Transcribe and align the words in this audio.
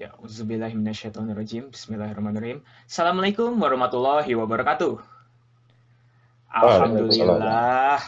Ya, 0.00 0.16
Uzubillahiminasyaitonirrajim. 0.24 1.76
Bismillahirrahmanirrahim. 1.76 2.64
Assalamualaikum 2.88 3.52
warahmatullahi 3.60 4.32
wabarakatuh. 4.32 4.96
Alhamdulillah. 6.48 8.00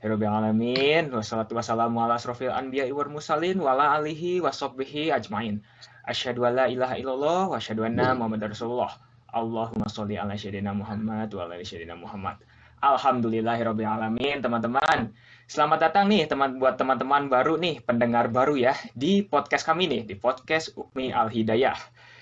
Rabbil 0.00 0.32
alamin. 0.32 1.12
Wassalatu 1.12 1.60
wassalamu 1.60 2.00
ala 2.00 2.16
asrofil 2.16 2.48
anbiya 2.48 2.88
wal 2.88 3.12
mursalin 3.12 3.60
wa 3.60 3.76
ala 3.76 4.00
alihi 4.00 4.40
wa 4.40 4.48
sahbihi 4.48 5.12
ajmain. 5.12 5.60
Asyhadu 6.08 6.48
an 6.48 6.56
la 6.56 6.72
ilaha 6.72 6.96
illallah 6.96 7.52
wa 7.52 7.60
asyhadu 7.60 7.84
anna 7.84 8.16
Muhammadar 8.16 8.56
Rasulullah. 8.56 8.96
Allahumma 9.28 9.92
sholli 9.92 10.16
ala 10.16 10.40
sayyidina 10.40 10.72
Muhammad 10.72 11.28
wa 11.36 11.44
ala 11.44 11.60
ali 11.60 11.68
sayyidina 11.68 12.00
Muhammad. 12.00 12.40
Alhamdulillahirabbil 12.86 13.82
alamin, 13.82 14.38
teman-teman. 14.38 15.10
Selamat 15.50 15.90
datang 15.90 16.06
nih 16.06 16.30
teman 16.30 16.62
buat 16.62 16.78
teman-teman 16.78 17.26
baru 17.26 17.58
nih, 17.58 17.82
pendengar 17.82 18.30
baru 18.30 18.54
ya 18.54 18.78
di 18.94 19.26
podcast 19.26 19.66
kami 19.66 19.90
nih, 19.90 20.06
di 20.06 20.14
podcast 20.14 20.70
Ukmi 20.78 21.10
Al 21.10 21.26
Hidayah. 21.26 21.74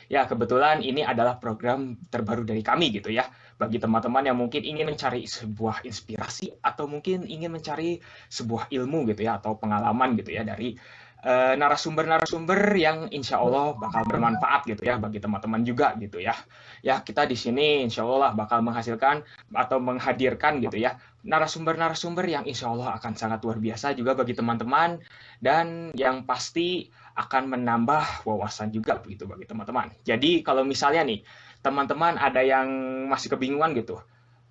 Ya, 0.09 0.25
kebetulan 0.25 0.81
ini 0.81 1.05
adalah 1.05 1.37
program 1.37 2.01
terbaru 2.09 2.49
dari 2.49 2.65
kami 2.65 2.97
gitu 2.97 3.13
ya. 3.13 3.29
Bagi 3.61 3.77
teman-teman 3.77 4.25
yang 4.25 4.41
mungkin 4.41 4.65
ingin 4.65 4.89
mencari 4.89 5.29
sebuah 5.29 5.85
inspirasi 5.85 6.57
atau 6.65 6.89
mungkin 6.89 7.29
ingin 7.29 7.53
mencari 7.53 8.01
sebuah 8.33 8.73
ilmu 8.73 9.05
gitu 9.13 9.21
ya 9.29 9.37
atau 9.37 9.61
pengalaman 9.61 10.17
gitu 10.17 10.33
ya 10.33 10.49
dari 10.49 10.81
narasumber-narasumber 11.25 12.77
yang 12.77 13.09
insya 13.09 13.41
Allah 13.41 13.73
bakal 13.81 14.05
bermanfaat 14.05 14.69
gitu 14.69 14.85
ya 14.85 15.01
bagi 15.01 15.25
teman-teman 15.25 15.65
juga 15.65 15.97
gitu 15.97 16.21
ya. 16.21 16.37
Ya 16.85 17.01
kita 17.01 17.25
di 17.25 17.33
sini 17.35 17.81
insya 17.81 18.05
Allah 18.05 18.37
bakal 18.37 18.61
menghasilkan 18.61 19.25
atau 19.57 19.81
menghadirkan 19.81 20.61
gitu 20.61 20.77
ya 20.77 21.01
narasumber-narasumber 21.25 22.29
yang 22.29 22.45
insya 22.45 22.69
Allah 22.69 23.01
akan 23.01 23.17
sangat 23.17 23.41
luar 23.41 23.57
biasa 23.57 23.97
juga 23.97 24.13
bagi 24.13 24.37
teman-teman 24.37 25.01
dan 25.41 25.89
yang 25.97 26.29
pasti 26.29 26.93
akan 27.17 27.57
menambah 27.57 28.29
wawasan 28.29 28.69
juga 28.75 29.01
begitu 29.01 29.25
bagi 29.25 29.49
teman-teman. 29.49 29.89
Jadi 30.05 30.45
kalau 30.45 30.67
misalnya 30.67 31.07
nih 31.09 31.25
teman-teman 31.65 32.21
ada 32.21 32.45
yang 32.45 32.69
masih 33.09 33.33
kebingungan 33.33 33.73
gitu, 33.73 33.97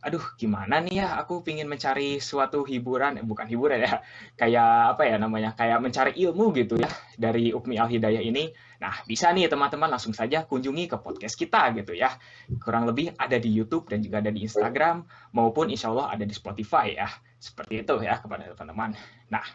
aduh 0.04 0.22
gimana 0.36 0.84
nih 0.84 1.00
ya? 1.00 1.08
Aku 1.24 1.42
pingin 1.42 1.72
mencari 1.72 2.20
suatu 2.20 2.68
hiburan. 2.68 3.18
Eh, 3.18 3.26
bukan 3.26 3.48
hiburan 3.48 3.80
ya. 3.82 4.04
Kayak 4.40 4.96
apa 4.96 5.04
ya 5.08 5.16
namanya? 5.16 5.56
Kayak 5.56 5.80
mencari 5.80 6.12
ilmu 6.20 6.52
gitu 6.54 6.76
ya 6.76 6.92
dari 7.16 7.56
Ukmi 7.56 7.80
Al 7.80 7.88
Hidayah 7.88 8.20
ini. 8.20 8.52
Nah 8.84 9.00
bisa 9.08 9.32
nih 9.32 9.48
teman-teman 9.48 9.88
langsung 9.88 10.12
saja 10.12 10.44
kunjungi 10.44 10.92
ke 10.92 10.98
podcast 11.00 11.40
kita 11.40 11.72
gitu 11.80 11.96
ya. 11.96 12.12
Kurang 12.60 12.86
lebih 12.86 13.16
ada 13.16 13.40
di 13.40 13.50
YouTube 13.50 13.88
dan 13.88 14.04
juga 14.04 14.20
ada 14.20 14.30
di 14.30 14.44
Instagram 14.44 15.08
maupun 15.32 15.72
insya 15.72 15.90
Allah 15.90 16.14
ada 16.20 16.28
di 16.28 16.36
Spotify 16.36 17.00
ya. 17.00 17.08
Seperti 17.40 17.88
itu 17.88 17.96
ya 18.04 18.20
kepada 18.20 18.52
teman-teman. 18.52 19.00
Nah 19.32 19.46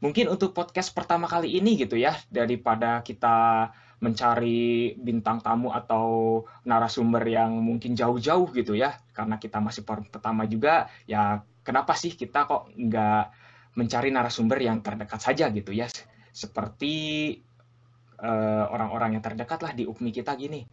mungkin 0.00 0.32
untuk 0.32 0.56
podcast 0.56 0.96
pertama 0.96 1.28
kali 1.28 1.60
ini 1.60 1.76
gitu 1.76 1.98
ya 1.98 2.16
daripada 2.32 3.04
kita 3.04 3.68
mencari 4.00 4.96
bintang 4.96 5.44
tamu 5.44 5.70
atau 5.76 6.40
narasumber 6.64 7.20
yang 7.28 7.52
mungkin 7.60 7.92
jauh-jauh 7.92 8.48
gitu 8.56 8.72
ya. 8.72 8.96
Karena 9.12 9.36
kita 9.36 9.60
masih 9.60 9.84
pertama 9.84 10.48
juga 10.48 10.88
ya 11.04 11.44
kenapa 11.60 11.92
sih 11.92 12.16
kita 12.16 12.48
kok 12.48 12.72
nggak 12.74 13.24
mencari 13.76 14.08
narasumber 14.08 14.58
yang 14.60 14.80
terdekat 14.80 15.20
saja 15.20 15.52
gitu 15.52 15.70
ya? 15.76 15.86
Seperti 16.32 16.94
uh, 18.24 18.64
orang-orang 18.72 19.20
yang 19.20 19.24
terdekat 19.24 19.60
lah 19.60 19.72
di 19.76 19.84
UKMI 19.84 20.10
kita 20.10 20.32
gini. 20.34 20.64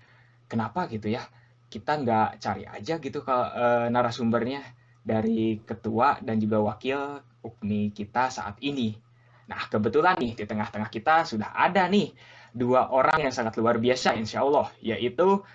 Kenapa 0.47 0.87
gitu 0.87 1.11
ya? 1.11 1.27
Kita 1.67 1.99
nggak 1.99 2.39
cari 2.39 2.63
aja 2.63 2.95
gitu 2.95 3.19
ke 3.19 3.35
uh, 3.35 3.91
narasumbernya 3.91 4.63
dari 5.03 5.59
ketua 5.67 6.19
dan 6.23 6.39
juga 6.39 6.63
wakil 6.63 7.19
UKMI 7.43 7.91
kita 7.91 8.31
saat 8.31 8.55
ini. 8.63 8.95
Nah 9.47 9.67
kebetulan 9.71 10.15
nih 10.19 10.35
di 10.35 10.43
tengah-tengah 10.43 10.91
kita 10.91 11.23
sudah 11.23 11.55
ada 11.55 11.87
nih 11.87 12.11
dua 12.57 12.89
orang 12.89 13.29
yang 13.29 13.33
sangat 13.33 13.53
luar 13.61 13.77
biasa 13.77 14.17
insya 14.17 14.41
Allah, 14.41 14.73
yaitu 14.81 15.45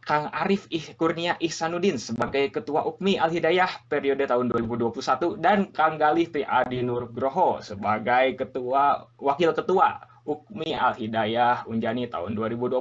Kang 0.00 0.32
Arif 0.32 0.66
Ih 0.72 0.96
Kurnia 0.96 1.36
Ihsanuddin 1.38 2.00
sebagai 2.00 2.50
Ketua 2.50 2.82
UKMI 2.88 3.20
Al-Hidayah 3.20 3.86
periode 3.86 4.24
tahun 4.26 4.48
2021 4.50 5.38
dan 5.38 5.70
Kang 5.70 6.00
Galih 6.00 6.26
Adi 6.42 6.80
Nurgroho 6.82 7.60
sebagai 7.60 8.34
Ketua 8.34 9.06
Wakil 9.20 9.52
Ketua 9.54 10.02
UKMI 10.24 10.72
Al-Hidayah 10.72 11.68
Unjani 11.68 12.08
tahun 12.08 12.32
2021. 12.32 12.80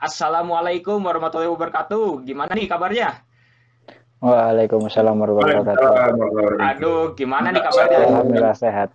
Assalamualaikum 0.00 0.98
warahmatullahi 1.04 1.52
wabarakatuh. 1.52 2.24
Gimana 2.24 2.56
nih 2.56 2.66
kabarnya? 2.66 3.20
Waalaikumsalam 4.24 5.16
warahmatullahi 5.16 5.60
wabarakatuh. 5.60 6.60
Aduh, 6.60 7.12
gimana 7.16 7.52
nih 7.52 7.62
kabarnya? 7.62 7.98
Alhamdulillah 8.10 8.56
sehat. 8.56 8.90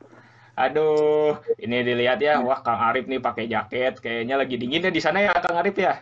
Aduh, 0.55 1.35
ini 1.59 1.83
dilihat 1.83 2.23
ya, 2.23 2.39
wah 2.39 2.63
Kang 2.63 2.79
Arif 2.79 3.11
nih 3.11 3.19
pakai 3.19 3.51
jaket, 3.51 3.99
kayaknya 3.99 4.39
lagi 4.39 4.55
dingin 4.55 4.87
ya 4.87 4.91
di 4.91 5.03
sana 5.03 5.19
ya 5.19 5.35
Kang 5.35 5.59
Arif 5.59 5.75
ya? 5.75 5.99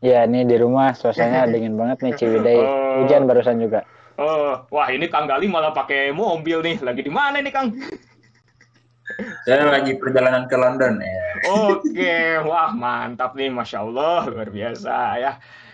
Iya, 0.00 0.24
ini 0.24 0.48
di 0.48 0.56
rumah 0.56 0.96
suasananya 0.96 1.46
dingin 1.52 1.76
banget 1.76 2.00
nih 2.00 2.12
Ciwidey. 2.16 2.56
Oh. 2.56 3.04
Hujan 3.04 3.28
barusan 3.28 3.60
juga. 3.60 3.84
Oh, 4.16 4.64
wah 4.72 4.88
ini 4.88 5.12
Kang 5.12 5.28
Gali 5.28 5.44
malah 5.44 5.76
pakai 5.76 6.08
mobil 6.08 6.64
nih. 6.64 6.76
Lagi 6.80 7.04
di 7.04 7.12
mana 7.12 7.44
nih 7.44 7.52
Kang? 7.52 7.68
Saya 9.44 9.68
lagi 9.68 9.92
perjalanan 10.00 10.48
ke 10.48 10.56
London 10.56 10.96
ya. 10.96 11.24
Oke, 11.52 12.40
wah 12.48 12.72
mantap 12.72 13.36
nih, 13.36 13.52
masya 13.52 13.84
Allah 13.84 14.24
luar 14.24 14.48
biasa 14.48 14.94
ya. 15.20 15.32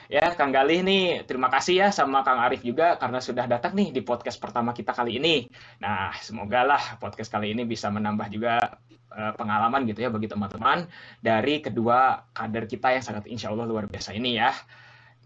Ya, 0.09 0.33
Kang 0.33 0.57
Galih 0.57 0.81
nih, 0.81 1.29
terima 1.29 1.53
kasih 1.53 1.85
ya 1.85 1.89
sama 1.93 2.25
Kang 2.25 2.41
Arif 2.41 2.65
juga 2.65 2.97
karena 2.97 3.21
sudah 3.21 3.45
datang 3.45 3.77
nih 3.77 3.93
di 3.93 4.01
podcast 4.01 4.41
pertama 4.41 4.73
kita 4.73 4.97
kali 4.97 5.21
ini. 5.21 5.45
Nah, 5.85 6.17
semoga 6.25 6.65
lah 6.65 6.97
podcast 6.97 7.29
kali 7.29 7.53
ini 7.53 7.69
bisa 7.69 7.93
menambah 7.93 8.33
juga 8.33 8.81
uh, 9.13 9.37
pengalaman 9.37 9.85
gitu 9.85 10.01
ya 10.01 10.09
bagi 10.09 10.25
teman-teman 10.25 10.89
dari 11.21 11.61
kedua 11.61 12.25
kader 12.33 12.65
kita 12.65 12.97
yang 12.97 13.05
sangat 13.05 13.29
insya 13.29 13.53
Allah 13.53 13.69
luar 13.69 13.85
biasa 13.85 14.17
ini 14.17 14.41
ya. 14.41 14.49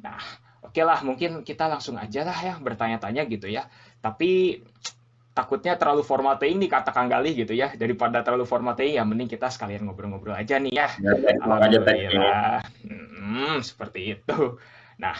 Nah, 0.02 0.18
oke 0.66 0.74
okay 0.74 0.82
lah, 0.82 0.98
mungkin 1.06 1.46
kita 1.46 1.70
langsung 1.70 1.94
aja 1.94 2.26
lah 2.26 2.38
ya 2.42 2.54
bertanya-tanya 2.58 3.22
gitu 3.30 3.46
ya. 3.46 3.70
Tapi 4.02 4.58
takutnya 5.32 5.80
terlalu 5.80 6.04
formatting 6.04 6.60
nih 6.60 6.68
kata 6.68 6.92
Kang 6.92 7.08
Galih 7.08 7.32
gitu 7.32 7.56
ya 7.56 7.72
daripada 7.72 8.20
terlalu 8.20 8.44
formatting 8.44 9.00
ya 9.00 9.02
mending 9.02 9.32
kita 9.32 9.48
sekalian 9.48 9.88
ngobrol-ngobrol 9.88 10.36
aja 10.36 10.60
nih 10.60 10.72
ya. 10.76 10.88
ya 11.00 11.12
Alhamdulillah. 11.40 12.60
Hmm, 12.84 13.56
seperti 13.64 14.20
itu. 14.20 14.60
Nah, 15.00 15.16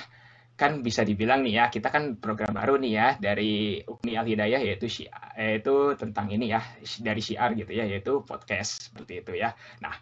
kan 0.53 0.85
bisa 0.85 1.03
dibilang 1.03 1.41
nih 1.41 1.59
ya 1.59 1.65
kita 1.73 1.89
kan 1.89 2.21
program 2.21 2.53
baru 2.53 2.77
nih 2.77 2.93
ya 2.93 3.09
dari 3.17 3.81
Ukmi 3.83 4.13
Al 4.15 4.29
Hidayah 4.29 4.61
yaitu 4.61 4.87
yaitu 5.35 5.97
tentang 5.97 6.29
ini 6.29 6.53
ya 6.53 6.61
dari 7.01 7.19
syiar 7.25 7.57
gitu 7.57 7.73
ya 7.73 7.89
yaitu 7.89 8.21
podcast 8.23 8.93
seperti 8.93 9.25
itu 9.25 9.33
ya. 9.41 9.57
Nah, 9.81 9.97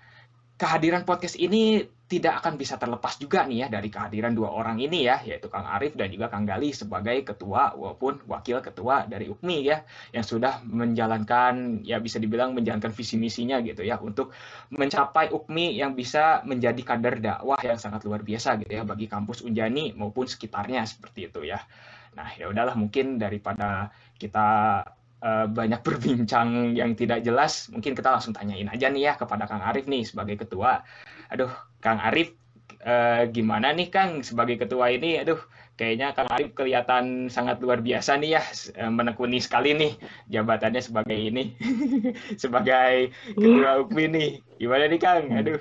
kehadiran 0.60 1.08
podcast 1.08 1.40
ini 1.40 1.88
tidak 2.04 2.44
akan 2.44 2.60
bisa 2.60 2.76
terlepas 2.76 3.16
juga 3.16 3.48
nih 3.48 3.64
ya 3.64 3.66
dari 3.72 3.88
kehadiran 3.88 4.36
dua 4.36 4.52
orang 4.52 4.76
ini 4.76 5.08
ya, 5.08 5.24
yaitu 5.24 5.48
Kang 5.48 5.64
Arif 5.64 5.96
dan 5.96 6.12
juga 6.12 6.28
Kang 6.28 6.44
Gali 6.44 6.74
sebagai 6.74 7.22
ketua 7.24 7.72
maupun 7.72 8.20
wakil 8.28 8.60
ketua 8.60 9.08
dari 9.08 9.30
UKMI 9.30 9.58
ya, 9.64 9.86
yang 10.12 10.26
sudah 10.26 10.60
menjalankan 10.68 11.80
ya 11.80 11.96
bisa 12.02 12.20
dibilang 12.20 12.52
menjalankan 12.52 12.92
visi 12.92 13.16
misinya 13.16 13.62
gitu 13.64 13.86
ya 13.86 13.96
untuk 14.02 14.36
mencapai 14.74 15.32
UKMI 15.32 15.80
yang 15.80 15.96
bisa 15.96 16.44
menjadi 16.44 16.82
kader 16.82 17.24
dakwah 17.24 17.62
yang 17.64 17.80
sangat 17.80 18.04
luar 18.04 18.20
biasa 18.20 18.60
gitu 18.60 18.74
ya 18.74 18.84
bagi 18.84 19.08
kampus 19.08 19.40
Unjani 19.46 19.96
maupun 19.96 20.28
sekitarnya 20.28 20.84
seperti 20.84 21.30
itu 21.32 21.46
ya. 21.46 21.62
Nah 22.18 22.26
ya 22.36 22.50
udahlah 22.50 22.74
mungkin 22.74 23.16
daripada 23.22 23.94
kita 24.18 24.82
uh, 25.24 25.46
banyak 25.48 25.80
berbincang 25.86 26.76
yang 26.76 26.96
tidak 26.96 27.24
jelas, 27.24 27.68
mungkin 27.72 27.92
kita 27.96 28.12
langsung 28.12 28.34
tanyain 28.34 28.68
aja 28.68 28.88
nih 28.88 29.12
ya 29.12 29.12
kepada 29.16 29.46
Kang 29.46 29.64
Arif 29.64 29.86
nih 29.86 30.04
sebagai 30.04 30.40
ketua. 30.40 30.82
Aduh, 31.30 31.52
Kang 31.80 32.00
Arif 32.00 32.34
uh, 32.84 33.28
gimana 33.30 33.72
nih 33.72 33.88
Kang 33.92 34.20
sebagai 34.24 34.60
ketua 34.60 34.92
ini? 34.92 35.20
Aduh, 35.20 35.38
kayaknya 35.76 36.12
Kang 36.16 36.28
Arif 36.32 36.52
kelihatan 36.56 37.28
sangat 37.28 37.60
luar 37.60 37.84
biasa 37.84 38.16
nih 38.20 38.40
ya, 38.40 38.42
uh, 38.80 38.92
menekuni 38.92 39.38
sekali 39.40 39.76
nih 39.76 39.92
jabatannya 40.32 40.82
sebagai 40.82 41.16
ini, 41.16 41.54
sebagai 42.42 43.12
ketua 43.36 43.84
UKMI 43.86 44.04
nih. 44.10 44.30
Gimana 44.60 44.84
nih 44.88 45.00
Kang? 45.00 45.24
Hmm. 45.28 45.40
Aduh. 45.40 45.60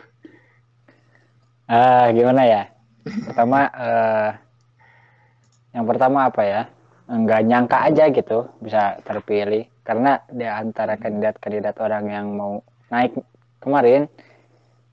Uh, 1.70 2.06
gimana 2.18 2.42
ya? 2.50 2.64
Pertama, 3.06 3.70
uh, 3.78 4.30
yang 5.70 5.86
pertama 5.86 6.26
apa 6.26 6.42
ya? 6.42 6.62
Nggak 7.10 7.42
nyangka 7.50 7.78
aja 7.90 8.06
gitu 8.14 8.46
bisa 8.62 9.02
terpilih. 9.02 9.66
Karena 9.82 10.22
di 10.30 10.46
antara 10.46 11.02
kandidat-kandidat 11.02 11.82
orang 11.82 12.06
yang 12.14 12.26
mau 12.38 12.62
naik 12.94 13.18
kemarin 13.58 14.06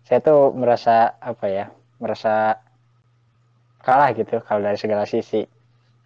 saya 0.07 0.23
tuh 0.23 0.55
merasa 0.55 1.19
apa 1.19 1.47
ya 1.51 1.67
merasa 1.99 2.63
kalah 3.83 4.15
gitu 4.15 4.41
kalau 4.47 4.65
dari 4.65 4.79
segala 4.81 5.05
sisi. 5.05 5.45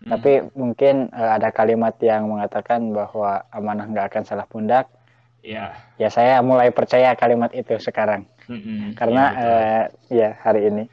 Hmm. 0.00 0.16
tapi 0.16 0.40
mungkin 0.56 1.12
uh, 1.12 1.36
ada 1.36 1.52
kalimat 1.52 1.92
yang 2.00 2.24
mengatakan 2.24 2.88
bahwa 2.88 3.44
amanah 3.52 3.84
nggak 3.84 4.08
akan 4.08 4.24
salah 4.24 4.48
pundak. 4.48 4.88
Ya 5.44 5.76
ya 6.00 6.08
saya 6.08 6.40
mulai 6.40 6.72
percaya 6.72 7.12
kalimat 7.12 7.52
itu 7.52 7.76
sekarang. 7.76 8.24
Hmm, 8.48 8.96
karena 8.96 9.24
ya, 9.28 9.44
uh, 9.44 9.84
ya 10.08 10.28
hari 10.40 10.72
ini. 10.72 10.84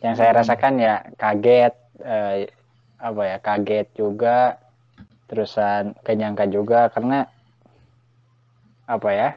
Yang 0.00 0.14
saya 0.16 0.32
hmm. 0.32 0.40
rasakan 0.40 0.74
ya 0.80 0.94
kaget 1.20 1.74
uh, 2.00 2.48
apa 3.00 3.22
ya 3.24 3.36
kaget 3.40 3.86
juga 3.96 4.60
terusan 5.26 5.96
kenyangka 6.04 6.44
juga 6.46 6.92
karena 6.92 7.24
apa 8.84 9.08
ya 9.10 9.28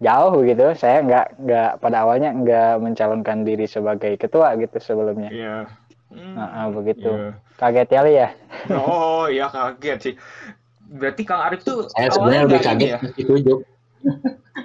jauh 0.00 0.40
gitu 0.42 0.72
saya 0.74 1.04
nggak 1.04 1.26
nggak 1.44 1.70
pada 1.78 1.96
awalnya 2.02 2.32
nggak 2.32 2.72
mencalonkan 2.80 3.44
diri 3.44 3.68
sebagai 3.68 4.16
ketua 4.16 4.56
gitu 4.56 4.76
sebelumnya 4.80 5.30
Iya. 5.30 5.56
Hmm, 6.10 6.34
Ah, 6.34 6.66
ah, 6.66 6.66
begitu. 6.74 7.06
iya. 7.06 7.38
kaget 7.54 7.88
kali 7.92 8.12
ya 8.18 8.28
Oh, 8.74 9.30
iya 9.30 9.46
kaget 9.46 9.98
sih. 10.02 10.14
Berarti 10.90 11.22
Kang 11.22 11.46
Arif 11.46 11.62
tuh 11.62 11.86
Saya 11.94 12.10
sebenarnya 12.10 12.42
lebih 12.50 12.60
kaget 12.66 12.88
ya? 12.90 12.98
ditunjuk. 13.14 13.58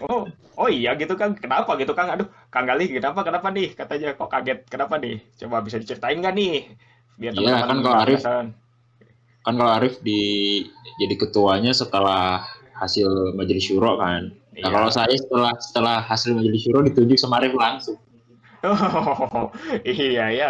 Oh, 0.09 0.25
oh 0.57 0.69
iya 0.71 0.97
gitu 0.97 1.13
kan. 1.13 1.37
Kenapa 1.37 1.77
gitu 1.77 1.93
Kang? 1.93 2.09
Aduh, 2.09 2.25
Kang 2.49 2.65
Gali 2.65 2.89
kenapa 2.89 3.21
kenapa 3.21 3.53
nih? 3.53 3.77
Katanya 3.77 4.17
kok 4.17 4.25
kaget. 4.25 4.65
Kenapa 4.65 4.97
nih? 4.97 5.21
Coba 5.37 5.61
bisa 5.61 5.77
diceritain 5.77 6.17
nggak 6.17 6.33
nih? 6.33 6.53
Biar 7.15 7.31
Iya, 7.35 7.63
kan 7.63 7.77
kalau 7.79 7.97
Arif-. 8.03 8.25
Kan 9.45 9.53
kalau 9.55 9.71
Arif 9.77 10.01
di 10.01 10.21
jadi 10.99 11.15
ketuanya 11.15 11.71
setelah 11.71 12.43
hasil 12.75 13.35
majelis 13.37 13.71
syuro 13.71 13.95
kan. 13.95 14.35
Nah, 14.55 14.59
Iya. 14.59 14.71
kalau 14.71 14.89
saya 14.91 15.15
setelah 15.15 15.53
setelah 15.59 15.97
hasil 16.03 16.35
majelis 16.35 16.61
syuro 16.63 16.83
ditunjuk 16.83 17.15
sama 17.19 17.39
Arif 17.39 17.55
langsung. 17.55 17.95
Oh, 18.65 19.53
iya 19.85 20.33
ya. 20.33 20.49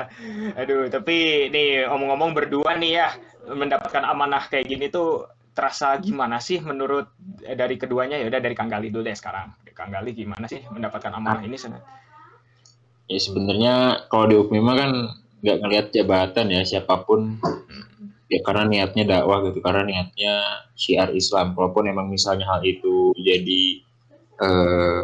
Aduh, 0.56 0.88
tapi 0.88 1.47
nih 1.51 1.83
omong-omong 1.91 2.31
berdua 2.31 2.79
nih 2.79 2.91
ya, 3.03 3.07
mendapatkan 3.51 4.07
amanah 4.07 4.47
kayak 4.47 4.71
gini 4.71 4.88
tuh 4.88 5.27
terasa 5.56 5.95
gimana 6.00 6.39
sih 6.44 6.59
menurut 6.59 7.11
eh, 7.47 7.56
dari 7.56 7.79
keduanya 7.79 8.19
ya 8.19 8.27
udah 8.27 8.39
dari 8.44 8.56
Kang 8.56 8.71
Gali 8.71 8.91
dulu 8.91 9.03
deh 9.07 9.15
sekarang. 9.15 9.51
Kang 9.75 9.91
Gali 9.91 10.15
gimana 10.15 10.47
sih 10.47 10.63
mendapatkan 10.71 11.11
amanah 11.11 11.44
ini 11.44 11.59
Sen? 11.59 11.75
Ya 13.11 13.19
sebenarnya 13.19 14.07
kalau 14.07 14.25
di 14.31 14.35
UPMIMA 14.39 14.73
kan 14.79 14.91
nggak 15.45 15.57
ngelihat 15.62 15.86
jabatan 15.94 16.50
ya 16.50 16.65
siapa 16.65 17.06
pun. 17.06 17.38
Ya 18.25 18.42
karena 18.42 18.65
niatnya 18.65 19.06
dakwah 19.06 19.45
gitu 19.45 19.62
karena 19.62 19.86
niatnya 19.86 20.65
syiar 20.74 21.13
Islam. 21.13 21.53
Walaupun 21.53 21.86
emang 21.86 22.09
misalnya 22.09 22.50
hal 22.50 22.65
itu 22.65 23.13
jadi 23.13 23.62
eh, 24.42 25.00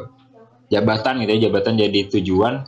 jabatan 0.74 1.22
gitu 1.22 1.32
ya 1.38 1.40
jabatan 1.48 1.78
jadi 1.78 2.00
tujuan 2.18 2.66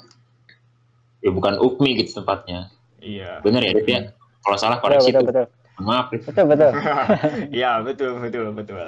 ya 1.25 1.29
bukan 1.33 1.57
UPMI 1.57 2.05
gitu 2.05 2.21
tempatnya. 2.21 2.69
Iya. 3.03 3.41
bener 3.43 3.65
ya 3.65 3.71
Rip 3.75 3.87
ya? 3.89 4.01
Kalau 4.45 4.57
salah 4.61 4.77
betul 4.77 4.87
koreksi 4.93 5.09
betul 5.09 5.23
tuh. 5.23 5.27
betul 5.27 5.45
Mohon 5.73 5.85
maaf 5.89 6.05
betul 6.13 6.45
betul. 6.45 6.71
Ya 7.63 7.71
betul 7.81 8.11
betul 8.21 8.45
betul 8.53 8.87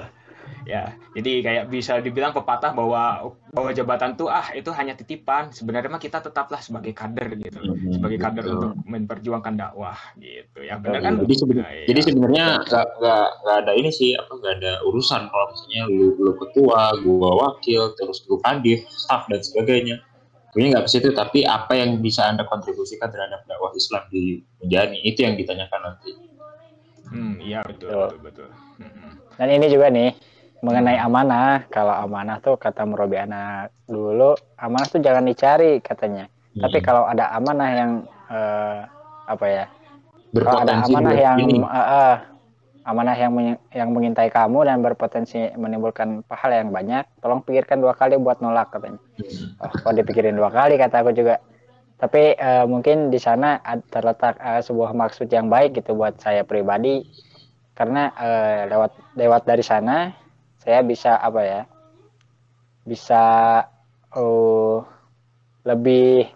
ya 0.66 0.98
jadi 1.14 1.32
kayak 1.40 1.64
bisa 1.70 2.02
dibilang 2.02 2.34
pepatah 2.34 2.74
bahwa 2.74 3.32
bahwa 3.54 3.70
jabatan 3.72 4.18
tuh 4.18 4.28
ah 4.28 4.52
itu 4.52 4.68
hanya 4.76 4.92
titipan. 4.94 5.48
Sebenarnya 5.48 5.88
mah 5.88 6.02
kita 6.02 6.20
tetaplah 6.20 6.60
sebagai 6.60 6.92
kader 6.92 7.40
gitu. 7.40 7.56
Mhm, 7.56 7.96
sebagai 7.96 8.20
kader 8.20 8.44
untuk 8.50 8.74
memperjuangkan 8.84 9.54
dakwah 9.56 9.96
gitu. 10.18 10.60
Ya 10.60 10.76
benar 10.76 11.00
kan? 11.00 11.14
jadi 11.24 11.34
seben- 11.34 11.64
Nah, 11.64 11.72
iya. 11.72 11.86
jadi 11.88 12.00
sebenarnya 12.04 12.46
nggak 12.62 12.88
nggak 13.00 13.28
nggak 13.40 13.58
ada 13.64 13.72
ini 13.78 13.90
sih 13.90 14.12
apa 14.12 14.32
nggak 14.36 14.54
ada 14.60 14.74
urusan. 14.84 15.22
Kalau 15.24 15.46
misalnya 15.48 15.84
lu 15.88 16.08
lu 16.20 16.32
ketua 16.36 16.82
gua 17.00 17.32
wakil 17.48 17.96
terus 17.96 18.26
lu 18.28 18.36
kadif 18.44 18.84
staff 18.90 19.24
dan 19.32 19.40
sebagainya 19.40 20.04
ini 20.56 20.68
nggak 20.74 20.84
ke 20.84 20.92
situ? 20.92 21.14
Tapi 21.14 21.48
apa 21.48 21.80
yang 21.80 22.02
bisa 22.02 22.28
anda 22.28 22.44
kontribusikan 22.44 23.08
terhadap 23.08 23.46
dakwah 23.46 23.72
Islam 23.72 24.04
di 24.12 24.42
menjani 24.60 25.00
itu 25.00 25.24
yang 25.24 25.40
ditanyakan 25.40 25.94
nanti. 25.94 26.12
Hmm, 27.06 27.38
iya 27.40 27.62
betul 27.64 27.88
Betul. 27.88 28.02
betul 28.04 28.20
betul. 28.20 28.50
Hmm. 28.76 29.12
dan 29.36 29.48
ini 29.48 29.68
juga 29.68 29.88
nih 29.88 30.10
mengenai 30.66 30.98
amanah 31.06 31.46
kalau 31.76 31.94
amanah 32.04 32.38
tuh 32.46 32.56
kata 32.64 32.82
Murobi 32.90 33.18
anak 33.26 33.74
dulu 33.94 34.24
amanah 34.66 34.88
tuh 34.94 35.02
jangan 35.06 35.26
dicari 35.30 35.66
katanya. 35.88 36.24
Tapi 36.62 36.78
Hmm. 36.78 36.86
kalau 36.88 37.04
ada 37.12 37.26
amanah 37.38 37.70
yang 37.80 37.92
eh, 38.32 38.80
apa 39.34 39.46
ya 39.58 39.66
kalau 40.44 40.60
ada 40.64 40.74
berpotensi 40.76 40.86
amanah 40.86 41.14
buat 41.14 41.26
yang 41.26 41.42
ini. 41.42 41.58
eh, 41.78 41.88
eh, 42.00 42.16
amanah 42.90 43.16
yang 43.24 43.32
yang 43.80 43.90
mengintai 43.96 44.30
kamu 44.38 44.60
dan 44.70 44.78
berpotensi 44.86 45.38
menimbulkan 45.64 46.10
pahala 46.30 46.62
yang 46.62 46.72
banyak 46.78 47.04
tolong 47.22 47.42
pikirkan 47.48 47.80
dua 47.84 47.94
kali 48.00 48.16
buat 48.26 48.38
nolak 48.44 48.68
katanya. 48.74 49.00
Hmm. 49.18 49.58
oh 49.64 49.72
kok 49.84 49.94
dipikirin 49.98 50.36
dua 50.40 50.52
kali 50.58 50.74
kata 50.82 50.96
aku 51.04 51.12
juga. 51.20 51.36
Tapi 52.02 52.20
eh, 52.38 52.66
mungkin 52.72 52.98
di 53.14 53.20
sana 53.28 53.60
terletak 53.94 54.34
eh, 54.42 54.62
sebuah 54.68 54.92
maksud 55.02 55.28
yang 55.32 55.48
baik 55.54 55.70
gitu 55.80 55.92
buat 56.00 56.16
saya 56.26 56.44
pribadi. 56.52 57.04
Karena 57.78 58.00
eh, 58.16 58.60
lewat 58.72 58.92
lewat 59.20 59.42
dari 59.50 59.64
sana 59.72 59.92
saya 60.66 60.82
bisa 60.82 61.12
apa 61.22 61.42
ya 61.46 61.62
bisa 62.86 63.22
eh, 64.16 64.78
lebih 65.66 66.30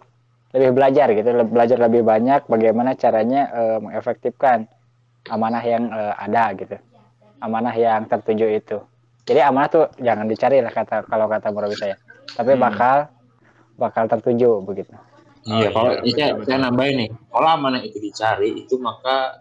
lebih 0.49 0.71
belajar 0.73 1.07
gitu 1.13 1.29
le- 1.29 1.51
belajar 1.53 1.77
lebih 1.77 2.01
banyak 2.01 2.49
bagaimana 2.49 2.97
caranya 2.97 3.41
eh, 3.53 3.77
mengefektifkan 3.81 4.65
amanah 5.29 5.63
yang 5.65 5.83
eh, 5.93 6.13
ada 6.17 6.43
gitu. 6.57 6.77
Amanah 7.39 7.71
yang 7.71 8.03
tertuju 8.09 8.45
itu. 8.51 8.77
Jadi 9.23 9.39
amanah 9.45 9.69
tuh 9.69 9.85
jangan 10.01 10.25
dicari 10.27 10.59
lah 10.59 10.73
kata 10.73 11.05
kalau 11.05 11.29
kata 11.29 11.53
murabi 11.53 11.77
saya. 11.77 11.95
Tapi 12.35 12.51
Hmm. 12.57 12.61
bakal 12.65 12.97
bakal 13.79 14.05
tertuju 14.11 14.59
begitu. 14.65 14.91
Iya 15.47 15.69
Oh, 15.69 15.71
kalau 15.71 15.91
iya, 16.03 16.03
saya, 16.03 16.27
betul, 16.29 16.45
saya 16.49 16.57
betul. 16.59 16.65
nambahin 16.67 16.95
nih. 16.99 17.09
Kalau 17.31 17.49
amanah 17.49 17.81
itu 17.85 17.97
dicari 18.01 18.49
itu 18.59 18.75
maka 18.81 19.39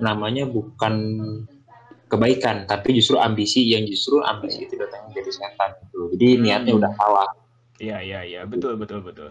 namanya 0.00 0.44
bukan 0.48 0.94
kebaikan 2.06 2.64
tapi 2.64 2.94
justru 2.94 3.18
ambisi 3.18 3.66
yang 3.66 3.82
justru 3.84 4.22
ambisi 4.22 4.64
itu 4.64 4.78
datangnya 4.78 5.10
dari 5.12 5.32
setan 5.32 5.70
gitu 5.86 6.00
jadi 6.14 6.26
Hmm. 6.34 6.42
niatnya 6.42 6.72
udah 6.78 6.92
salah 6.94 7.28
Iya 7.76 8.00
iya 8.00 8.20
iya 8.24 8.40
betul 8.48 8.80
betul 8.80 9.04
betul. 9.04 9.28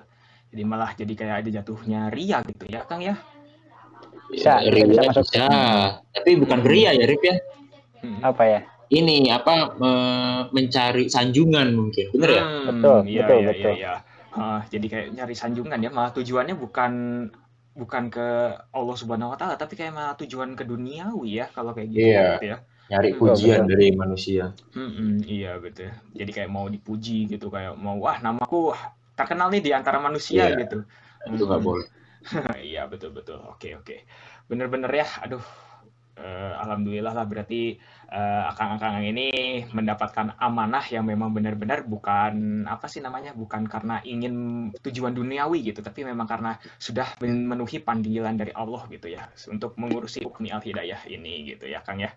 Jadi 0.53 0.61
malah 0.69 0.93
jadi 0.93 1.09
kayak 1.17 1.35
ada 1.41 1.49
jatuhnya 1.49 2.13
ria 2.13 2.45
gitu 2.45 2.69
ya 2.69 2.85
Kang 2.85 3.01
ya. 3.01 3.17
Bisa, 4.29 4.61
Ya, 4.61 4.69
bisa, 4.69 4.69
ria 4.69 4.85
bisa 4.85 5.01
masuk. 5.09 5.25
bisa. 5.25 5.45
tapi 6.13 6.29
bukan 6.37 6.59
ria 6.61 6.93
ya 6.93 7.05
Rip 7.09 7.23
ya 7.25 7.35
Hmm. 8.05 8.21
apa 8.21 8.43
ya 8.45 8.59
ini 8.93 9.33
apa 9.33 9.73
me- 9.81 10.45
mencari 10.53 11.09
sanjungan 11.09 11.73
mungkin 11.73 12.05
bener 12.13 12.29
ya 12.37 12.43
Hmm, 12.45 12.65
Betul, 12.69 12.99
iya, 13.09 13.25
betul, 13.25 13.37
iya, 13.41 13.49
betul. 13.49 13.65
Iya, 13.65 13.73
iya. 13.81 13.93
Ah, 14.35 14.61
jadi 14.69 14.85
kayak 14.85 15.07
nyari 15.15 15.33
sanjungan 15.33 15.79
ya, 15.81 15.89
malah 15.89 16.11
tujuannya 16.13 16.53
bukan 16.53 16.91
bukan 17.75 18.03
ke 18.15 18.25
Allah 18.77 18.95
Subhanahu 19.01 19.31
wa 19.33 19.37
taala, 19.39 19.55
tapi 19.59 19.73
kayak 19.79 19.93
malah 19.97 20.15
tujuan 20.21 20.55
ke 20.59 20.63
duniawi 20.63 21.29
ya 21.43 21.45
kalau 21.55 21.71
kayak 21.75 21.89
gitu, 21.91 22.07
Iya. 22.07 22.27
gitu 22.39 22.45
ya. 22.55 22.57
nyari 22.85 23.09
pujian 23.17 23.61
Betul. 23.65 23.71
dari 23.71 23.87
manusia 23.97 24.43
Mm-mm, 24.75 25.23
iya 25.25 25.51
betul. 25.63 25.89
Jadi 26.19 26.31
kayak 26.35 26.49
mau 26.51 26.65
dipuji 26.69 27.25
gitu, 27.31 27.47
kayak 27.49 27.73
mau 27.79 27.95
wah 27.99 28.17
namaku 28.21 28.75
terkenal 29.17 29.47
nih 29.53 29.61
di 29.63 29.71
antara 29.71 29.97
manusia 29.99 30.51
Iya. 30.51 30.59
gitu. 30.61 30.77
itu 31.25 31.43
nggak 31.47 31.61
Mm-mm. 31.61 31.67
boleh 31.67 31.87
Iya 32.69 32.81
betul 32.91 33.09
betul. 33.17 33.37
Oke 33.51 33.73
oke. 33.79 33.95
Bener-bener 34.49 34.91
ya. 34.91 35.07
Aduh. 35.25 35.43
Eh, 36.19 36.53
Alhamdulillah 36.55 37.13
lah 37.13 37.25
berarti 37.27 37.75
eh, 38.11 38.43
akang-akang 38.51 39.03
ini 39.03 39.27
mendapatkan 39.71 40.39
amanah 40.39 40.83
yang 40.89 41.05
memang 41.07 41.31
benar-benar 41.35 41.83
bukan 41.83 42.65
apa 42.65 42.87
sih 42.87 43.03
namanya 43.03 43.35
bukan 43.35 43.67
karena 43.67 43.99
ingin 44.03 44.33
tujuan 44.79 45.11
duniawi 45.11 45.71
gitu 45.71 45.83
tapi 45.83 46.07
memang 46.07 46.27
karena 46.27 46.57
sudah 46.79 47.19
memenuhi 47.19 47.83
panggilan 47.83 48.35
dari 48.39 48.51
Allah 48.55 48.87
gitu 48.87 49.11
ya 49.11 49.27
untuk 49.51 49.75
mengurusi 49.75 50.23
ukmi 50.23 50.49
al 50.51 50.63
hidayah 50.63 51.03
ini 51.11 51.55
gitu 51.55 51.67
ya 51.67 51.83
Kang 51.83 51.99
ya. 51.99 52.11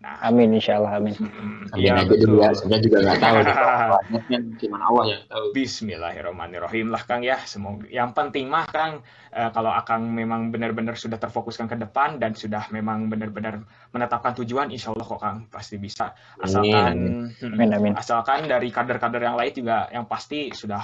Nah, 0.00 0.16
amin 0.24 0.56
insyaallah 0.56 0.96
amin 0.96 1.12
mm, 1.12 1.76
Amin 1.76 1.80
iya 1.84 2.00
dulu 2.08 2.40
ya 2.40 2.48
betul. 2.48 2.56
sebenarnya 2.56 2.82
juga 2.88 2.96
nggak 3.04 3.18
tahu 3.20 3.38
cuma 4.64 4.76
Allah 4.80 5.04
yang 5.12 5.22
tahu 5.28 5.44
Bismillahirrahmanirrahim 5.52 6.88
lah 6.88 7.02
Kang 7.04 7.20
ya. 7.20 7.36
Semoga 7.44 7.84
yang 7.92 8.16
penting 8.16 8.48
mah 8.48 8.64
Kang 8.64 9.04
eh, 9.28 9.50
kalau 9.52 9.68
Akang 9.68 10.08
memang 10.08 10.48
benar-benar 10.48 10.96
sudah 10.96 11.20
terfokuskan 11.20 11.68
ke 11.68 11.76
depan 11.76 12.16
dan 12.16 12.32
sudah 12.32 12.64
memang 12.72 13.12
benar-benar 13.12 13.60
menetapkan 13.92 14.32
tujuan, 14.40 14.72
insya 14.72 14.96
Allah 14.96 15.04
kok 15.04 15.20
Kang 15.20 15.38
pasti 15.52 15.76
bisa. 15.76 16.16
Asalkan 16.40 17.28
Amin, 17.44 17.68
amin. 17.76 17.92
asalkan 17.92 18.48
dari 18.48 18.72
kader-kader 18.72 19.20
yang 19.20 19.36
lain 19.36 19.52
juga 19.52 19.84
yang 19.92 20.08
pasti 20.08 20.48
sudah 20.56 20.80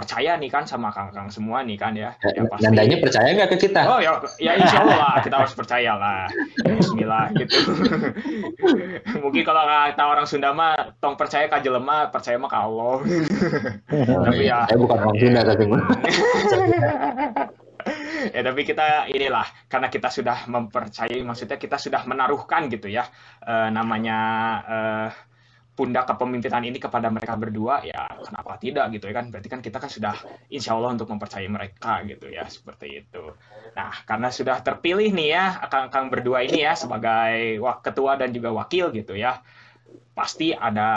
percaya 0.00 0.40
nih 0.40 0.48
kan 0.48 0.64
sama 0.64 0.88
Kang-Kang 0.88 1.28
semua 1.28 1.60
nih 1.60 1.76
kan 1.76 1.92
ya. 1.92 2.16
Yang 2.24 2.48
pasti. 2.48 2.64
nandanya 2.64 2.96
percaya 2.96 3.28
nggak 3.36 3.50
ke 3.52 3.58
kita 3.68 3.80
Oh 3.84 4.00
ya, 4.00 4.16
ya 4.40 4.56
insya 4.56 4.80
Allah 4.80 4.96
lah 4.96 5.14
kita 5.20 5.36
harus 5.36 5.52
percaya 5.52 5.92
lah. 6.00 6.24
Bismillah 6.64 7.28
gitu. 7.36 7.56
Mungkin 9.22 9.42
kalau 9.44 9.62
kata 9.68 10.02
orang 10.02 10.24
Sunda 10.24 10.56
mah 10.56 10.96
tong 10.96 11.20
percaya 11.20 11.44
ka 11.52 11.60
jelema, 11.60 12.08
percaya 12.08 12.40
mah 12.40 12.48
ka 12.48 12.64
Allah. 12.64 13.04
tapi 14.26 14.48
ya- 14.48 14.64
saya 14.64 14.78
bukan 14.80 14.96
orang 14.96 15.16
Sunda 15.20 15.40
tapi 15.44 15.64
ya 18.36 18.40
tapi 18.44 18.60
kita 18.62 19.08
inilah 19.08 19.46
karena 19.66 19.88
kita 19.88 20.12
sudah 20.12 20.44
mempercayai 20.44 21.24
maksudnya 21.24 21.56
kita 21.56 21.80
sudah 21.80 22.04
menaruhkan 22.04 22.68
gitu 22.68 22.92
ya 22.92 23.08
eh, 23.40 23.68
namanya 23.72 24.18
eh, 24.68 25.08
pundak 25.74 26.04
kepemimpinan 26.10 26.60
ini 26.66 26.76
kepada 26.76 27.08
mereka 27.08 27.38
berdua 27.40 27.80
ya 27.86 28.04
kenapa 28.20 28.60
tidak 28.60 28.92
gitu 28.92 29.08
ya 29.08 29.14
kan? 29.16 29.32
Berarti 29.32 29.48
kan 29.48 29.60
kita 29.64 29.78
kan 29.80 29.90
sudah 29.90 30.14
insya 30.52 30.76
Allah 30.76 30.92
untuk 30.92 31.08
mempercayai 31.08 31.48
mereka 31.48 32.04
gitu 32.04 32.28
ya 32.28 32.44
seperti 32.50 33.06
itu. 33.06 33.24
Nah 33.72 33.92
karena 34.04 34.28
sudah 34.28 34.60
terpilih 34.60 35.08
nih 35.14 35.28
ya 35.32 35.44
akang-akang 35.62 36.12
berdua 36.12 36.44
ini 36.44 36.66
ya 36.66 36.76
sebagai 36.76 37.62
ketua 37.80 38.18
dan 38.20 38.34
juga 38.34 38.52
wakil 38.52 38.92
gitu 38.92 39.16
ya 39.16 39.40
pasti 40.10 40.52
ada 40.52 40.92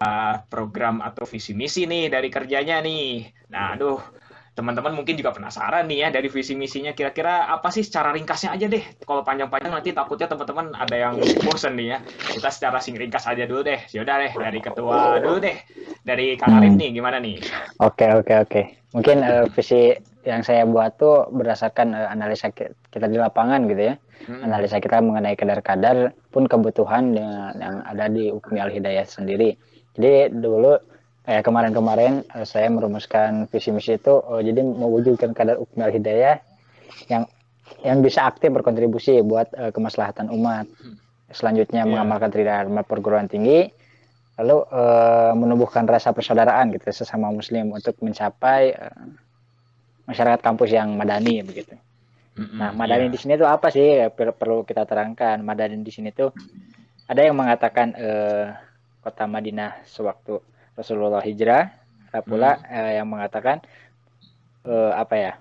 program 0.51 0.99
atau 0.99 1.23
visi 1.23 1.55
misi 1.55 1.87
nih 1.87 2.11
dari 2.11 2.27
kerjanya 2.27 2.83
nih. 2.83 3.29
Nah 3.53 3.77
aduh 3.77 4.01
teman-teman 4.53 4.93
mungkin 4.93 5.17
juga 5.17 5.33
penasaran 5.33 5.89
nih 5.89 5.97
ya 6.05 6.07
dari 6.13 6.29
visi 6.29 6.53
misinya 6.53 6.93
kira-kira 6.93 7.49
apa 7.49 7.73
sih 7.73 7.81
secara 7.81 8.13
ringkasnya 8.13 8.53
aja 8.53 8.69
deh. 8.69 8.85
Kalau 9.01 9.25
panjang-panjang 9.25 9.73
nanti 9.73 9.89
takutnya 9.91 10.29
teman-teman 10.29 10.77
ada 10.77 10.93
yang 10.93 11.17
bosen 11.41 11.73
nih 11.73 11.97
ya. 11.97 11.97
Kita 12.05 12.53
secara 12.53 12.77
sing 12.77 12.93
ringkas 12.93 13.25
aja 13.25 13.49
dulu 13.49 13.65
deh. 13.65 13.81
Yaudah 13.89 14.15
deh 14.21 14.31
dari 14.37 14.59
ketua 14.61 15.17
dulu 15.17 15.41
deh. 15.41 15.57
Dari 16.05 16.37
Kang 16.37 16.61
Arif 16.61 16.77
Hmm. 16.77 16.79
nih 16.85 16.89
gimana 16.93 17.17
nih? 17.17 17.41
Oke 17.81 18.05
oke 18.13 18.33
oke. 18.45 18.61
Mungkin 18.93 19.17
eh, 19.25 19.45
visi 19.57 19.89
yang 20.23 20.45
saya 20.45 20.69
buat 20.69 21.01
tuh 21.01 21.33
berdasarkan 21.33 21.97
eh, 21.97 22.07
analisa 22.13 22.53
ki- 22.53 22.77
kita 22.93 23.09
di 23.09 23.17
lapangan 23.17 23.65
gitu 23.65 23.89
ya. 23.89 23.95
Hmm. 24.29 24.45
Analisa 24.45 24.77
kita 24.77 25.01
mengenai 25.01 25.33
kadar-kadar 25.33 26.13
pun 26.29 26.45
kebutuhan 26.45 27.11
dengan 27.11 27.57
yang 27.57 27.75
ada 27.83 28.05
di 28.05 28.29
Ukmi 28.29 28.61
Al 28.61 28.69
Hidayah 28.69 29.03
sendiri. 29.03 29.57
Jadi 29.97 30.29
dulu 30.29 30.77
eh, 31.25 31.41
kemarin-kemarin 31.41 32.23
eh, 32.27 32.45
saya 32.45 32.67
merumuskan 32.67 33.45
visi 33.47 33.71
misi 33.71 33.95
itu 33.95 34.19
eh, 34.19 34.41
jadi 34.43 34.61
mewujudkan 34.61 35.31
kadar 35.31 35.57
Ukmi 35.57 35.81
Al 35.81 35.93
Hidayah 35.93 36.35
yang 37.09 37.23
yang 37.83 37.99
bisa 37.99 38.23
aktif 38.23 38.51
berkontribusi 38.51 39.19
buat 39.21 39.51
eh, 39.53 39.71
kemaslahatan 39.71 40.31
umat. 40.31 40.67
Selanjutnya 41.33 41.83
Iya. 41.83 41.89
mengamalkan 41.89 42.29
tridharma 42.29 42.85
perguruan 42.85 43.25
tinggi, 43.25 43.65
lalu 44.37 44.57
eh, 44.69 45.31
menumbuhkan 45.33 45.83
rasa 45.83 46.13
persaudaraan 46.13 46.69
gitu 46.75 46.91
sesama 46.91 47.33
muslim 47.33 47.73
untuk 47.73 47.97
mencapai 47.99 48.61
eh, 48.71 49.03
masyarakat 50.05 50.39
kampus 50.43 50.69
yang 50.69 50.93
madani 50.93 51.41
begitu. 51.41 51.73
Mm-mm, 52.33 52.57
Nah, 52.57 52.73
madani 52.73 53.07
iya. 53.07 53.13
di 53.13 53.17
sini 53.17 53.33
tuh 53.37 53.45
apa 53.45 53.69
sih? 53.69 54.09
Per- 54.09 54.33
Perlu 54.35 54.65
kita 54.65 54.83
terangkan. 54.83 55.39
Madani 55.41 55.79
di 55.79 55.91
sini 55.93 56.09
tuh 56.11 56.33
ada 57.05 57.21
yang 57.21 57.37
mengatakan 57.37 57.93
eh, 57.93 58.45
kota 58.99 59.25
Madinah 59.25 59.85
sewaktu 59.85 60.37
Rasulullah 60.79 61.21
hijrah, 61.21 61.69
ada 62.09 62.21
pula 62.25 62.57
eh, 62.69 62.97
yang 62.97 63.07
mengatakan 63.09 63.61
eh, 64.65 64.91
apa 64.93 65.15
ya? 65.15 65.33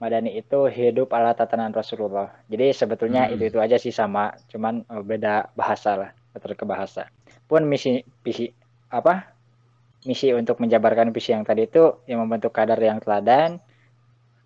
Madani 0.00 0.32
itu 0.40 0.64
hidup 0.64 1.12
ala 1.12 1.36
tatanan 1.36 1.76
Rasulullah. 1.76 2.32
Jadi 2.48 2.72
sebetulnya 2.72 3.28
Hmm. 3.28 3.36
itu 3.36 3.52
itu 3.52 3.58
aja 3.60 3.76
sih 3.76 3.92
sama, 3.92 4.32
cuman 4.50 4.74
eh, 4.88 5.02
beda 5.04 5.52
bahasa 5.58 5.90
lah, 6.00 6.10
ke 6.60 6.64
bahasa. 6.64 7.02
Pun 7.48 7.68
misi 7.68 8.00
misi 8.24 8.48
apa? 8.88 9.12
Misi 10.08 10.32
untuk 10.32 10.56
menjabarkan 10.62 11.12
visi 11.12 11.36
yang 11.36 11.44
tadi 11.44 11.68
itu 11.68 12.00
yang 12.08 12.24
membentuk 12.24 12.52
kadar 12.56 12.80
yang 12.80 12.98
teladan, 13.04 13.60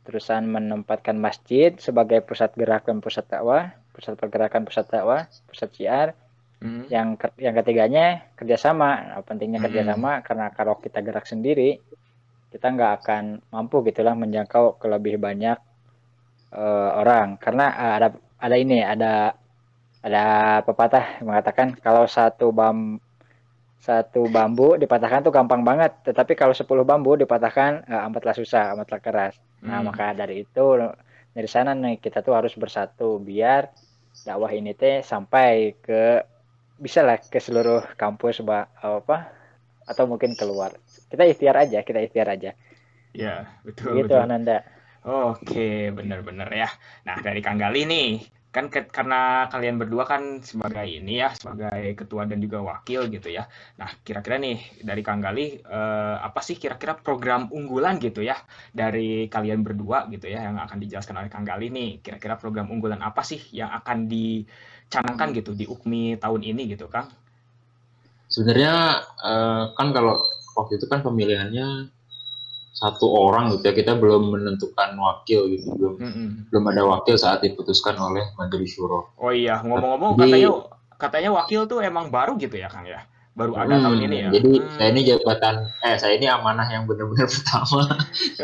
terusan 0.04 0.42
menempatkan 0.50 1.16
masjid 1.16 1.70
sebagai 1.78 2.20
pusat 2.26 2.50
gerakan 2.58 2.98
pusat 3.04 3.24
dakwah, 3.30 3.72
pusat 3.94 4.14
pergerakan 4.20 4.62
pusat 4.66 4.86
dakwah, 4.90 5.30
pusat 5.48 5.70
syiar. 5.76 6.08
Hmm. 6.62 6.84
Yang 6.94 7.08
ke- 7.20 7.38
yang 7.44 7.54
ketiganya 7.58 8.02
kerjasama. 8.38 8.86
Nah, 9.08 9.20
pentingnya 9.28 9.60
Hmm. 9.60 9.66
kerjasama 9.66 10.10
karena 10.26 10.46
kalau 10.56 10.74
kita 10.84 10.98
gerak 11.06 11.26
sendiri, 11.32 11.62
kita 12.52 12.66
nggak 12.74 12.92
akan 12.98 13.24
mampu 13.54 13.76
gitulah 13.88 14.14
menjangkau 14.22 14.64
ke 14.80 14.86
lebih 14.94 15.14
banyak 15.26 15.56
eh, 16.54 16.88
orang. 17.00 17.28
Karena 17.44 17.64
eh, 17.82 17.92
ada 17.98 18.08
ada 18.44 18.56
ini 18.62 18.74
ada 18.92 19.06
ada 20.06 20.18
pepatah 20.66 21.04
yang 21.20 21.26
mengatakan 21.30 21.68
kalau 21.84 22.04
satu 22.16 22.46
bam 22.58 22.78
satu 23.86 24.20
bambu 24.34 24.64
dipatahkan 24.82 25.20
tuh 25.28 25.32
gampang 25.38 25.62
banget, 25.68 25.92
tetapi 26.06 26.32
kalau 26.40 26.54
10 26.60 26.84
bambu 26.90 27.10
dipatahkan 27.22 27.72
eh, 27.90 28.00
amatlah 28.06 28.34
susah, 28.40 28.62
amatlah 28.72 29.00
keras. 29.06 29.34
Nah, 29.68 29.78
Hmm. 29.78 29.88
maka 29.88 30.04
dari 30.20 30.34
itu 30.44 30.60
dari 31.36 31.48
sana 31.54 31.70
nih 31.82 31.94
kita 32.04 32.18
tuh 32.26 32.34
harus 32.38 32.54
bersatu 32.62 33.04
biar 33.28 33.62
dakwah 34.26 34.50
ini 34.58 34.70
teh 34.80 34.96
sampai 35.12 35.48
ke 35.84 35.94
bisa 36.78 37.00
lah 37.06 37.18
ke 37.20 37.38
seluruh 37.38 37.82
kampus 37.96 38.42
ba- 38.42 38.70
apa 38.82 39.30
atau 39.84 40.04
mungkin 40.08 40.32
keluar. 40.34 40.74
Kita 41.10 41.22
ikhtiar 41.28 41.56
aja, 41.60 41.78
kita 41.84 42.00
ikhtiar 42.02 42.28
aja. 42.34 42.50
Ya, 43.14 43.46
betul 43.62 44.02
Gitu 44.02 44.10
betul. 44.10 44.24
Ananda. 44.26 44.64
Oke, 45.04 45.92
bener-bener 45.92 46.48
ya. 46.48 46.68
Nah, 47.04 47.20
dari 47.20 47.44
Kang 47.44 47.60
Gali 47.60 47.84
nih, 47.84 48.24
kan 48.48 48.72
ke- 48.72 48.88
karena 48.88 49.46
kalian 49.52 49.76
berdua 49.76 50.08
kan 50.08 50.40
sebagai 50.40 50.88
ini 50.88 51.20
ya, 51.20 51.28
sebagai 51.36 51.92
ketua 51.92 52.24
dan 52.24 52.40
juga 52.40 52.64
wakil 52.64 53.12
gitu 53.12 53.28
ya. 53.28 53.44
Nah, 53.76 53.90
kira-kira 54.00 54.40
nih 54.40 54.56
dari 54.80 55.02
Kang 55.04 55.20
Gali, 55.20 55.60
eh, 55.60 56.16
apa 56.24 56.40
sih 56.40 56.56
kira-kira 56.56 56.96
program 56.96 57.52
unggulan 57.52 58.00
gitu 58.00 58.24
ya 58.24 58.40
dari 58.72 59.28
kalian 59.28 59.60
berdua 59.60 60.08
gitu 60.08 60.26
ya 60.32 60.40
yang 60.48 60.56
akan 60.56 60.78
dijelaskan 60.80 61.20
oleh 61.20 61.30
Kang 61.30 61.44
Gali 61.44 61.68
nih. 61.68 62.00
Kira-kira 62.00 62.40
program 62.40 62.72
unggulan 62.72 63.04
apa 63.04 63.20
sih 63.20 63.38
yang 63.52 63.70
akan 63.76 64.08
dicanangkan 64.94 65.34
gitu 65.34 65.50
di 65.58 65.66
UKMI 65.66 66.22
tahun 66.22 66.40
ini 66.54 66.62
gitu, 66.70 66.86
Kang? 66.86 67.10
Sebenarnya 68.30 69.02
eh, 69.26 69.62
kan 69.74 69.90
kalau 69.90 70.22
waktu 70.54 70.78
itu 70.78 70.86
kan 70.86 71.02
pemilihannya 71.02 71.90
satu 72.74 73.06
orang 73.10 73.54
gitu 73.54 73.70
ya 73.70 73.74
kita 73.74 73.98
belum 73.98 74.34
menentukan 74.34 74.94
wakil 74.98 75.46
gitu 75.50 75.74
belum 75.78 75.94
Mm-mm. 75.98 76.30
belum 76.50 76.64
ada 76.74 76.82
wakil 76.86 77.14
saat 77.18 77.42
diputuskan 77.42 77.98
oleh 77.98 78.22
Majelis 78.38 78.74
Syuro. 78.74 79.10
Oh 79.18 79.34
iya, 79.34 79.58
ngomong-ngomong 79.62 80.14
katanya 80.14 80.50
katanya 80.94 81.30
wakil 81.34 81.66
tuh 81.66 81.82
emang 81.82 82.10
baru 82.10 82.38
gitu 82.38 82.54
ya, 82.54 82.70
Kang 82.70 82.86
ya? 82.86 83.02
Baru 83.34 83.58
ada 83.58 83.82
tahun 83.82 83.98
Hmm, 83.98 84.06
ini 84.06 84.16
ya? 84.22 84.30
Jadi 84.30 84.50
Hmm. 84.62 84.70
saya 84.78 84.88
ini 84.94 85.00
jabatan 85.10 85.54
eh 85.82 85.94
saya 85.98 86.14
ini 86.14 86.26
amanah 86.30 86.66
yang 86.70 86.86
benar-benar 86.86 87.26
pertama. 87.34 87.82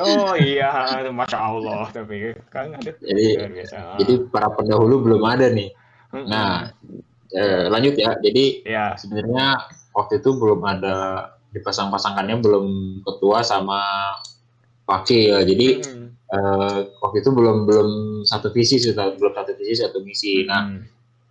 Oh 0.03 0.35
iya, 0.35 0.71
masya 1.15 1.39
Allah. 1.39 1.91
Tapi 1.95 2.35
kan 2.51 2.75
aduh 2.75 2.95
Jadi 2.99 3.27
biasa. 3.39 3.79
jadi 4.03 4.15
para 4.35 4.51
pendahulu 4.51 5.07
belum 5.07 5.23
ada 5.27 5.47
nih. 5.51 5.71
Nah, 6.11 6.71
eh, 7.31 7.65
lanjut 7.71 7.95
ya. 7.95 8.19
Jadi 8.19 8.67
ya, 8.67 8.99
sebenarnya 8.99 9.59
waktu 9.95 10.19
itu 10.19 10.31
belum 10.35 10.61
ada 10.67 10.97
dipasang-pasangkannya 11.51 12.37
belum 12.43 12.67
ketua 13.07 13.43
sama 13.43 13.81
wakil. 14.87 15.39
Jadi 15.47 15.83
Mm-mm. 15.83 16.07
eh, 16.35 16.79
waktu 16.99 17.17
itu 17.23 17.31
belum 17.31 17.67
belum 17.67 17.91
satu 18.27 18.51
visi 18.51 18.83
sih, 18.83 18.95
belum 18.95 19.33
satu 19.35 19.53
visi 19.55 19.75
satu 19.79 19.99
misi. 20.03 20.43
Nah, 20.47 20.79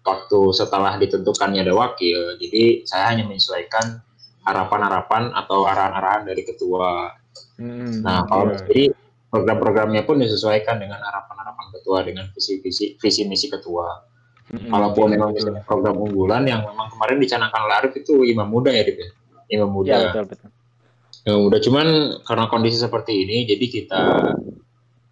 waktu 0.04 0.40
setelah 0.56 0.96
ditentukannya 0.96 1.62
ada 1.64 1.76
wakil, 1.76 2.40
jadi 2.40 2.88
saya 2.88 3.12
hanya 3.14 3.28
menyesuaikan 3.28 4.00
harapan-harapan 4.48 5.36
atau 5.36 5.68
arahan-arahan 5.68 6.24
dari 6.26 6.42
ketua. 6.48 7.14
Mm-mm. 7.60 8.02
Nah, 8.02 8.24
kalau 8.26 8.56
Iya. 8.56 8.64
jadi 8.66 8.84
program-programnya 9.30 10.08
pun 10.10 10.18
disesuaikan 10.24 10.82
dengan 10.82 10.98
harapan-harapan 11.04 11.68
ketua 11.76 12.02
dengan 12.02 12.26
visi-visi 12.34 12.98
visi 12.98 13.22
misi 13.30 13.52
ketua. 13.52 14.09
Mm-mm. 14.50 14.74
Kalaupun 14.74 15.08
Iya, 15.10 15.14
memang 15.14 15.30
misalnya 15.38 15.62
program 15.62 15.96
unggulan 16.02 16.44
yang 16.50 16.66
memang 16.66 16.90
kemarin 16.90 17.18
dicanangkan 17.22 17.62
oleh 17.70 17.76
Arif 17.86 17.94
itu 18.02 18.26
imam 18.26 18.50
muda 18.50 18.74
ya, 18.74 18.82
Arif 18.82 18.98
ya? 18.98 19.10
Imam 19.54 19.70
muda. 19.70 19.94
Ya, 19.94 20.00
betul 20.10 20.26
betul. 20.26 20.50
Imam 21.30 21.40
muda 21.46 21.58
cuman 21.62 21.88
karena 22.26 22.46
kondisi 22.50 22.78
seperti 22.82 23.14
ini, 23.30 23.46
jadi 23.46 23.66
kita 23.70 24.02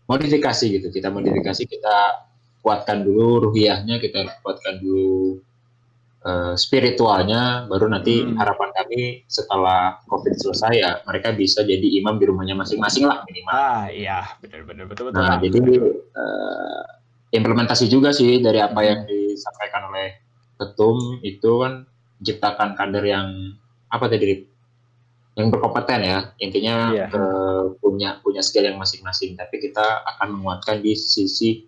modifikasi 0.10 0.66
gitu. 0.74 0.88
Kita 0.90 1.14
modifikasi, 1.14 1.64
kita 1.70 1.98
kuatkan 2.66 3.06
dulu 3.06 3.52
ruhiyahnya, 3.52 4.02
kita 4.02 4.42
kuatkan 4.42 4.82
dulu 4.82 5.38
eh, 6.28 6.54
spiritualnya, 6.60 7.70
baru 7.70 7.88
nanti 7.88 8.20
Hmm. 8.26 8.36
harapan 8.42 8.74
kami 8.74 9.24
setelah 9.30 10.02
COVID 10.10 10.34
selesai 10.36 10.74
ya 10.76 10.92
mereka 11.08 11.32
bisa 11.32 11.62
jadi 11.64 11.88
imam 12.02 12.18
di 12.20 12.26
rumahnya 12.28 12.58
masing-masing 12.58 13.06
lah 13.08 13.24
minimal. 13.24 13.54
Ah, 13.54 13.86
iya, 13.88 14.36
benar-benar 14.42 14.90
betul 14.92 15.14
betul. 15.14 15.24
Nah, 15.24 15.38
jadi 15.40 15.62
eh, 15.94 16.84
implementasi 17.30 17.88
juga 17.88 18.10
sih 18.10 18.40
dari 18.40 18.58
apa 18.58 18.78
Hmm. 18.78 18.88
yang 18.88 19.00
disampaikan 19.04 19.90
oleh 19.90 20.08
ketum 20.56 20.98
itu 21.22 21.52
kan 21.60 21.86
menciptakan 22.18 22.70
kader 22.74 23.04
yang 23.04 23.28
apa 23.88 24.06
tadi 24.08 24.42
yang 25.38 25.48
berkompeten 25.48 26.02
ya 26.02 26.20
intinya 26.38 26.76
Iya. 26.90 27.06
eh, 27.08 27.64
punya 27.78 28.18
punya 28.20 28.42
skill 28.42 28.66
yang 28.66 28.76
masing-masing 28.76 29.38
tapi 29.38 29.60
kita 29.60 29.86
akan 30.08 30.34
menguatkan 30.34 30.82
di 30.82 30.98
sisi 30.98 31.62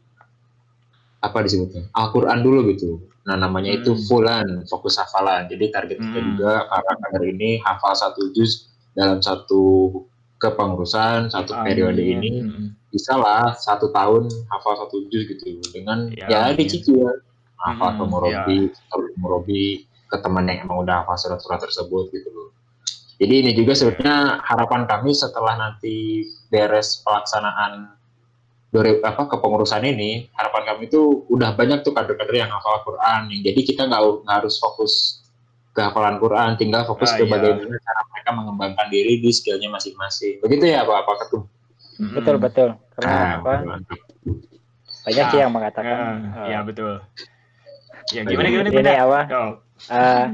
apa 1.20 1.44
disebutnya 1.44 1.86
Al-Quran 1.94 2.39
dulu 2.39 2.72
gitu 2.72 2.98
nah 3.28 3.38
namanya 3.38 3.70
itu 3.70 3.94
Hmm. 3.94 4.04
fulan 4.10 4.48
fokus 4.66 4.98
hafalan 4.98 5.46
jadi 5.46 5.70
target 5.70 5.98
kita 6.00 6.18
Hmm. 6.18 6.28
juga 6.34 6.51
para 6.66 6.94
kader 6.98 7.24
ini 7.30 7.62
hafal 7.62 7.94
satu 7.94 8.32
juz 8.34 8.66
dalam 8.98 9.22
satu 9.22 9.92
kepengurusan 10.39 11.30
satu 11.30 11.51
periode 11.62 12.00
ini 12.00 12.30
Mm-mm. 12.42 12.68
Bisa 12.89 13.13
lah 13.13 13.53
satu 13.53 13.89
tahun 13.89 14.25
hafal 14.50 14.74
satu 14.77 15.05
juz 15.08 15.25
gitu 15.25 15.46
dengan 15.69 16.10
Ya, 16.12 16.25
ya, 16.25 16.39
amin. 16.50 16.58
dicicil. 16.60 17.05
Hafal 17.60 17.96
ke 17.96 18.03
Hmm, 18.03 18.10
murabi 18.10 18.58
ke 18.72 18.96
murabi 19.15 19.63
ke 20.08 20.17
teman 20.17 20.48
yang 20.48 20.63
emang 20.63 20.81
udah 20.81 21.03
hafal 21.03 21.15
surat-surat 21.15 21.60
tersebut 21.60 22.10
gitu 22.10 22.29
loh. 22.29 22.50
Jadi 23.19 23.34
ini 23.36 23.51
juga 23.51 23.75
sebenarnya 23.75 24.39
harapan 24.41 24.88
kami 24.88 25.12
setelah 25.12 25.53
nanti 25.53 26.24
beres 26.48 27.03
pelaksanaan 27.03 27.93
dari 28.69 29.01
apa 29.01 29.27
kepengurusan 29.27 29.84
ini 29.84 30.29
harapan 30.31 30.63
kami 30.63 30.88
itu 30.88 31.25
udah 31.27 31.51
banyak 31.51 31.81
tuh 31.81 31.91
kader-kader 31.91 32.38
yang 32.38 32.50
hafal 32.50 32.79
Quran 32.81 33.27
yang 33.27 33.41
jadi 33.43 33.60
kita 33.60 33.81
nggak 33.86 34.01
nggak 34.24 34.36
harus 34.39 34.55
fokus 34.55 35.19
ke 35.69 35.81
hafalan 35.81 36.15
Quran 36.15 36.55
tinggal 36.55 36.86
fokus 36.86 37.12
Ah, 37.12 37.17
ke 37.17 37.24
iya. 37.25 37.31
bagaimana 37.34 37.75
cara 37.77 38.01
mereka 38.08 38.29
mengembangkan 38.31 38.88
diri 38.88 39.19
di 39.19 39.29
skillnya 39.29 39.67
masing-masing. 39.67 40.39
Begitu 40.39 40.65
ya 40.65 40.81
Pak 40.81 41.01
Pak 41.03 41.15
Ketum 41.27 41.43
Mm-mm. 42.00 42.15
Betul 42.15 42.36
betul. 42.39 42.70
Karena 42.96 43.15
Ah, 43.15 43.32
apa? 43.44 43.53
mantap. 43.68 44.00
Banyak 45.03 45.25
Ah, 45.25 45.29
sih 45.32 45.39
yang 45.44 45.51
mengatakan 45.51 45.96
Ah, 46.00 46.39
eh, 46.39 46.48
Iya 46.51 46.60
betul. 46.63 46.94
Ya 48.15 48.22
gimana 48.25 48.48
gimana 48.50 48.70
ini 48.72 48.75
gimana? 48.79 48.91
apa? 49.06 49.22
Oh. 49.36 49.51
eh, 49.89 50.25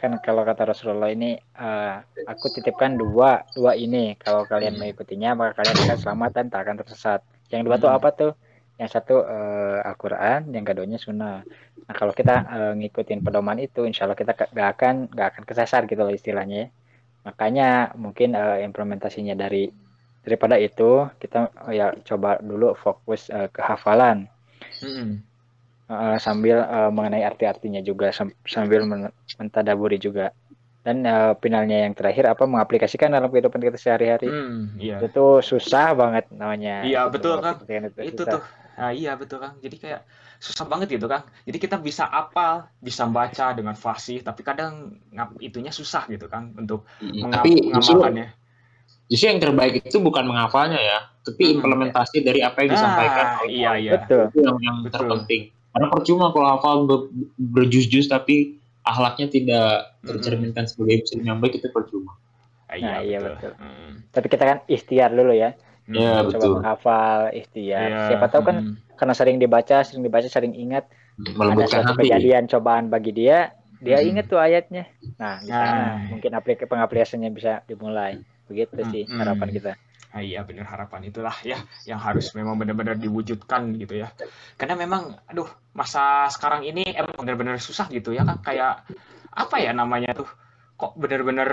kan 0.00 0.12
kalau 0.18 0.42
kata 0.42 0.62
Rasulullah 0.70 1.10
ini 1.10 1.34
eh, 1.38 1.94
aku 2.26 2.46
titipkan 2.50 2.94
dua 2.94 3.42
dua 3.54 3.72
ini 3.74 4.14
kalau 4.18 4.46
kalian 4.46 4.74
Hmm. 4.74 4.80
mengikutinya 4.82 5.30
maka 5.34 5.52
kalian 5.62 5.78
akan 5.82 5.98
selamat 5.98 6.30
dan 6.36 6.46
tak 6.50 6.60
akan 6.66 6.76
tersesat 6.82 7.20
yang 7.50 7.62
dua 7.66 7.76
tuh 7.78 7.90
Hmm. 7.90 7.98
apa 7.98 8.08
tuh 8.14 8.32
yang 8.80 8.90
satu 8.90 9.22
eh, 9.22 9.78
Al-Quran 9.88 10.50
yang 10.54 10.64
keduanya 10.66 10.98
Sunnah 10.98 11.42
nah 11.86 11.94
kalau 11.94 12.14
kita 12.14 12.34
eh, 12.46 12.72
ngikutin 12.78 13.20
pedoman 13.26 13.58
itu 13.58 13.82
insya 13.86 14.06
Allah 14.06 14.18
kita 14.18 14.32
gak 14.34 14.68
akan 14.78 14.94
gak 15.10 15.28
akan 15.34 15.42
kesasar 15.46 15.86
gitu 15.90 16.02
loh 16.02 16.14
istilahnya 16.14 16.56
ya. 16.56 16.68
makanya 17.22 17.68
mungkin 17.94 18.34
eh, 18.34 18.66
implementasinya 18.66 19.34
dari 19.38 19.70
daripada 20.24 20.56
itu 20.66 20.82
kita 21.22 21.36
eh, 21.68 21.72
ya 21.80 21.86
coba 22.08 22.28
dulu 22.50 22.66
fokus 22.84 23.20
eh, 23.36 23.48
ke 23.54 23.60
hafalan 23.70 24.18
Mm-mm. 24.82 25.22
Uh, 25.92 26.16
sambil 26.26 26.56
uh, 26.74 26.88
mengenai 26.96 27.20
arti-artinya 27.30 27.80
juga 27.84 28.06
sam- 28.16 28.32
sambil 28.54 28.80
men- 28.90 29.12
mentadaburi 29.36 29.96
juga 30.00 30.32
dan 30.86 30.96
uh, 31.04 31.32
finalnya 31.42 31.76
yang 31.84 31.94
terakhir 31.98 32.24
apa 32.32 32.44
mengaplikasikan 32.52 33.10
dalam 33.16 33.28
kehidupan 33.32 33.60
kita 33.66 33.78
sehari-hari 33.84 34.26
Hmm, 34.30 34.78
iya. 34.80 34.96
itu 35.06 35.20
susah 35.50 35.86
banget 36.00 36.24
namanya 36.40 36.72
Iya, 36.86 36.98
Itu 37.08 37.14
betul, 37.14 37.34
Kang. 37.44 37.58
mengaplikasikan 37.58 37.82
itu, 37.90 38.00
Itu 38.10 38.22
susah. 38.24 38.32
tuh. 38.32 38.42
Nah, 38.78 38.90
iya 38.98 39.10
betul 39.20 39.38
Kang. 39.42 39.54
Jadi 39.64 39.76
kayak 39.82 40.00
susah 40.46 40.64
banget 40.70 40.88
gitu 40.96 41.06
Kang. 41.12 41.24
Jadi 41.46 41.58
kita 41.64 41.76
bisa 41.88 42.04
apal, 42.20 42.54
bisa 42.86 43.04
baca 43.16 43.44
dengan 43.58 43.76
fasih, 43.84 44.18
tapi 44.26 44.40
kadang 44.48 44.72
ngap 45.14 45.28
itunya 45.46 45.70
susah 45.80 46.02
gitu 46.12 46.26
Kang 46.32 46.44
untuk 46.60 46.78
Mm, 47.02 47.10
mengap- 47.22 47.46
Tapi 47.46 47.50
mengamalkannya. 47.68 48.26
Justru 49.12 49.28
yang 49.28 49.38
terbaik 49.38 49.84
itu 49.84 49.98
bukan 49.98 50.24
menghafalnya 50.24 50.80
ya, 50.80 50.98
tapi 51.20 51.44
Hmm. 51.44 51.60
implementasi 51.60 52.24
dari 52.24 52.40
apa 52.40 52.64
yang 52.64 52.70
disampaikan. 52.72 53.26
Nah, 53.26 53.38
oleh 53.38 53.52
iya 53.52 53.70
iya. 53.76 53.92
betul 53.94 54.22
Itu 54.26 54.38
yang, 54.40 54.56
yang 54.58 54.76
Betul. 54.80 54.92
terpenting. 54.96 55.42
Karena 55.68 55.86
percuma 55.86 56.26
kalau 56.30 56.48
hafal 56.50 56.76
ber- 56.82 57.08
berjus-jus 57.36 58.04
tapi 58.06 58.56
akhlaknya 58.82 59.28
tidak 59.28 59.68
tercerminkan 60.02 60.64
sebagai 60.64 61.04
muslim 61.04 61.20
yang 61.22 61.38
baik 61.38 61.54
itu 61.54 61.68
percuma. 61.68 62.16
Ah, 62.66 62.74
Nah, 62.74 62.98
iya, 63.00 63.20
betul. 63.20 63.52
betul. 63.52 63.52
Hmm. 63.58 63.92
tapi 64.08 64.26
kita 64.28 64.44
kan 64.46 64.58
ikhtiar 64.66 65.10
dulu 65.10 65.32
ya 65.32 65.52
Hmm. 65.82 65.92
Iya, 65.92 66.12
coba 66.24 66.30
betul. 66.32 66.52
menghafal 66.56 67.18
ikhtiar 67.32 67.84
Iya, 67.84 68.00
siapa 68.06 68.26
tahu 68.28 68.42
kan 68.44 68.56
hmm. 68.62 68.74
karena 68.94 69.12
sering 69.12 69.36
dibaca 69.36 69.76
sering 69.82 70.00
dibaca 70.00 70.24
sering 70.24 70.54
ingat 70.54 70.86
ada 71.18 71.64
suatu 71.66 71.92
hati. 71.92 72.06
kejadian 72.06 72.46
cobaan 72.46 72.86
bagi 72.86 73.12
dia 73.12 73.50
dia 73.76 73.98
Hmm. 73.98 74.08
ingat 74.08 74.24
tuh 74.26 74.38
ayatnya 74.38 74.86
nah 75.16 75.36
di 75.38 75.50
sana 75.50 75.74
Nah. 75.74 75.96
mungkin 76.08 76.30
aplik 76.30 76.62
pengaplikasiannya 76.62 77.30
bisa 77.30 77.60
dimulai 77.66 78.22
begitu 78.48 78.82
sih 78.90 79.04
Hmm. 79.06 79.18
harapan 79.20 79.48
kita 79.52 79.72
Ah, 80.12 80.20
iya 80.20 80.44
benar 80.44 80.68
harapan 80.68 81.08
itulah 81.08 81.32
ya 81.40 81.56
yang 81.88 81.96
harus 81.96 82.36
memang 82.36 82.60
benar-benar 82.60 83.00
diwujudkan 83.00 83.72
gitu 83.80 83.96
ya. 83.96 84.12
Karena 84.60 84.76
memang 84.76 85.16
aduh 85.24 85.48
masa 85.72 86.28
sekarang 86.28 86.68
ini 86.68 86.84
emang 86.92 87.16
benar-benar 87.16 87.56
susah 87.56 87.88
gitu 87.88 88.12
ya 88.12 88.20
kan 88.28 88.36
kayak 88.44 88.84
apa 89.32 89.56
ya 89.56 89.72
namanya 89.72 90.12
tuh 90.12 90.28
kok 90.76 91.00
benar-benar 91.00 91.48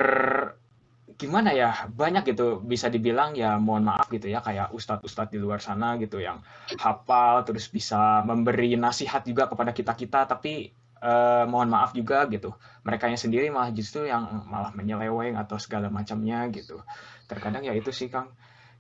gimana 1.16 1.56
ya 1.56 1.88
banyak 1.88 2.36
gitu 2.36 2.60
bisa 2.60 2.92
dibilang 2.92 3.32
ya 3.36 3.56
mohon 3.60 3.88
maaf 3.88 4.12
gitu 4.12 4.28
ya 4.28 4.44
kayak 4.44 4.76
ustadz-ustadz 4.76 5.32
di 5.32 5.40
luar 5.40 5.64
sana 5.64 5.96
gitu 5.96 6.20
yang 6.20 6.44
hafal 6.80 7.48
terus 7.48 7.72
bisa 7.72 8.24
memberi 8.28 8.76
nasihat 8.76 9.24
juga 9.24 9.48
kepada 9.48 9.72
kita-kita 9.72 10.28
tapi 10.28 10.72
eh, 11.04 11.44
mohon 11.50 11.70
maaf 11.72 11.92
juga 11.96 12.26
gitu. 12.32 12.54
Mereka 12.88 13.12
yang 13.12 13.20
sendiri 13.20 13.48
malah 13.52 13.72
justru 13.76 14.08
yang 14.08 14.46
malah 14.48 14.72
menyeleweng 14.76 15.36
atau 15.40 15.58
segala 15.60 15.88
macamnya 15.92 16.48
gitu. 16.52 16.82
Terkadang 17.30 17.64
ya 17.68 17.74
itu 17.76 17.92
sih 17.92 18.08
Kang 18.12 18.32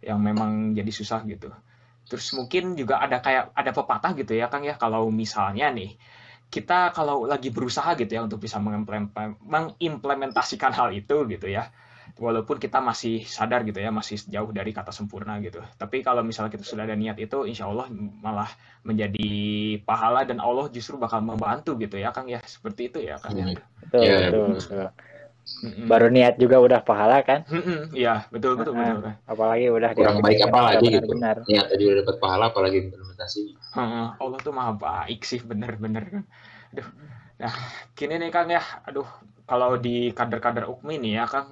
yang 0.03 0.19
memang 0.21 0.75
jadi 0.77 0.91
susah 0.91 1.23
gitu. 1.27 1.51
Terus 2.09 2.33
mungkin 2.37 2.73
juga 2.79 2.99
ada 3.03 3.21
kayak 3.21 3.53
ada 3.53 3.71
pepatah 3.75 4.11
gitu 4.17 4.33
ya 4.35 4.47
Kang 4.51 4.63
ya. 4.65 4.75
Kalau 4.79 5.07
misalnya 5.11 5.69
nih 5.71 5.95
kita 6.49 6.89
kalau 6.97 7.29
lagi 7.29 7.53
berusaha 7.53 7.93
gitu 7.93 8.09
ya 8.17 8.25
untuk 8.25 8.41
bisa 8.41 8.57
mengimplemen- 8.57 9.37
mengimplementasikan 9.45 10.73
hal 10.73 10.89
itu 10.97 11.29
gitu 11.29 11.45
ya 11.45 11.69
walaupun 12.17 12.57
kita 12.57 12.81
masih 12.81 13.21
sadar 13.27 13.61
gitu 13.67 13.77
ya 13.77 13.93
masih 13.93 14.17
jauh 14.25 14.49
dari 14.49 14.71
kata 14.73 14.89
sempurna 14.89 15.37
gitu 15.45 15.61
tapi 15.77 16.01
kalau 16.01 16.25
misalnya 16.25 16.51
kita 16.55 16.65
sudah 16.65 16.83
ada 16.89 16.97
niat 16.97 17.17
itu 17.21 17.45
insya 17.45 17.69
Allah 17.69 17.87
malah 17.93 18.49
menjadi 18.87 19.27
pahala 19.85 20.25
dan 20.25 20.41
Allah 20.41 20.67
justru 20.73 20.97
bakal 20.97 21.21
membantu 21.21 21.77
gitu 21.77 21.95
ya 22.01 22.09
Kang 22.15 22.27
ya 22.31 22.39
seperti 22.41 22.89
itu 22.89 22.99
ya 23.05 23.15
Kang 23.21 23.37
ya 23.37 23.45
betul 23.53 24.01
Iya, 24.01 24.15
betul, 24.17 24.47
betul. 24.49 24.55
betul. 24.57 24.87
Mm-mm. 25.59 25.85
baru 25.91 26.07
niat 26.07 26.35
juga 26.39 26.57
udah 26.63 26.79
pahala 26.87 27.19
kan 27.25 27.43
iya 27.91 28.23
betul 28.31 28.55
betul 28.55 28.73
Nah, 28.79 28.95
betul 28.95 29.11
apalagi 29.27 29.65
udah 29.67 29.91
Kurang 29.91 30.17
baik 30.23 30.39
diaplikasikan 30.39 30.47
apa 30.47 30.59
lagi 30.63 30.85
secara 30.87 31.03
gitu. 31.03 31.13
benar-benar. 31.13 31.37
Ya 31.51 31.61
tadi 31.67 31.83
udah 31.83 31.97
dapat 32.05 32.15
pahala 32.23 32.43
apalagi 32.53 32.77
implementasinya. 32.85 33.55
Heeh, 33.75 34.05
Allah 34.23 34.39
tuh 34.39 34.53
maha 34.55 34.71
baik 34.73 35.19
sih 35.27 35.39
bener-bener 35.43 36.03
kan. 36.07 36.23
Aduh. 36.73 36.87
Nah, 37.39 37.53
gini 37.97 38.13
nih 38.21 38.29
Kang 38.31 38.49
ya. 38.51 38.61
Aduh, 38.87 39.07
kalau 39.49 39.75
di 39.79 40.11
kader-kader 40.15 40.65
UKMI 40.71 40.95
nih 41.03 41.13
ya 41.19 41.25
Kang 41.27 41.47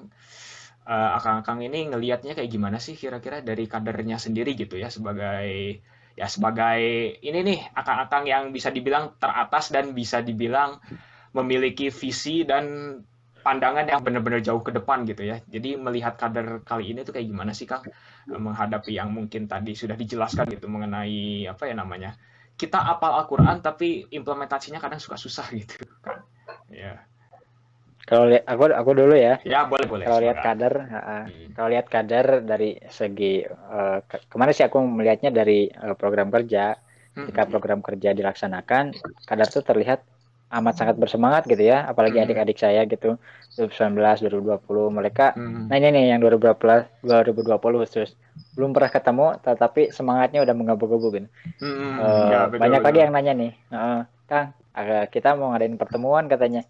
eh, 0.87 1.09
Akang-akang 1.17 1.59
ini 1.67 1.91
ngelihatnya 1.91 2.33
kayak 2.37 2.51
gimana 2.55 2.77
sih 2.81 2.95
kira-kira 3.01 3.43
dari 3.43 3.65
kadernya 3.67 4.17
sendiri 4.25 4.55
gitu 4.57 4.75
ya 4.79 4.89
sebagai 4.89 5.81
ya 6.17 6.25
sebagai 6.25 6.81
ini 7.21 7.39
nih 7.45 7.59
akang-akang 7.77 8.25
yang 8.25 8.43
bisa 8.55 8.69
dibilang 8.73 9.13
teratas 9.21 9.69
dan 9.69 9.93
bisa 9.93 10.17
dibilang 10.25 10.81
memiliki 11.37 11.93
visi 11.93 12.41
dan 12.47 12.65
pandangan 13.45 13.85
yang 13.87 14.01
benar-benar 14.03 14.41
jauh 14.43 14.59
ke 14.65 14.71
depan 14.75 15.05
gitu 15.07 15.23
ya. 15.23 15.37
Jadi 15.45 15.77
melihat 15.79 16.17
kader 16.19 16.65
kali 16.67 16.91
ini 16.91 17.05
tuh 17.07 17.13
kayak 17.15 17.27
gimana 17.31 17.51
sih 17.55 17.69
Kang 17.69 17.85
Eh, 18.27 18.41
menghadapi 18.43 18.91
yang 18.99 19.15
mungkin 19.15 19.47
tadi 19.47 19.71
sudah 19.71 19.95
dijelaskan 19.95 20.51
gitu 20.51 20.67
mengenai 20.67 21.47
apa 21.47 21.63
ya 21.63 21.75
namanya 21.79 22.11
kita 22.59 22.75
apal 22.75 23.15
Al-Quran 23.23 23.63
tapi 23.63 24.03
implementasinya 24.11 24.83
kadang 24.83 24.99
suka 24.99 25.15
susah 25.15 25.47
gitu 25.55 25.79
kan. 26.03 26.19
Ya, 26.67 27.07
Kalau 28.07 28.23
lihat 28.31 28.47
aku 28.47 28.71
aku 28.71 28.91
dulu 28.95 29.15
ya. 29.19 29.35
ya 29.43 29.67
boleh 29.67 29.83
boleh. 29.83 30.07
Kalau 30.07 30.19
lihat 30.23 30.39
kader, 30.39 30.73
ha-ha. 30.87 31.19
Hmm. 31.27 31.51
kalau 31.51 31.67
lihat 31.75 31.85
kader 31.91 32.47
dari 32.47 32.79
segi 32.87 33.43
eh, 33.43 33.97
ke- 34.07 34.23
kemarin 34.31 34.55
sih 34.55 34.63
aku 34.63 34.79
melihatnya 34.79 35.29
dari 35.35 35.67
eh, 35.67 35.95
program 35.99 36.31
kerja. 36.31 36.79
Hmm. 37.11 37.27
Ketika 37.27 37.43
program 37.51 37.83
kerja 37.83 38.15
dilaksanakan, 38.15 38.95
kader 39.27 39.47
tuh 39.51 39.65
terlihat 39.67 40.07
amat 40.47 40.79
sangat 40.79 40.95
bersemangat 40.95 41.43
gitu 41.51 41.59
ya. 41.59 41.83
Apalagi 41.83 42.23
Hmm. 42.23 42.25
adik-adik 42.31 42.55
saya 42.55 42.87
gitu 42.87 43.19
2019, 43.59 44.23
2020 44.23 44.87
mereka. 44.87 45.35
Hmm. 45.35 45.67
Nah 45.67 45.75
ini 45.75 45.87
nih 45.91 46.03
yang 46.15 46.23
2020 46.23 46.87
2020 47.03 47.83
khusus 47.83 48.15
belum 48.55 48.71
pernah 48.71 48.91
ketemu, 48.93 49.27
tetapi 49.43 49.91
semangatnya 49.91 50.39
udah 50.47 50.55
menggebu-gebu 50.55 51.07
gitu. 51.11 51.27
Hmm, 51.59 51.99
Eh, 51.99 52.27
ya, 52.31 52.47
betul, 52.47 52.59
banyak 52.63 52.79
betul. 52.79 52.87
lagi 52.87 52.99
yang 53.03 53.11
nanya 53.11 53.33
nih, 53.35 53.51
"Eh, 53.67 54.01
Kang, 54.31 54.47
kita 55.11 55.35
mau 55.35 55.51
ngadain 55.51 55.75
pertemuan 55.75 56.29
katanya. 56.31 56.63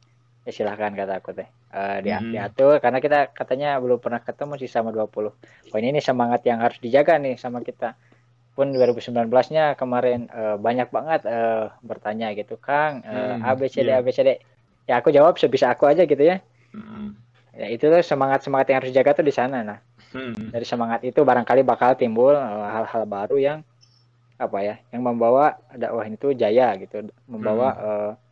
Ya 0.48 0.52
silahkan 0.56 0.96
kata 0.96 1.20
aku 1.20 1.36
teh. 1.36 1.44
Eh, 1.76 1.98
dia- 2.08 2.24
Hmm. 2.24 2.32
diatur 2.32 2.80
karena 2.80 3.04
kita 3.04 3.36
katanya 3.36 3.76
belum 3.84 4.00
pernah 4.00 4.24
ketemu 4.24 4.56
sih 4.56 4.72
sama 4.72 4.96
20. 4.96 5.36
Oh 5.76 5.78
ini 5.78 6.00
semangat 6.00 6.48
yang 6.48 6.64
harus 6.64 6.80
dijaga 6.80 7.20
nih 7.20 7.36
sama 7.36 7.60
kita. 7.60 8.00
Pun 8.56 8.72
2019-nya 8.72 9.76
kemarin 9.76 10.32
eh, 10.32 10.56
banyak 10.56 10.88
banget 10.88 11.28
eh, 11.28 11.68
bertanya 11.84 12.32
gitu, 12.32 12.56
Kang, 12.56 13.04
eh, 13.04 13.36
Hmm, 13.38 13.44
A 13.44 13.52
B 13.60 13.68
C 13.68 13.84
D 13.84 13.92
iya. 13.92 14.00
A 14.00 14.02
B 14.02 14.10
C 14.16 14.24
D. 14.24 14.40
Ya 14.88 15.04
aku 15.04 15.12
jawab 15.12 15.36
sebisa 15.36 15.68
aku 15.68 15.84
aja 15.84 16.08
gitu 16.08 16.24
ya. 16.24 16.40
Hmm. 16.72 17.12
Ya 17.52 17.68
itu 17.68 17.84
tuh 17.92 18.00
semangat-semangat 18.00 18.72
yang 18.72 18.78
harus 18.80 18.90
dijaga 18.96 19.20
tuh 19.20 19.28
di 19.28 19.36
sana. 19.36 19.68
Nah, 19.68 19.80
Hmm. 20.16 20.48
dari 20.56 20.64
semangat 20.64 21.04
itu 21.04 21.20
barangkali 21.28 21.68
bakal 21.68 22.00
timbul 22.00 22.32
hal-hal 22.40 23.04
baru 23.04 23.36
yang 23.36 23.60
apa 24.38 24.58
ya 24.62 24.76
yang 24.94 25.02
membawa 25.02 25.58
dakwah 25.76 26.06
itu 26.06 26.30
jaya 26.38 26.78
gitu 26.78 27.10
membawa 27.26 27.68
eh, 27.74 28.12
mewujudkan 28.14 28.27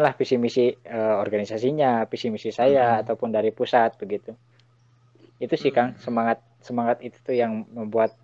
lah 0.00 0.12
visi 0.16 0.38
misi 0.38 0.72
eh, 0.72 1.14
organisasinya 1.18 2.08
visi 2.08 2.32
misi 2.32 2.48
saya 2.48 2.96
Hmm. 2.96 3.00
ataupun 3.04 3.28
dari 3.34 3.52
pusat 3.52 3.98
begitu 4.00 4.32
itu 5.36 5.54
sih 5.54 5.68
kang 5.68 5.92
Hmm. 5.92 6.00
semangat 6.00 6.38
semangat 6.62 6.98
itu 7.04 7.18
tuh 7.20 7.36
yang 7.36 7.66
membuat 7.68 8.16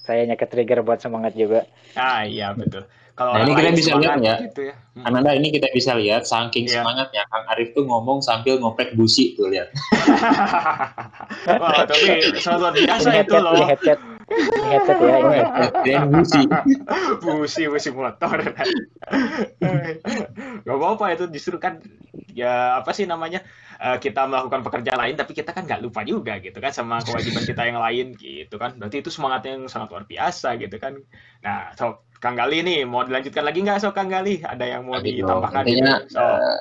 saya 0.00 0.24
ke 0.36 0.46
trigger 0.48 0.80
buat 0.80 1.02
semangat 1.02 1.34
juga 1.36 1.66
Ah 1.92 2.22
iya 2.24 2.54
betul. 2.54 2.86
Kalau 3.18 3.36
Nah, 3.36 3.44
ini 3.44 3.52
kita 3.52 3.70
bisa 3.76 3.92
lihat 4.00 4.16
ya. 4.24 4.36
gitu 4.40 4.72
ya. 4.72 4.74
Hmm. 4.96 5.04
Ananda 5.12 5.36
ini 5.36 5.52
kita 5.52 5.68
bisa 5.76 5.92
lihat 5.92 6.24
saking 6.24 6.64
Iya. 6.64 6.80
semangatnya 6.80 7.22
Kang 7.28 7.44
Arif 7.52 7.76
tuh 7.76 7.84
ngomong 7.84 8.24
sambil 8.24 8.56
ngoprek 8.56 8.96
busi 8.96 9.36
tuh 9.36 9.52
lihat. 9.52 9.68
Wah, 11.60 11.84
tapi 11.84 12.06
sangat 12.40 12.60
luar 12.60 12.72
biasa 12.72 13.10
itu 13.20 13.36
loh. 13.36 13.66
headset 13.68 13.98
ini 14.30 14.62
headset 14.70 14.98
ya 15.02 15.16
ini 15.18 15.34
headset. 15.36 15.72
Dan 15.86 16.02
busi. 16.14 16.40
busi 17.20 17.62
busi 17.66 17.90
motor 17.90 18.38
gak 20.60 20.76
apa-apa 20.76 21.04
itu 21.18 21.24
justru 21.34 21.56
kan 21.58 21.82
ya 22.30 22.78
apa 22.78 22.94
sih 22.94 23.10
namanya 23.10 23.42
eh, 23.82 23.98
kita 23.98 24.26
melakukan 24.30 24.62
pekerjaan 24.62 25.00
lain 25.02 25.16
tapi 25.18 25.34
kita 25.34 25.50
kan 25.50 25.66
nggak 25.66 25.82
lupa 25.82 26.06
juga 26.06 26.38
gitu 26.38 26.62
kan 26.62 26.70
sama 26.70 27.02
kewajiban 27.02 27.42
kita 27.42 27.62
yang 27.66 27.78
lain 27.82 28.14
gitu 28.14 28.54
kan 28.54 28.78
berarti 28.78 29.02
itu 29.02 29.10
semangat 29.10 29.50
yang 29.50 29.66
sangat 29.66 29.90
luar 29.90 30.04
biasa 30.06 30.54
gitu 30.62 30.78
kan 30.78 30.94
nah 31.42 31.74
so 31.74 32.06
Kang 32.20 32.36
Gali 32.36 32.60
nih 32.60 32.84
mau 32.84 33.02
dilanjutkan 33.02 33.42
lagi 33.42 33.64
nggak 33.64 33.80
so 33.82 33.90
Kang 33.90 34.12
Gali 34.12 34.44
ada 34.44 34.62
yang 34.62 34.86
mau 34.86 35.00
Tapi 35.00 35.18
ditambahkan 35.18 35.64
intinya 35.66 35.96
gitu 36.04 36.14
so 36.14 36.22
eh, 36.22 36.58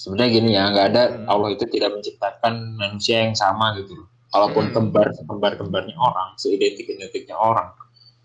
sebenarnya 0.00 0.30
gini 0.32 0.50
ya, 0.56 0.64
nggak 0.72 0.86
ada 0.96 1.02
Hmm. 1.12 1.28
Allah 1.28 1.48
itu 1.52 1.64
tidak 1.68 1.90
menciptakan 1.92 2.54
manusia 2.80 3.28
yang 3.28 3.36
sama 3.36 3.76
gitu. 3.76 4.00
loh. 4.00 4.08
Kalaupun 4.30 4.70
Hmm. 4.70 4.74
kembar 4.74 5.10
kembar 5.26 5.52
kembarnya 5.58 5.96
orang, 5.98 6.38
seidentik 6.38 6.86
identiknya 6.86 7.34
orang, 7.34 7.74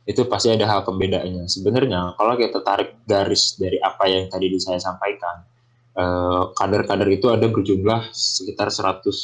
itu 0.06 0.22
pasti 0.30 0.54
ada 0.54 0.70
hal 0.70 0.86
pembedaannya. 0.86 1.50
Sebenarnya 1.50 2.14
kalau 2.14 2.38
kita 2.38 2.62
tarik 2.62 3.02
garis 3.10 3.58
dari 3.58 3.82
apa 3.82 4.06
yang 4.06 4.30
tadi 4.30 4.54
saya 4.62 4.78
sampaikan, 4.78 5.42
eh, 5.98 6.44
kader-kader 6.54 7.10
itu 7.10 7.28
ada 7.34 7.50
berjumlah 7.50 8.14
sekitar 8.14 8.70
100 8.70 9.18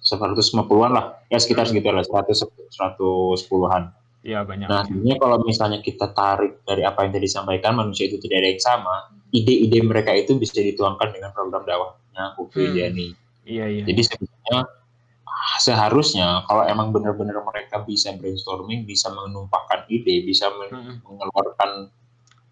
150-an 0.00 0.92
lah 0.96 1.20
ya 1.28 1.36
sekitar 1.36 1.68
segitu 1.68 1.92
lah 1.92 2.00
100 2.00 2.40
110-an 2.72 3.92
Iya 4.24 4.40
banyak. 4.40 4.72
Nah, 4.72 4.88
sebenarnya 4.88 5.20
kalau 5.20 5.36
misalnya 5.44 5.84
kita 5.84 6.08
tarik 6.16 6.64
dari 6.64 6.80
apa 6.80 7.04
yang 7.04 7.12
tadi 7.12 7.28
disampaikan, 7.28 7.76
manusia 7.76 8.08
itu 8.08 8.16
tidak 8.16 8.40
ada 8.40 8.48
yang 8.56 8.62
sama, 8.64 8.94
ide-ide 9.36 9.84
mereka 9.84 10.16
itu 10.16 10.32
bisa 10.40 10.64
dituangkan 10.64 11.12
dengan 11.12 11.28
program 11.36 11.60
dakwahnya 11.68 12.32
Ukti 12.40 12.72
Hmm. 12.72 13.12
Iya 13.44 13.64
iya. 13.68 13.82
Jadi 13.84 14.00
sebenarnya 14.00 14.58
seharusnya 15.58 16.42
kalau 16.46 16.64
emang 16.64 16.90
benar-benar 16.90 17.42
mereka 17.44 17.82
bisa 17.82 18.14
brainstorming, 18.14 18.86
bisa 18.86 19.10
menumpahkan 19.10 19.86
ide, 19.88 20.24
bisa 20.24 20.48
men- 20.56 21.00
mengeluarkan 21.04 21.90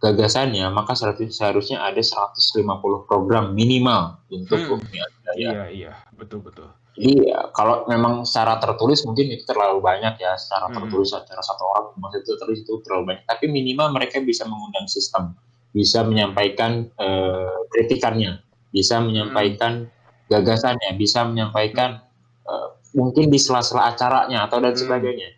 gagasannya, 0.03 0.67
maka 0.75 0.99
seharusnya 1.31 1.79
ada 1.79 2.03
150 2.03 3.07
program 3.07 3.55
minimal 3.55 4.19
untuk 4.29 4.59
Hmm. 4.59 4.83
Adidaya. 4.83 5.38
Iya 5.38 5.62
iya 5.71 5.93
betul 6.19 6.43
betul. 6.43 6.67
Jadi 6.93 7.33
ya, 7.33 7.49
kalau 7.57 7.88
memang 7.88 8.27
secara 8.29 8.61
tertulis 8.61 9.01
mungkin 9.09 9.33
itu 9.33 9.49
terlalu 9.49 9.81
banyak 9.81 10.19
ya, 10.21 10.37
secara 10.37 10.69
Hmm. 10.69 10.77
tertulis 10.77 11.09
secara 11.09 11.41
satu 11.41 11.65
orang 11.65 11.87
maksud 11.97 12.21
itu 12.21 12.35
tertulis 12.37 12.61
itu 12.67 12.75
terlalu 12.85 13.15
banyak. 13.15 13.25
Tapi 13.25 13.45
minimal 13.49 13.95
mereka 13.97 14.21
bisa 14.21 14.45
mengundang 14.45 14.85
sistem, 14.91 15.33
bisa 15.73 16.05
menyampaikan 16.05 16.91
eh, 16.99 17.57
kritikannya, 17.73 18.43
bisa 18.75 19.01
menyampaikan 19.01 19.88
gagasannya, 20.29 20.99
bisa 20.99 21.25
menyampaikan 21.25 22.03
eh, 22.45 22.69
mungkin 22.93 23.29
di 23.33 23.39
sela-sela 23.41 23.93
acaranya 23.93 24.47
atau 24.49 24.61
dan 24.61 24.73
Hmm. 24.77 24.81
sebagainya. 24.81 25.29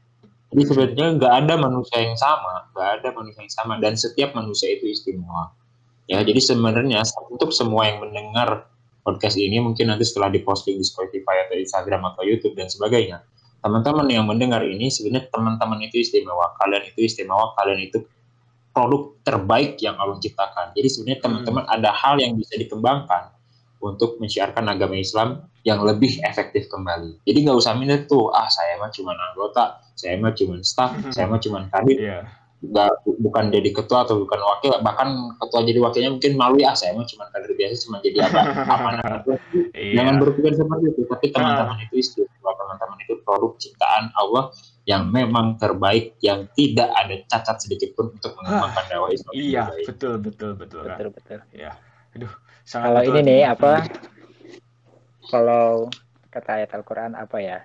Jadi 0.55 0.63
sebenarnya 0.71 1.07
nggak 1.19 1.35
ada 1.35 1.55
manusia 1.59 1.99
yang 1.99 2.15
sama, 2.15 2.71
nggak 2.71 2.89
ada 3.01 3.09
manusia 3.11 3.41
yang 3.43 3.55
sama 3.55 3.75
dan 3.83 3.99
setiap 3.99 4.31
manusia 4.39 4.71
itu 4.71 4.87
istimewa. 4.87 5.51
Ya, 6.07 6.21
jadi 6.23 6.39
sebenarnya 6.39 7.03
untuk 7.33 7.51
semua 7.51 7.89
yang 7.91 7.99
mendengar 8.05 8.69
podcast 9.03 9.35
ini 9.41 9.59
mungkin 9.59 9.91
nanti 9.91 10.07
setelah 10.07 10.31
diposting 10.31 10.79
di 10.79 10.87
Spotify 10.87 11.49
atau 11.49 11.59
Instagram 11.59 12.15
atau 12.15 12.23
YouTube 12.23 12.55
dan 12.55 12.71
sebagainya. 12.71 13.25
Teman-teman 13.65 14.07
yang 14.13 14.29
mendengar 14.29 14.63
ini 14.63 14.93
sebenarnya 14.93 15.33
teman-teman 15.33 15.81
itu 15.83 16.05
istimewa, 16.05 16.53
kalian 16.61 16.85
itu 16.93 17.01
istimewa, 17.03 17.57
kalian 17.57 17.81
itu 17.89 18.05
produk 18.71 19.17
terbaik 19.25 19.81
yang 19.81 19.97
Allah 19.97 20.21
ciptakan. 20.21 20.77
Jadi 20.77 20.89
sebenarnya 20.93 21.19
Hmm. 21.19 21.27
teman-teman 21.31 21.65
ada 21.67 21.91
hal 21.91 22.21
yang 22.21 22.37
bisa 22.37 22.55
dikembangkan 22.61 23.33
untuk 23.81 24.21
mensiarkan 24.21 24.69
agama 24.69 24.97
Islam 25.01 25.49
yang 25.65 25.81
lebih 25.81 26.21
efektif 26.23 26.69
kembali. 26.69 27.25
Jadi 27.25 27.39
nggak 27.41 27.57
usah 27.57 27.73
minder 27.73 28.05
tuh, 28.05 28.29
ah 28.31 28.47
saya 28.53 28.77
mah 28.77 28.93
cuma 28.93 29.17
anggota, 29.17 29.81
saya 29.97 30.21
mah 30.21 30.37
cuma 30.37 30.61
staff, 30.61 30.93
saya 31.11 31.25
mah 31.25 31.41
cuma 31.41 31.65
kadit, 31.73 31.99
Iya. 32.05 32.21
nggak 32.65 32.93
bukan 33.21 33.53
jadi 33.53 33.77
ketua 33.77 34.09
atau 34.09 34.25
bukan 34.25 34.41
wakil 34.41 34.73
bahkan 34.81 35.37
ketua 35.37 35.69
jadi 35.69 35.85
wakilnya 35.85 36.17
mungkin 36.17 36.33
malu 36.33 36.57
ya 36.57 36.73
saya 36.73 36.97
mah 36.97 37.05
cuma 37.05 37.29
kader 37.29 37.53
biasa 37.53 37.77
cuma 37.85 38.01
jadi 38.01 38.25
apa 38.25 38.41
amanah 38.73 39.21
Iya. 39.77 40.01
jangan 40.01 40.15
berpikir 40.25 40.53
seperti 40.57 40.85
itu 40.97 41.03
tapi 41.05 41.27
teman-teman 41.29 41.77
itu 41.85 41.95
istimewa 42.01 42.57
teman-teman 42.57 42.97
itu 43.05 43.21
produk 43.21 43.53
ciptaan 43.61 44.09
Allah 44.17 44.49
yang 44.89 45.13
memang 45.13 45.61
terbaik 45.61 46.17
yang 46.25 46.49
tidak 46.57 46.89
ada 46.97 47.21
cacat 47.29 47.57
sedikit 47.61 47.93
pun 48.01 48.17
untuk 48.17 48.33
mengembangkan 48.41 48.85
dakwah 48.89 49.11
Islam 49.13 49.33
Iya 49.37 49.63
betul 49.85 50.15
betul 50.25 50.51
betul. 50.57 50.83
Betul 50.89 51.09
betul 51.13 51.39
Sangat 52.65 52.87
kalau 52.89 53.01
betul 53.05 53.17
ini 53.21 53.29
nih 53.29 53.41
apa. 53.45 53.73
Kalau 55.33 55.91
kata 56.33 56.51
ayat 56.63 56.71
Al-Quran 56.77 57.13
apa 57.23 57.37
ya? 57.49 57.59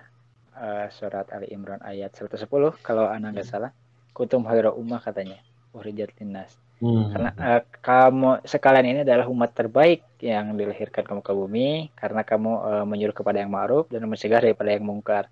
Eh, 0.60 0.86
surat 0.98 1.26
Ali 1.34 1.46
Imran 1.54 1.80
ayat 1.90 2.10
110 2.18 2.72
kalau 2.86 3.04
anak 3.14 3.28
nggak 3.34 3.48
salah. 3.52 3.70
Kutum 4.16 4.42
haira 4.50 4.70
ummah 4.80 5.00
katanya. 5.06 5.36
Urijat 5.76 6.10
linnas. 6.20 6.52
Hmm. 6.80 7.12
karena 7.12 7.28
eh, 7.36 7.60
kamu 7.84 8.26
sekalian 8.52 8.86
ini 8.90 9.00
adalah 9.06 9.26
umat 9.34 9.50
terbaik 9.58 10.00
yang 10.30 10.56
dilahirkan 10.58 11.04
kamu 11.08 11.20
ke 11.28 11.32
bumi 11.40 11.68
karena 12.00 12.20
kamu 12.30 12.50
eh, 12.68 12.84
menyuruh 12.90 13.16
kepada 13.20 13.38
yang 13.44 13.52
ma'ruf 13.52 13.84
dan 13.92 14.02
mencegah 14.10 14.40
daripada 14.44 14.70
yang 14.76 14.84
mungkar. 14.90 15.24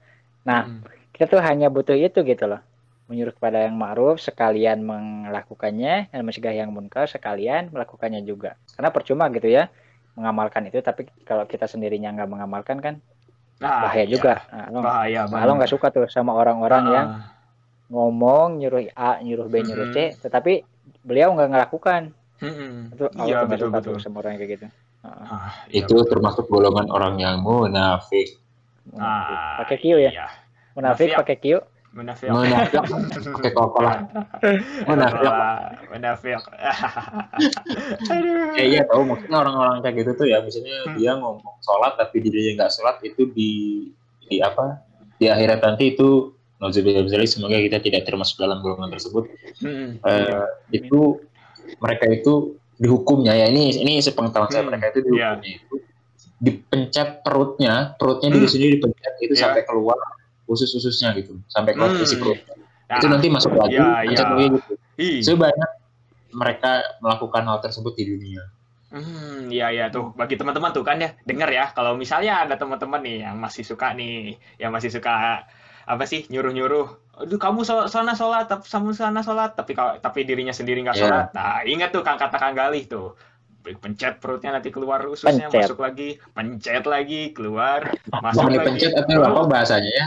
Nah 0.49 0.61
Hmm. 0.69 0.85
kita 1.13 1.25
tuh 1.33 1.41
hanya 1.49 1.67
butuh 1.75 1.97
itu 1.97 2.19
gitu 2.31 2.45
loh. 2.53 2.61
Menyuruh 3.09 3.33
kepada 3.37 3.59
yang 3.65 3.77
ma'ruf 3.81 4.21
sekalian 4.21 4.79
melakukannya 4.85 6.13
dan 6.13 6.21
mencegah 6.27 6.53
yang 6.61 6.71
munkar 6.77 7.09
sekalian 7.09 7.73
melakukannya 7.75 8.21
juga. 8.31 8.49
Karena 8.77 8.91
percuma 8.97 9.25
gitu 9.37 9.49
ya 9.49 9.73
mengamalkan 10.19 10.63
itu 10.69 10.79
tapi 10.89 11.03
kalau 11.29 11.45
kita 11.53 11.67
sendirinya 11.73 12.09
nggak 12.15 12.31
mengamalkan 12.33 12.79
kan 12.87 12.95
Nah, 13.63 13.71
bahaya 13.83 14.05
iya. 14.07 14.15
juga 14.15 14.31
nah, 14.53 14.67
lo, 14.75 14.79
Bahaya 14.85 15.21
lo 15.49 15.53
nggak 15.59 15.73
suka 15.75 15.87
tuh 15.95 16.05
sama 16.17 16.33
orang-orang 16.41 16.85
Ah, 16.85 16.93
yang 16.97 17.07
ngomong 17.95 18.49
nyuruh 18.61 18.83
A 18.97 19.05
nyuruh 19.27 19.47
B 19.53 19.55
nyuruh 19.69 19.89
C 19.95 19.97
tetapi 20.25 20.51
beliau 21.09 21.29
nggak 21.35 21.49
ngelakukan 21.53 22.03
mm-mm. 22.43 22.93
itu 22.95 23.05
Iya 23.27 23.39
nggak 23.47 23.51
betul 23.51 23.69
suka 23.69 23.79
betul. 23.79 23.95
tuh 23.97 24.03
sama 24.05 24.17
orang 24.21 24.33
yang 24.35 24.41
kayak 24.43 24.53
gitu 24.57 24.67
Ah, 25.29 25.53
iya, 25.71 25.85
itu 25.85 25.97
termasuk 26.11 26.45
golongan 26.53 26.89
orang 26.97 27.15
yang 27.21 27.37
munafik. 27.45 28.29
Ah, 28.97 29.59
pakai 29.61 29.77
Q 29.83 29.85
ya 30.01 30.11
Iya. 30.15 30.27
munafik 30.77 31.09
Munafik. 31.09 31.19
pakai 31.21 31.37
Q 31.43 31.45
Munafik. 31.99 32.31
munafik 32.31 32.79
pakai 33.35 33.53
kokolah 33.53 33.95
munafik 34.87 35.21
Munafik. 35.89 36.39
Aduh. 38.09 38.55
ya 38.55 38.65
iya 38.65 38.83
tahu 38.85 39.03
maksudnya 39.05 39.39
orang-orang 39.39 39.83
kayak 39.83 39.95
gitu 39.99 40.11
tuh 40.15 40.27
ya 40.27 40.39
misalnya 40.41 40.77
Hmm. 40.79 40.95
dia 40.95 41.13
ngomong 41.15 41.57
sholat 41.59 41.99
tapi 41.99 42.17
dirinya 42.19 42.63
nggak 42.63 42.73
sholat 42.73 42.97
itu 43.03 43.29
di 43.29 43.51
di 44.23 44.39
apa 44.39 44.83
di 45.17 45.27
akhirat 45.27 45.59
nanti 45.59 45.93
itu 45.93 46.33
Nauzubillah 46.59 47.07
semoga 47.23 47.55
kita 47.55 47.79
tidak 47.79 48.03
termasuk 48.03 48.35
dalam 48.37 48.59
golongan 48.59 48.91
tersebut 48.91 49.31
Mm-mm. 49.63 50.03
Eh, 50.03 50.47
itu 50.73 51.23
mereka 51.79 52.11
itu 52.11 52.59
dihukumnya 52.75 53.31
ya 53.33 53.47
ini 53.47 53.71
ini 53.77 53.99
sepengetahuan 53.99 54.51
saya 54.51 54.63
Hmm, 54.63 54.71
mereka 54.71 54.91
itu 54.91 55.07
dihukumnya 55.07 55.51
itu 55.55 55.75
dipencet 56.39 57.23
perutnya 57.23 57.95
perutnya 57.95 58.29
Hmm. 58.29 58.43
sendiri 58.45 58.75
dipencet 58.75 59.15
itu 59.21 59.35
Iya. 59.35 59.43
sampai 59.45 59.63
keluar 59.63 59.99
usus-ususnya 60.49 61.13
gitu. 61.15 61.37
Sampai 61.47 61.77
keluar 61.77 61.93
Hmm. 61.93 62.03
isi 62.03 62.17
perutnya 62.17 62.57
Nah, 62.89 62.97
itu 62.97 63.07
nanti 63.07 63.27
masuk 63.29 63.53
lagi 63.53 63.77
ya, 63.77 64.01
ya. 64.01 64.17
gitu. 64.17 64.57
Sebanyak 65.23 65.71
mereka 66.33 66.71
melakukan 66.99 67.45
hal 67.45 67.59
tersebut 67.61 67.93
di 67.95 68.05
dunia. 68.09 68.43
Hmm, 68.89 69.53
iya 69.53 69.69
iya 69.69 69.93
tuh. 69.93 70.17
Bagi 70.17 70.41
teman-teman 70.41 70.73
tuh 70.73 70.81
kan 70.81 70.97
ya 70.97 71.13
dengar 71.23 71.53
ya. 71.53 71.69
Kalau 71.71 71.93
misalnya 71.95 72.49
ada 72.49 72.57
teman-teman 72.57 73.05
nih 73.05 73.29
yang 73.29 73.37
masih 73.37 73.61
suka 73.61 73.93
nih 73.93 74.41
yang 74.57 74.73
masih 74.73 74.89
suka 74.89 75.45
apa 75.85 76.05
sih 76.05 76.25
nyuruh-nyuruh 76.29 76.89
aduh 77.19 77.41
kamu 77.41 77.65
so- 77.67 77.89
sana 77.91 78.15
sholat 78.15 78.49
tapi 78.49 78.65
kamu 78.65 78.97
sana 78.97 79.21
sholat. 79.21 79.53
Tapi 79.53 79.77
kalau 79.77 80.01
tapi 80.01 80.25
dirinya 80.25 80.57
sendiri 80.57 80.81
nggak 80.81 80.97
Iya. 80.97 81.05
sholat. 81.05 81.27
Nah 81.37 81.61
ingat 81.69 81.93
tuh 81.93 82.01
kan 82.01 82.17
kata 82.17 82.41
Kang 82.41 82.57
Galih 82.57 82.89
tuh 82.89 83.13
pencet 83.77 84.17
perutnya 84.23 84.57
nanti 84.57 84.73
keluar 84.73 85.05
ususnya 85.05 85.53
Pencet. 85.53 85.69
masuk 85.69 85.79
lagi 85.83 86.17
pencet 86.33 86.85
lagi 86.89 87.37
keluar 87.37 87.93
bukan 88.09 88.23
masuk 88.33 88.49
lagi. 88.49 88.55
dipencet 88.57 88.93
atau 88.97 89.21
apa 89.21 89.41
bahasanya 89.45 89.93
ya? 89.93 90.07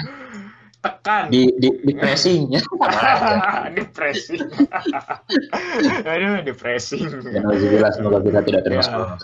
Tekan. 0.82 1.30
Di 1.30 1.46
di, 1.62 1.70
di 1.86 1.94
pressing 1.94 2.50
ya. 2.50 2.62
Depresi 3.78 4.42
aduh 6.10 6.42
depressing 6.42 7.06
ya 7.30 7.40
Nauzubillah, 7.46 7.92
semoga 7.94 8.20
kita 8.26 8.42
tidak 8.42 8.62
termasuk 8.66 8.94
Ya. 8.94 9.18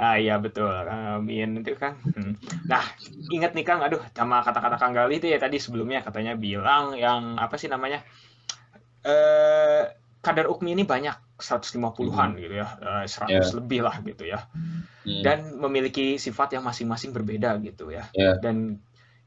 Ah 0.00 0.16
iya 0.16 0.40
betul, 0.40 0.64
amin 0.88 1.60
itu 1.60 1.76
Kang. 1.76 2.00
Hmm. 2.16 2.32
Nah 2.64 2.80
ingat 3.28 3.52
nih 3.52 3.68
Kang, 3.68 3.84
aduh 3.84 4.00
sama 4.16 4.40
kata-kata 4.40 4.80
Kang 4.80 4.96
Gali 4.96 5.20
itu 5.20 5.28
ya 5.28 5.36
tadi 5.36 5.60
sebelumnya 5.60 6.00
katanya 6.00 6.40
bilang 6.40 6.96
yang 6.96 7.36
apa 7.36 7.60
sih 7.60 7.68
namanya 7.68 8.00
eh 9.04 9.92
kadar 10.24 10.48
ukmi 10.48 10.72
ini 10.72 10.88
banyak 10.88 11.12
150-an 11.40 12.36
gitu 12.38 12.54
ya, 12.60 12.68
eh, 12.78 13.04
100 13.08 13.50
lebih 13.58 13.80
lah 13.82 13.96
gitu 14.04 14.24
ya, 14.28 14.46
Hmm. 15.02 15.24
dan 15.24 15.38
memiliki 15.56 16.20
sifat 16.20 16.54
yang 16.54 16.64
masing-masing 16.64 17.10
berbeda 17.10 17.56
gitu 17.64 17.90
ya. 17.90 18.06
Ya. 18.12 18.36
Dan 18.38 18.78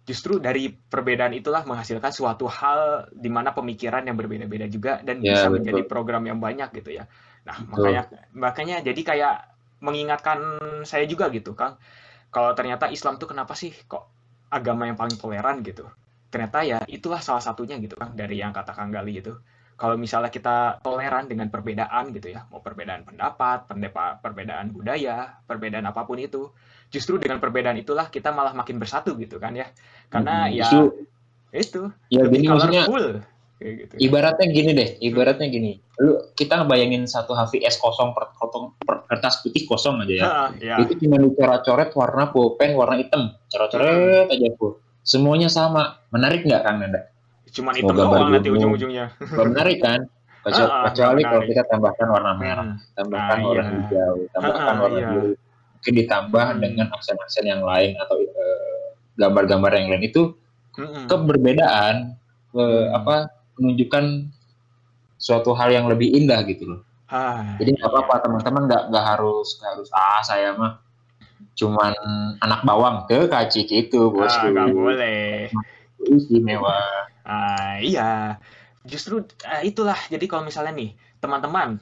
justru 0.03 0.35
dari 0.37 0.67
perbedaan 0.69 1.31
itulah 1.31 1.63
menghasilkan 1.63 2.11
suatu 2.11 2.45
hal 2.45 3.07
di 3.15 3.31
mana 3.31 3.55
pemikiran 3.55 4.03
yang 4.03 4.19
berbeda-beda 4.19 4.67
juga 4.67 4.99
dan 4.99 5.23
Ya, 5.23 5.31
bisa 5.33 5.47
betul. 5.47 5.55
menjadi 5.63 5.81
program 5.87 6.23
yang 6.27 6.39
banyak 6.43 6.69
gitu 6.75 6.91
ya. 6.91 7.07
Nah 7.47 7.59
Betul. 7.63 7.71
makanya 7.71 8.01
makanya 8.35 8.75
jadi 8.83 9.01
kayak 9.03 9.35
mengingatkan 9.83 10.39
saya 10.87 11.03
juga 11.07 11.27
gitu 11.31 11.55
Kang, 11.55 11.75
kalau 12.31 12.51
ternyata 12.55 12.87
Islam 12.87 13.19
tuh 13.19 13.31
kenapa 13.31 13.51
sih 13.55 13.71
kok 13.87 14.07
agama 14.47 14.87
yang 14.87 14.95
paling 14.95 15.15
toleran 15.19 15.59
gitu? 15.63 15.87
Ternyata 16.31 16.63
ya 16.67 16.79
itulah 16.87 17.19
salah 17.19 17.43
satunya 17.43 17.75
gitu 17.79 17.95
Kang 17.95 18.15
dari 18.15 18.39
yang 18.39 18.51
kata 18.51 18.75
Kang 18.75 18.91
Gali 18.91 19.19
itu. 19.23 19.35
Kalau 19.73 19.97
misalnya 19.97 20.29
kita 20.29 20.79
toleran 20.85 21.25
dengan 21.25 21.49
perbedaan 21.49 22.13
gitu 22.13 22.29
ya, 22.29 22.45
mau 22.53 22.61
perbedaan 22.61 23.03
pendapat, 23.03 23.65
perbedaan 24.21 24.69
budaya, 24.69 25.41
perbedaan 25.49 25.85
apa 25.89 26.05
pun 26.05 26.21
itu, 26.21 26.53
justru 26.93 27.17
dengan 27.17 27.41
perbedaan 27.41 27.77
itulah 27.77 28.07
kita 28.07 28.29
malah 28.29 28.53
makin 28.53 28.77
bersatu 28.77 29.17
gitu 29.17 29.41
kan 29.41 29.57
ya. 29.57 29.67
Karena 30.13 30.47
Hmm, 30.47 30.53
ya 30.53 30.69
justru, 30.69 30.83
itu 31.53 31.81
ya 32.09 32.25
gini 32.25 32.49
maksudnya 32.49 32.89
kayak 33.61 33.73
gitu. 33.85 33.93
ibaratnya 34.01 34.47
gini 34.49 34.71
deh 34.73 34.89
ibaratnya 34.99 35.47
gini 35.47 35.71
lu 36.01 36.17
kita 36.33 36.65
ngebayangin 36.65 37.05
satu 37.05 37.37
HVS 37.37 37.77
kosong 37.77 38.17
per, 38.17 38.33
per- 38.81 39.05
kertas 39.05 39.45
putih 39.45 39.63
kosong 39.69 40.01
aja 40.03 40.13
ya 40.13 40.27
ya. 40.59 40.77
itu 40.81 41.05
cuma 41.05 41.21
dicoret-coret 41.21 41.93
warna 41.93 42.33
pulpen 42.33 42.73
warna 42.73 42.97
hitam 42.97 43.31
coret-coret 43.53 44.27
Hmm. 44.27 44.33
aja 44.33 44.49
full 44.57 44.81
semuanya 45.05 45.47
sama 45.47 46.01
menarik 46.09 46.41
nggak 46.43 46.65
kang 46.65 46.81
Nanda 46.81 47.12
Cuman 47.53 47.73
hitam 47.77 47.95
doang 47.95 48.29
nanti 48.29 48.49
ujung-ujungnya. 48.49 49.05
Menarik 49.37 49.79
kan 49.79 50.01
Kecu- 50.43 50.59
Ah, 50.59 50.75
ah, 50.75 50.83
kecuali 50.91 51.23
kalau 51.23 51.43
kita 51.47 51.63
tambahkan 51.71 52.07
warna 52.11 52.35
merah 52.35 52.67
Hmm. 52.67 52.79
tambahkan 52.99 53.37
Ah, 53.39 53.47
warna 53.47 53.63
iya. 53.63 53.71
hijau 53.79 54.15
tambahkan 54.35 54.73
Ah, 54.75 54.81
warna 54.83 54.99
iya. 54.99 55.07
biru 55.07 55.31
mungkin 55.71 55.93
ditambah 55.95 56.45
Hmm. 56.51 56.59
dengan 56.59 56.87
aksen-aksen 56.91 57.45
yang 57.47 57.63
lain 57.63 57.95
atau 57.95 58.15
eh, 58.19 58.85
gambar-gambar 59.15 59.71
yang 59.71 59.87
lain 59.87 60.03
itu 60.03 60.35
Mm-mm. 60.75 61.07
keberbedaan 61.07 62.17
apa 62.91 63.15
menunjukkan 63.55 64.27
suatu 65.15 65.55
hal 65.55 65.71
yang 65.71 65.87
lebih 65.87 66.11
indah 66.11 66.43
gitu 66.43 66.67
loh. 66.67 66.79
Ah, 67.07 67.55
Jadi 67.55 67.79
nggak 67.79 67.87
apa-apa 67.87 68.15
teman-teman 68.19 68.67
nggak 68.67 68.83
nggak 68.91 69.05
harus 69.15 69.47
nggak 69.57 69.71
harus 69.79 69.89
ah 69.95 70.19
saya 70.19 70.59
mah 70.59 70.81
cuman 71.55 71.93
anak 72.41 72.67
bawang 72.67 73.07
ke 73.07 73.31
kacik 73.31 73.69
itu 73.69 73.99
ah, 74.01 74.11
bosku 74.11 74.45
nggak 74.51 74.69
boleh. 74.75 75.47
istimewa. 76.03 76.83
Ah, 77.23 77.79
iya, 77.79 78.37
justru 78.83 79.23
ah, 79.47 79.63
itulah. 79.63 79.95
Jadi 80.11 80.25
kalau 80.27 80.43
misalnya 80.43 80.75
nih 80.75 80.91
teman-teman 81.23 81.79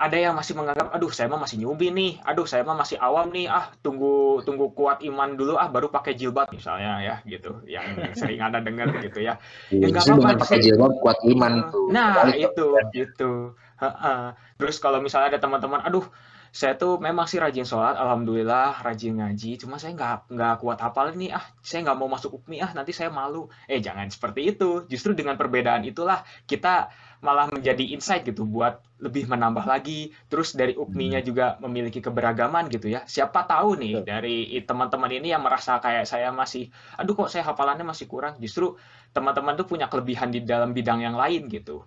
ada 0.00 0.16
yang 0.16 0.32
masih 0.32 0.56
menganggap, 0.56 0.90
aduh 0.96 1.12
saya 1.12 1.28
mah 1.28 1.44
masih 1.44 1.60
newbie 1.60 1.92
nih, 1.92 2.24
aduh 2.24 2.48
saya 2.48 2.64
mah 2.64 2.72
masih 2.72 2.96
awam 2.96 3.28
nih, 3.30 3.52
ah 3.52 3.68
tunggu 3.84 4.40
tunggu 4.48 4.72
kuat 4.72 5.04
iman 5.04 5.36
dulu, 5.36 5.60
ah 5.60 5.68
baru 5.68 5.92
pakai 5.92 6.16
jilbab 6.16 6.48
misalnya 6.56 7.04
ya 7.04 7.14
gitu, 7.28 7.60
yang 7.68 7.84
sering 8.16 8.40
ada 8.40 8.64
dengar 8.64 8.88
gitu 9.04 9.20
ya. 9.20 9.36
Ya, 9.68 9.86
nggak 9.92 10.08
apa-apa, 10.08 10.40
pakai 10.40 10.58
jilbab 10.64 10.96
kuat 11.04 11.20
iman 11.28 11.68
tuh. 11.68 11.92
Nah 11.92 12.24
Balik 12.24 12.48
itu 12.48 12.66
itu. 12.96 13.32
Ha-ha. 13.80 14.36
Terus 14.56 14.76
kalau 14.80 15.04
misalnya 15.04 15.36
ada 15.36 15.40
teman-teman, 15.40 15.84
aduh 15.84 16.04
saya 16.50 16.74
tuh 16.74 16.98
memang 16.98 17.30
sih 17.30 17.38
rajin 17.38 17.62
sholat, 17.62 17.94
alhamdulillah 17.94 18.82
rajin 18.82 19.22
ngaji, 19.22 19.62
cuma 19.62 19.78
saya 19.78 19.94
nggak 19.94 20.34
nggak 20.34 20.54
kuat 20.58 20.78
hafal 20.82 21.14
nih, 21.14 21.30
ah 21.30 21.44
saya 21.62 21.86
nggak 21.86 21.98
mau 21.98 22.10
masuk 22.10 22.42
UPMI, 22.42 22.58
ah 22.66 22.70
nanti 22.74 22.90
saya 22.90 23.10
malu. 23.14 23.46
Eh 23.70 23.78
jangan 23.78 24.10
seperti 24.10 24.50
itu. 24.50 24.82
Justru 24.90 25.14
dengan 25.14 25.38
perbedaan 25.38 25.86
itulah 25.86 26.26
kita 26.50 26.90
malah 27.20 27.52
menjadi 27.52 27.84
insight 27.94 28.24
gitu 28.24 28.48
buat 28.48 28.82
lebih 28.98 29.30
menambah 29.30 29.62
lagi. 29.68 30.10
Terus 30.26 30.56
dari 30.58 30.74
UPMI-nya 30.74 31.20
juga 31.22 31.54
memiliki 31.62 32.02
keberagaman 32.02 32.66
gitu 32.72 32.90
ya. 32.90 33.06
Siapa 33.06 33.46
tahu 33.46 33.78
nih 33.78 34.02
dari 34.02 34.50
teman-teman 34.64 35.10
ini 35.12 35.30
yang 35.30 35.44
merasa 35.44 35.78
kayak 35.78 36.08
saya 36.08 36.34
masih, 36.34 36.72
aduh 36.98 37.14
kok 37.14 37.30
saya 37.30 37.46
hafalannya 37.46 37.86
masih 37.86 38.10
kurang. 38.10 38.40
Justru 38.42 38.74
teman-teman 39.14 39.54
tuh 39.54 39.70
punya 39.70 39.86
kelebihan 39.86 40.34
di 40.34 40.42
dalam 40.42 40.74
bidang 40.74 41.04
yang 41.04 41.14
lain 41.14 41.46
gitu. 41.46 41.86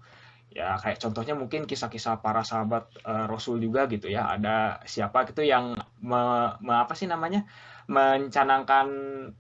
Ya 0.54 0.78
kayak 0.78 1.02
contohnya 1.02 1.34
mungkin 1.34 1.66
kisah-kisah 1.66 2.22
para 2.22 2.46
sahabat 2.46 2.86
eh, 3.02 3.26
Rasul 3.32 3.58
juga 3.66 3.90
gitu 3.90 4.08
ya. 4.08 4.30
Ada 4.38 4.86
siapa 4.86 5.26
gitu 5.30 5.42
yang 5.42 5.74
me- 6.02 6.54
me- 6.62 6.82
apa 6.84 6.94
sih 6.94 7.10
namanya? 7.10 7.44
mencanangkan 7.84 8.88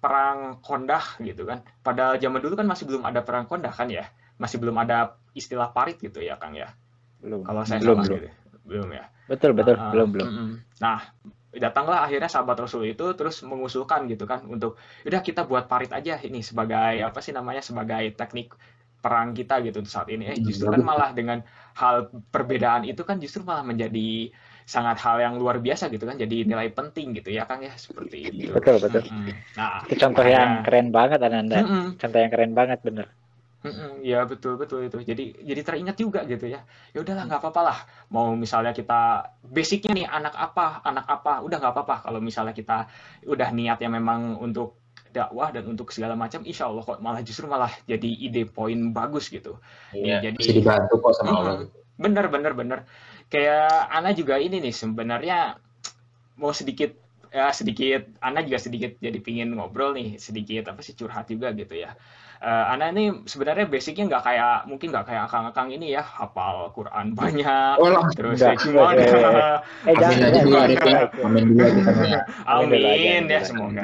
perang 0.04 0.60
Kondah 0.60 1.15
gitu 1.23 1.47
kan. 1.47 1.63
Pada 1.80 2.19
zaman 2.19 2.43
dulu 2.43 2.60
kan 2.60 2.67
masih 2.67 2.84
belum 2.91 3.08
ada 3.08 3.23
perang 3.23 3.47
Kondah 3.47 3.71
kan 3.71 3.88
ya. 3.88 4.04
Masih 4.36 4.60
belum 4.60 4.76
ada 4.84 5.15
istilah 5.32 5.71
parit 5.71 5.95
gitu 6.04 6.19
ya 6.19 6.36
Kang 6.36 6.52
ya. 6.58 6.76
belum 7.23 7.39
Kalau 7.47 7.63
saya 7.63 7.80
belum 7.80 8.04
salah 8.04 8.08
belum 8.10 8.19
gitu. 8.19 8.30
Belum 8.67 8.89
ya. 8.91 9.06
betul 9.32 9.52
betul 9.56 9.76
Ah, 9.80 9.95
belum 9.95 10.10
belum. 10.12 10.28
Nah, 10.84 10.99
datanglah 11.54 12.04
akhirnya 12.04 12.28
sahabat 12.28 12.58
Rasul 12.65 12.89
itu 12.91 13.06
terus 13.13 13.45
mengusulkan 13.45 14.10
gitu 14.10 14.26
kan 14.26 14.41
untuk 14.49 14.76
udah 15.06 15.21
kita 15.21 15.45
buat 15.45 15.69
parit 15.69 15.93
aja 15.93 16.17
ini 16.19 16.41
sebagai 16.41 16.99
apa 16.99 17.19
sih 17.21 17.32
namanya 17.32 17.62
sebagai 17.62 18.12
teknik 18.17 18.58
perang 19.03 19.29
kita 19.39 19.53
gitu 19.65 19.77
saat 19.95 20.07
ini. 20.13 20.23
Eh 20.31 20.37
justru 20.47 20.65
kan 20.73 20.81
malah 20.89 21.09
dengan 21.17 21.37
hal 21.81 21.95
perbedaan 22.33 22.81
itu 22.89 23.01
kan 23.09 23.15
justru 23.23 23.41
malah 23.49 23.65
menjadi 23.71 23.99
sangat 24.73 24.97
hal 25.05 25.17
yang 25.25 25.33
luar 25.41 25.57
biasa 25.65 25.83
gitu 25.93 26.03
kan 26.09 26.15
jadi 26.23 26.35
nilai 26.49 26.69
penting 26.77 27.07
gitu 27.17 27.29
ya 27.37 27.41
Kang 27.49 27.61
ya 27.67 27.73
seperti 27.85 28.17
itu. 28.31 28.51
betul 28.55 28.75
betul 28.83 29.03
Mm-mm. 29.07 29.23
Nah, 29.57 29.83
itu 29.83 29.95
contoh 30.03 30.25
yang 30.35 30.51
keren 30.65 30.87
banget 30.97 31.19
Ananda 31.27 31.57
Mm-mm. 31.57 31.83
contoh 31.99 32.17
yang 32.21 32.31
keren 32.33 32.53
banget 32.59 32.79
bener 32.87 33.07
Mm-mm, 33.63 34.03
Iya 34.03 34.17
betul 34.31 34.53
betul 34.61 34.79
itu. 34.87 34.97
Jadi 35.09 35.23
jadi 35.49 35.61
teringat 35.67 35.95
juga 36.03 36.19
gitu 36.31 36.45
ya. 36.53 36.59
Ya 36.93 36.97
udahlah 37.03 37.23
nggak 37.27 37.39
apa-apa 37.41 37.61
lah. 37.67 37.77
Mau 38.13 38.27
misalnya 38.43 38.71
kita 38.79 38.93
basicnya 39.55 39.91
nih 39.97 40.05
anak 40.17 40.33
apa 40.45 40.61
anak 40.89 41.05
apa 41.15 41.29
udah 41.47 41.55
nggak 41.63 41.73
apa-apa 41.73 41.95
kalau 42.05 42.19
misalnya 42.27 42.51
kita 42.59 42.73
udah 43.33 43.47
niatnya 43.55 43.87
memang 43.97 44.19
untuk 44.45 44.83
dakwah 45.13 45.49
dan 45.49 45.63
untuk 45.65 45.89
segala 45.89 46.13
macam, 46.13 46.41
insya 46.41 46.65
Allah 46.65 46.82
kok 46.82 46.97
malah 46.99 47.21
justru 47.21 47.45
malah 47.45 47.69
jadi 47.86 48.10
ide 48.10 48.43
poin 48.43 48.89
bagus 48.89 49.30
gitu. 49.30 49.62
Iya, 49.91 50.19
jadi- 50.23 50.36
bisa 50.36 50.52
dibantu 50.52 50.99
kok 50.99 51.13
sama. 51.13 51.30
Allah. 51.32 51.56
Bener 51.93 52.26
bener 52.28 52.52
bener. 52.52 52.80
Kayak 53.30 53.69
Ana 53.88 54.12
juga 54.12 54.36
ini 54.36 54.58
nih 54.60 54.73
sebenarnya 54.73 55.58
mau 56.36 56.49
sedikit 56.49 56.97
ya 57.30 57.49
sedikit 57.49 58.06
Ana 58.19 58.41
juga 58.41 58.58
sedikit 58.60 58.97
jadi 58.97 59.17
pingin 59.17 59.54
ngobrol 59.54 59.93
nih 59.93 60.17
sedikit 60.17 60.67
apa 60.67 60.82
sih 60.82 60.93
curhat 60.93 61.26
juga 61.26 61.49
gitu 61.52 61.73
ya. 61.76 61.93
Eh, 62.38 62.65
Ana 62.67 62.89
ini 62.89 63.23
sebenarnya 63.23 63.65
basicnya 63.65 64.06
nggak 64.06 64.23
kayak 64.23 64.56
mungkin 64.67 64.91
nggak 64.91 65.06
kayak 65.08 65.23
akang-akang 65.26 65.71
ini 65.71 65.93
ya 65.93 66.04
hafal 66.04 66.69
Quran 66.71 67.13
banyak 67.17 67.78
Oh, 67.78 67.89
lah. 67.89 68.06
terus 68.12 68.38
Enggak. 68.38 68.54
ya 68.54 68.62
gimana 68.62 68.99
Eh, 68.99 69.08
eh, 69.08 69.58
Amin 69.88 69.88
eh 69.88 69.95
jangan 69.95 70.17
aja 70.19 70.28
ya. 70.28 70.41
jangan. 70.76 71.08
Amin 71.23 71.45
ya. 71.56 72.21
Amin 72.45 72.82
Amin 72.84 73.23
ya 73.30 73.41
semoga. 73.41 73.84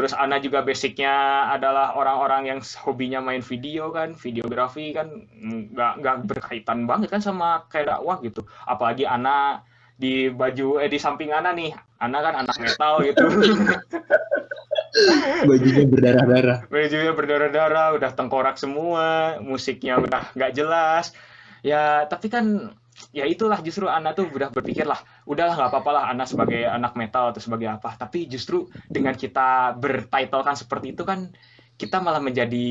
Terus 0.00 0.16
Ana 0.16 0.40
juga 0.40 0.64
basicnya 0.64 1.44
adalah 1.52 1.92
orang-orang 1.92 2.48
yang 2.48 2.64
hobinya 2.80 3.20
main 3.20 3.44
video 3.44 3.92
kan, 3.92 4.16
videografi 4.16 4.96
kan 4.96 5.28
nggak 5.44 6.00
nggak 6.00 6.16
berkaitan 6.24 6.88
banget 6.88 7.12
kan 7.12 7.20
sama 7.20 7.68
kayak 7.68 7.92
dakwah 7.92 8.16
gitu. 8.24 8.40
Apalagi 8.64 9.04
Ana 9.04 9.60
di 10.00 10.32
baju 10.32 10.80
eh 10.80 10.88
di 10.88 10.96
samping 10.96 11.36
Ana 11.36 11.52
nih, 11.52 11.76
Ana 12.00 12.24
kan 12.24 12.32
anak 12.32 12.56
metal 12.56 13.04
gitu. 13.04 13.28
Bajunya 15.44 15.84
berdarah-darah. 15.84 16.58
Bajunya 16.72 17.12
berdarah-darah, 17.12 18.00
udah 18.00 18.10
tengkorak 18.16 18.56
semua, 18.56 19.36
musiknya 19.44 20.00
udah 20.00 20.32
nggak 20.32 20.56
jelas. 20.56 21.12
Ya, 21.60 22.08
tapi 22.08 22.32
kan 22.32 22.72
ya 23.10 23.24
itulah 23.24 23.58
justru 23.64 23.88
Ana 23.88 24.12
tuh 24.12 24.28
udah 24.28 24.52
berpikir 24.52 24.84
lah, 24.84 25.00
udahlah 25.24 25.56
nggak 25.56 25.70
apa-apa 25.72 25.90
lah 25.90 26.04
Ana 26.12 26.24
sebagai 26.28 26.66
anak 26.68 26.94
metal 26.94 27.32
atau 27.32 27.40
sebagai 27.40 27.68
apa. 27.72 27.96
Tapi 27.96 28.28
justru 28.28 28.68
dengan 28.86 29.16
kita 29.16 29.74
bertitlekan 29.80 30.56
seperti 30.56 30.92
itu 30.92 31.02
kan 31.08 31.32
kita 31.80 31.96
malah 32.04 32.20
menjadi 32.20 32.68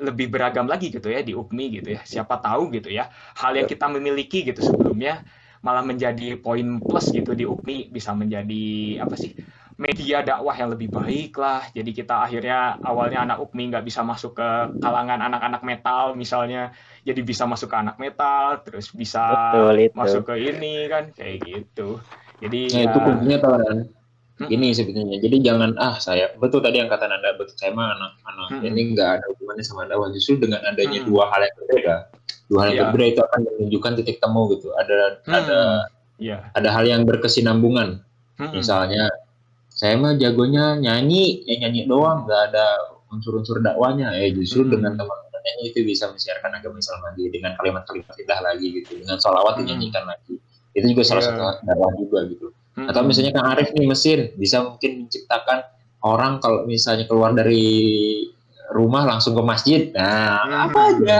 lebih 0.00 0.32
beragam 0.32 0.64
lagi 0.64 0.88
gitu 0.88 1.12
ya 1.12 1.20
di 1.20 1.36
UPMI 1.36 1.66
gitu 1.80 1.88
ya. 1.92 2.00
Siapa 2.02 2.40
tahu 2.40 2.72
gitu 2.72 2.88
ya, 2.88 3.12
hal 3.36 3.52
yang 3.52 3.68
kita 3.68 3.86
memiliki 3.92 4.48
gitu 4.48 4.64
sebelumnya 4.64 5.20
malah 5.60 5.82
menjadi 5.82 6.38
poin 6.38 6.78
plus 6.78 7.10
gitu 7.10 7.34
di 7.34 7.44
UPMI 7.44 7.90
bisa 7.90 8.14
menjadi 8.14 8.64
apa 9.02 9.14
sih 9.18 9.34
media 9.78 10.26
dakwah 10.26 10.58
yang 10.58 10.74
lebih 10.74 10.90
baik 10.90 11.38
lah. 11.38 11.62
Jadi 11.70 11.94
kita 11.94 12.26
akhirnya 12.26 12.82
awalnya 12.82 13.22
anak 13.22 13.38
UPMI 13.46 13.64
nggak 13.70 13.86
bisa 13.86 14.02
masuk 14.02 14.34
ke 14.34 14.48
kalangan 14.82 15.22
anak-anak 15.22 15.62
metal 15.62 16.18
misalnya, 16.18 16.74
jadi 17.06 17.22
bisa 17.22 17.46
masuk 17.46 17.70
ke 17.70 17.76
anak 17.78 17.96
metal, 18.02 18.58
terus 18.66 18.90
bisa 18.90 19.22
betul 19.54 19.78
itu 19.78 19.94
masuk 19.94 20.22
ke 20.26 20.34
ini 20.34 20.90
kan 20.90 21.14
kayak 21.14 21.46
gitu. 21.46 22.02
Jadi 22.42 22.60
Nah, 22.74 22.80
ya, 22.82 22.86
itu 22.90 22.98
kuncinya 22.98 23.38
kawan. 23.38 23.78
Mm-mm. 24.38 24.54
Ini 24.54 24.66
sebetulnya. 24.70 25.18
Jadi 25.18 25.36
jangan 25.42 25.74
ah 25.82 25.98
saya 25.98 26.30
betul 26.38 26.62
tadi 26.62 26.78
yang 26.78 26.86
kata 26.86 27.10
Anda 27.10 27.34
betul 27.34 27.58
saya 27.58 27.74
mah 27.74 27.90
anak-anak 27.94 28.48
Mm-mm. 28.58 28.68
ini 28.70 28.80
nggak 28.94 29.10
ada 29.18 29.26
hubungannya 29.34 29.64
sama 29.66 29.86
dakwah. 29.90 30.10
Justru 30.14 30.42
dengan 30.42 30.62
adanya 30.62 31.02
Mm-mm. 31.02 31.10
dua 31.10 31.26
hal 31.30 31.42
yang 31.42 31.54
berbeda, 31.58 31.94
dua 32.46 32.58
hal 32.62 32.68
yang 32.70 32.78
Iya. 32.78 32.86
berbeda 32.90 33.06
itu 33.14 33.22
akan 33.26 33.40
menunjukkan 33.46 33.92
titik 33.98 34.16
temu 34.22 34.42
gitu. 34.54 34.68
Ada 34.78 34.98
Hmm. 35.26 35.34
ada 35.38 35.60
ya. 36.22 36.38
ada 36.54 36.68
hal 36.70 36.84
yang 36.86 37.02
berkesinambungan. 37.02 38.02
Mm-mm. 38.38 38.54
Misalnya 38.62 39.10
saya 39.78 39.94
mah 39.94 40.18
jagonya 40.18 40.74
nyanyi, 40.74 41.46
ya 41.46 41.54
nyanyi 41.62 41.86
doang, 41.86 42.26
nggak 42.26 42.50
ada 42.50 42.66
unsur-unsur 43.14 43.62
dakwahnya. 43.62 44.10
Eh 44.18 44.34
justru 44.34 44.66
Hmm. 44.66 44.74
dengan 44.74 44.98
teman-teman 44.98 45.38
nyanyi 45.38 45.70
itu 45.70 45.86
bisa 45.86 46.10
mensiarkan 46.10 46.50
agama 46.50 46.76
Islam 46.76 46.98
lagi 47.06 47.24
dengan 47.30 47.54
kalimat-kalimat 47.54 48.14
indah 48.18 48.40
lagi 48.42 48.66
gitu, 48.74 48.98
dengan 48.98 49.16
sholawat 49.16 49.54
Hmm. 49.54 49.70
dinyanyikan 49.70 50.02
lagi. 50.02 50.34
Itu 50.74 50.84
juga 50.90 51.02
salah 51.06 51.22
Iya. 51.22 51.30
satu 51.30 51.42
dakwah 51.62 51.92
juga 51.94 52.18
gitu. 52.26 52.46
Mm-mm. 52.50 52.90
Atau 52.90 53.02
misalnya 53.02 53.32
Kang 53.34 53.48
Arif 53.54 53.70
nih 53.70 53.86
mesin 53.86 54.20
bisa 54.34 54.56
mungkin 54.62 55.06
menciptakan 55.06 55.58
orang 56.02 56.38
kalau 56.38 56.62
misalnya 56.66 57.06
keluar 57.06 57.34
dari 57.34 57.66
rumah 58.68 59.02
langsung 59.02 59.32
ke 59.32 59.42
masjid. 59.42 59.80
Nah, 59.96 60.42
Hmm. 60.44 60.66
apa 60.68 60.78
aja? 60.92 61.18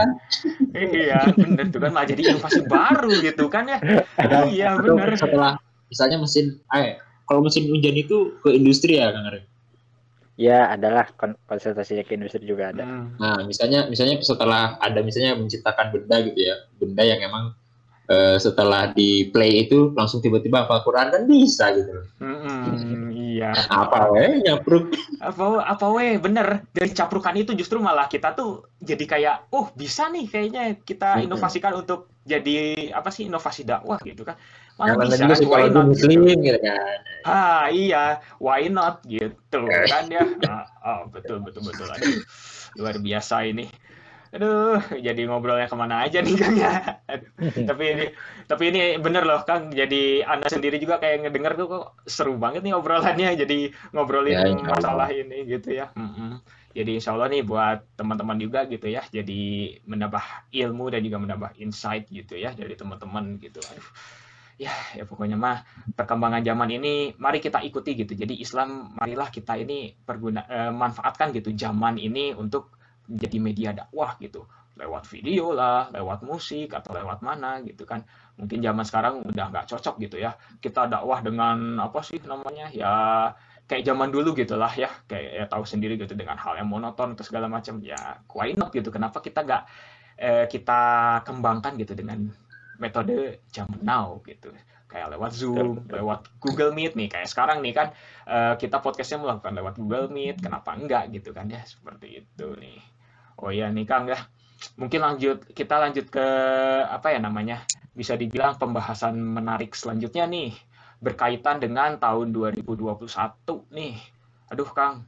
Iya, 0.71 1.33
bener 1.33 1.65
tuh 1.73 1.79
kan 1.81 1.91
malah 1.91 2.07
jadi 2.07 2.21
inovasi 2.29 2.61
baru 2.63 3.09
gitu 3.19 3.49
kan 3.49 3.65
ya. 3.67 3.79
Iya, 4.47 4.77
bener. 4.77 5.17
setelah 5.17 5.57
misalnya 5.89 6.21
mesin, 6.21 6.61
eh 6.69 7.01
kalau 7.29 7.45
mesin 7.45 7.69
hujan 7.69 7.93
itu 7.93 8.41
ke 8.41 8.49
industri 8.57 8.97
ya 8.97 9.13
Kang 9.13 9.29
Arif. 9.29 9.45
ya 10.39 10.71
adalah 10.71 11.05
kon- 11.13 11.37
konsultasi 11.45 12.01
ke 12.01 12.17
industri 12.17 12.41
juga 12.47 12.73
ada 12.73 12.83
Hmm. 12.89 13.13
Nah, 13.21 13.43
misalnya 13.45 13.85
misalnya 13.85 14.17
setelah 14.25 14.81
ada 14.81 15.03
misalnya 15.05 15.37
menciptakan 15.37 15.93
benda 15.93 16.25
gitu 16.25 16.39
ya, 16.41 16.55
benda 16.81 17.03
yang 17.05 17.21
emang 17.21 17.53
eh, 18.09 18.41
setelah 18.41 18.89
di 18.89 19.29
play 19.29 19.69
itu 19.69 19.93
langsung 19.93 20.23
tiba-tiba 20.23 20.65
hafal 20.65 20.81
Quran 20.81 21.13
kan 21.13 21.21
bisa 21.29 21.69
gitu. 21.77 21.91
Mm-mm, 22.17 23.08
iya. 23.39 23.51
Apa 23.55 24.11
weh 24.11 24.43
nyapruk? 24.43 24.91
Apa 25.23 25.63
apa 25.63 25.85
weh 25.95 26.19
bener 26.19 26.67
dari 26.75 26.91
caprukan 26.91 27.35
itu 27.39 27.55
justru 27.55 27.79
malah 27.79 28.11
kita 28.11 28.35
tuh 28.35 28.67
jadi 28.83 29.05
kayak 29.07 29.37
oh 29.55 29.71
bisa 29.71 30.11
nih 30.11 30.27
kayaknya 30.27 30.63
kita 30.83 31.23
inovasikan 31.23 31.79
untuk 31.79 32.11
jadi 32.27 32.91
apa 32.91 33.09
sih 33.09 33.31
inovasi 33.31 33.63
dakwah 33.63 33.97
gitu 34.03 34.27
kan. 34.27 34.35
Malah 34.75 35.07
Yang 35.07 35.43
bisa 35.43 35.47
why 35.49 35.67
not 35.71 35.85
muslim 35.91 36.19
gitu. 36.27 36.39
gitu 36.43 36.59
kan. 36.63 36.97
Ah 37.27 37.67
iya, 37.71 38.23
why 38.39 38.67
not 38.67 39.03
gitu 39.07 39.67
kan 39.87 40.07
ya. 40.07 40.23
Ah, 40.49 41.03
oh, 41.03 41.11
betul 41.11 41.43
betul 41.43 41.67
betul 41.67 41.87
Aduh, 41.91 42.23
luar 42.79 42.95
biasa 42.99 43.43
ini. 43.47 43.67
Aduh, 44.29 44.77
jadi 44.93 45.21
ngobrolnya 45.25 45.65
ke 45.65 45.73
mana 45.73 46.05
aja 46.05 46.21
nih 46.21 46.35
Kang 46.37 46.53
ya. 46.53 47.01
Tapi 47.69 47.83
ini 47.89 48.05
tapi 48.45 48.63
ini 48.69 49.01
bener 49.01 49.25
loh 49.25 49.41
Kang. 49.41 49.73
Jadi 49.73 50.21
Anda 50.21 50.45
sendiri 50.45 50.77
juga 50.77 51.01
kayak 51.01 51.25
ngedenger 51.25 51.53
tuh 51.57 51.67
kok 51.69 51.85
seru 52.05 52.37
banget 52.37 52.61
nih 52.61 52.77
obrolannya. 52.77 53.33
Jadi 53.33 53.73
ngobrolin 53.89 54.37
Ya, 54.37 54.45
Allah. 54.45 54.69
masalah 54.77 55.09
ini 55.09 55.49
gitu 55.49 55.73
ya. 55.73 55.89
Mm-mm. 55.97 56.41
Jadi 56.69 57.01
insya 57.01 57.17
Allah 57.17 57.33
nih 57.33 57.41
buat 57.41 57.81
teman-teman 57.97 58.37
juga 58.37 58.69
gitu 58.69 58.85
ya. 58.85 59.01
Jadi 59.09 59.73
menambah 59.89 60.21
ilmu 60.53 60.85
dan 60.93 61.01
juga 61.01 61.17
menambah 61.17 61.51
insight 61.57 62.05
gitu 62.13 62.37
ya 62.37 62.53
dari 62.53 62.77
teman-teman 62.77 63.41
gitu. 63.41 63.57
Aduh. 63.65 63.89
Ya, 64.59 64.75
ya 64.93 65.07
pokoknya 65.07 65.39
mah 65.39 65.63
perkembangan 65.95 66.43
zaman 66.43 66.69
ini 66.69 67.15
mari 67.17 67.39
kita 67.41 67.63
ikuti 67.63 67.95
gitu. 67.95 68.13
Jadi 68.13 68.37
Islam 68.37 68.93
marilah 68.93 69.31
kita 69.31 69.57
ini 69.57 69.95
perguna 69.95 70.45
eh, 70.45 70.69
manfaatkan 70.69 71.33
gitu 71.33 71.49
zaman 71.55 71.95
ini 71.97 72.35
untuk 72.35 72.77
jadi 73.09 73.37
media 73.41 73.69
dakwah 73.73 74.13
gitu 74.21 74.45
lewat 74.79 75.03
video 75.11 75.51
lah, 75.51 75.91
lewat 75.91 76.23
musik 76.23 76.71
atau 76.71 76.95
lewat 76.95 77.19
mana 77.19 77.59
gitu 77.67 77.83
kan. 77.83 78.07
Mungkin 78.39 78.63
zaman 78.63 78.87
sekarang 78.87 79.13
udah 79.27 79.45
nggak 79.51 79.67
cocok 79.67 79.99
gitu 79.99 80.15
ya. 80.23 80.31
Kita 80.63 80.87
dakwah 80.87 81.19
dengan 81.19 81.75
apa 81.83 81.99
sih 81.99 82.23
namanya 82.23 82.71
ya 82.71 82.93
kayak 83.67 83.83
zaman 83.83 84.09
dulu 84.09 84.31
gitu 84.39 84.55
lah 84.55 84.71
ya. 84.71 84.87
Kayak 85.05 85.31
ya 85.35 85.45
tahu 85.51 85.67
sendiri 85.67 85.99
gitu 85.99 86.15
dengan 86.15 86.39
hal 86.39 86.55
yang 86.55 86.71
monoton 86.71 87.19
atau 87.19 87.25
segala 87.27 87.51
macam 87.51 87.83
ya 87.83 88.23
why 88.31 88.55
not 88.55 88.71
gitu. 88.71 88.87
Kenapa 88.87 89.19
kita 89.19 89.43
nggak 89.43 89.63
eh, 90.15 90.45
kita 90.47 90.81
kembangkan 91.27 91.75
gitu 91.75 91.91
dengan 91.99 92.31
metode 92.79 93.43
zaman 93.51 93.83
now 93.83 94.23
gitu. 94.23 94.55
Kayak 94.89 95.13
lewat 95.13 95.31
Zoom, 95.37 95.85
lewat 95.85 96.33
Google 96.41 96.73
Meet 96.73 96.97
nih. 96.97 97.11
Kayak 97.11 97.29
sekarang 97.29 97.59
nih 97.59 97.75
kan 97.75 97.87
eh, 98.25 98.55
kita 98.55 98.79
podcastnya 98.79 99.19
melakukan 99.19 99.53
lewat 99.59 99.75
Google 99.75 100.07
Meet. 100.07 100.39
Kenapa 100.39 100.79
enggak 100.79 101.11
gitu 101.11 101.35
kan 101.35 101.51
ya 101.51 101.61
seperti 101.67 102.23
itu 102.23 102.47
nih. 102.55 102.98
Oh 103.39 103.49
iya 103.49 103.71
nih 103.71 103.87
Kang 103.87 104.05
ya. 104.05 104.19
Mungkin 104.75 104.99
lanjut 104.99 105.37
kita 105.51 105.79
lanjut 105.79 106.11
ke 106.11 106.25
apa 106.83 107.15
ya 107.15 107.19
namanya? 107.19 107.63
Bisa 107.91 108.15
dibilang 108.15 108.55
pembahasan 108.55 109.15
menarik 109.15 109.71
selanjutnya 109.71 110.27
nih 110.27 110.51
berkaitan 110.99 111.57
dengan 111.57 111.95
tahun 111.95 112.35
2021 112.35 113.07
nih. 113.71 113.95
Aduh 114.51 114.67
Kang. 114.69 115.07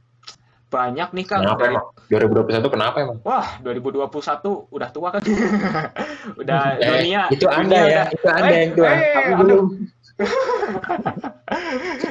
Banyak 0.72 1.12
nih 1.12 1.26
Kang 1.28 1.44
Kenapa 1.44 1.60
dari 1.60 1.76
emang? 1.76 1.86
2021 2.08 2.72
kenapa 2.72 2.96
emang? 2.98 3.18
Wah, 3.20 3.60
2021 3.60 4.72
udah 4.72 4.88
tua 4.88 5.08
kan? 5.12 5.20
udah 6.40 6.60
Eh, 6.72 6.88
dunia 6.88 7.20
itu 7.28 7.44
dunia 7.44 7.60
Anda 7.60 7.76
ya, 7.76 7.84
udah 7.84 8.06
itu 8.08 8.28
Anda 8.32 8.48
Eh, 8.48 8.56
yang 8.56 8.72
tua. 8.72 8.88
eh, 8.88 9.12
aduh. 9.12 9.36
belum. 9.44 9.66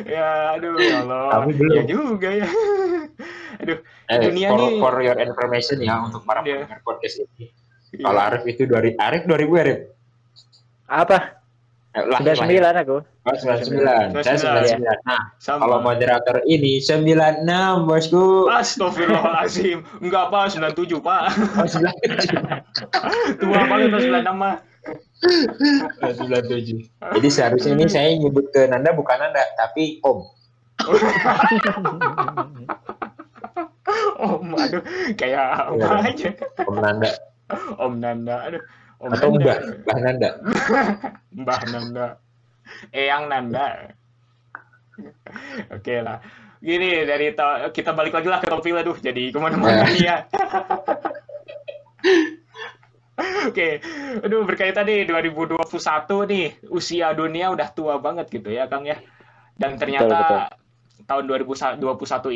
ya 0.05 0.27
aduh 0.57 0.73
ya 0.77 0.95
Allah. 1.01 1.41
Belum. 1.49 1.73
Ya 1.73 1.83
juga 1.89 2.29
ya. 2.29 2.47
aduh, 3.65 3.77
Eh, 4.11 4.19
Dunia 4.21 4.47
for, 4.51 4.59
nih- 4.59 4.77
for 4.77 4.93
your 4.99 5.17
information 5.17 5.77
ya 5.79 5.95
untuk 6.03 6.21
para 6.23 6.43
Iya. 6.43 6.67
pendengar 6.67 6.79
podcast 6.83 7.23
ini. 7.23 7.47
iya. 7.89 8.03
Kalau 8.03 8.21
Arif 8.21 8.43
itu 8.45 8.63
dari 8.65 8.89
Arif 8.93 9.23
2000 9.23 9.49
ya, 9.49 9.61
Arif? 9.63 9.79
Apa? 10.85 11.17
Eh, 11.91 12.03
lahir, 12.07 12.35
lahir. 12.35 12.61
99 12.63 12.77
aku. 12.77 12.97
Oh, 13.21 13.35
99. 13.35 14.23
Saya 14.23 14.37
99. 14.39 14.99
Nah, 15.03 15.21
sama. 15.37 15.59
kalau 15.61 15.77
moderator 15.81 16.37
ini 16.45 16.79
96, 16.79 17.83
bosku. 17.83 18.47
Astagfirullahaladzim. 18.47 19.83
Enggak 19.99 20.25
Pak, 20.27 20.43
97 20.51 20.99
Pak. 20.99 21.21
Oh, 21.59 21.67
97. 21.67 22.39
Tua 23.43 23.59
banget 23.67 23.87
96 23.91 24.33
mah. 24.33 24.55
Oh, 25.99 26.11
97. 26.15 26.87
Jadi 26.87 27.27
seharusnya 27.29 27.71
ini 27.75 27.85
saya 27.85 28.09
nyebut 28.15 28.49
ke 28.49 28.65
Nanda 28.65 28.89
bukan 28.91 29.19
Nanda, 29.19 29.43
tapi 29.53 30.01
Om. 30.01 30.19
Om, 34.25 34.47
aduh, 34.55 34.83
kayak 35.15 35.45
apa 35.71 35.75
Iya. 35.75 35.87
aja. 36.13 36.29
Om 36.67 36.75
Nanda. 36.77 37.11
Om 37.77 37.93
Nanda, 37.99 38.35
aduh. 38.47 38.63
Om 39.01 39.11
Atau 39.17 39.29
Nanda. 39.33 39.41
Mbah, 39.41 39.57
Mbah 39.81 39.97
Nanda. 39.99 40.29
Mbah 41.41 41.61
Nanda. 41.73 42.07
Eyang 42.93 43.23
Nanda. 43.27 43.67
Oke 45.73 45.95
lah. 45.99 46.21
Gini 46.61 47.09
dari 47.09 47.33
to- 47.33 47.73
kita 47.73 47.91
balik 47.97 48.13
lagi 48.13 48.29
lah 48.29 48.37
ke 48.37 48.45
topik 48.45 48.69
lah, 48.69 48.85
duh 48.85 48.93
jadi 48.93 49.33
ke 49.33 49.37
mana-mana 49.41 49.81
nih 49.89 50.05
ya. 50.05 50.17
Oke, 53.49 53.81
aduh 54.21 54.45
berkaitan 54.45 54.85
nih 54.85 55.05
2021 55.05 55.61
nih 56.29 56.45
usia 56.69 57.13
dunia 57.13 57.49
udah 57.53 57.69
tua 57.69 57.97
banget 58.01 58.29
gitu 58.29 58.49
ya 58.49 58.65
Kang 58.69 58.85
ya. 58.85 58.97
Dan 59.57 59.77
ternyata 59.77 60.49
tahun 61.07 61.23
2021 61.29 61.81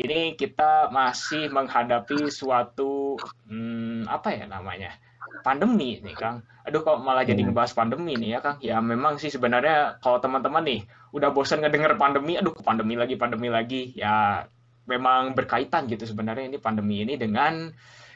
ini 0.04 0.20
kita 0.34 0.88
masih 0.90 1.48
menghadapi 1.52 2.30
suatu 2.30 3.16
hmm, 3.48 4.06
apa 4.06 4.28
ya 4.32 4.44
namanya 4.46 4.94
pandemi 5.42 5.98
nih 6.00 6.16
Kang. 6.16 6.42
Aduh 6.66 6.82
kok 6.82 6.98
malah 7.02 7.22
jadi 7.22 7.42
Hmm. 7.42 7.50
ngebahas 7.50 7.72
pandemi 7.74 8.18
nih 8.18 8.38
ya 8.38 8.40
Kang. 8.42 8.56
Ya 8.62 8.76
memang 8.82 9.18
sih 9.18 9.30
sebenarnya 9.30 9.98
kalau 10.02 10.18
teman-teman 10.18 10.62
nih 10.66 10.80
udah 11.14 11.30
bosan 11.30 11.62
ngedenger 11.62 11.94
pandemi, 11.98 12.34
aduh 12.38 12.54
pandemi 12.62 12.94
lagi 12.98 13.14
pandemi 13.14 13.48
lagi 13.50 13.94
ya 13.94 14.46
memang 14.86 15.34
berkaitan 15.34 15.90
gitu 15.90 16.06
sebenarnya 16.06 16.46
ini 16.46 16.58
pandemi 16.62 17.02
ini 17.02 17.18
dengan 17.18 17.74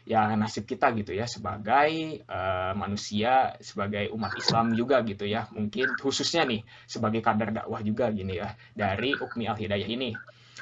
ya 0.08 0.32
nasib 0.32 0.64
kita 0.64 0.96
gitu 0.96 1.12
ya 1.12 1.28
sebagai 1.28 2.24
eh, 2.24 2.72
manusia 2.72 3.54
sebagai 3.60 4.08
umat 4.16 4.32
Islam 4.38 4.72
juga 4.72 5.04
gitu 5.04 5.28
ya 5.28 5.50
mungkin 5.52 5.92
khususnya 6.00 6.46
nih 6.48 6.64
sebagai 6.88 7.20
kadar 7.20 7.52
dakwah 7.52 7.84
juga 7.84 8.08
gini 8.08 8.40
ya 8.40 8.56
dari 8.72 9.12
Ukmi 9.12 9.44
Al 9.44 9.58
Hidayah 9.60 9.88
ini 9.90 10.10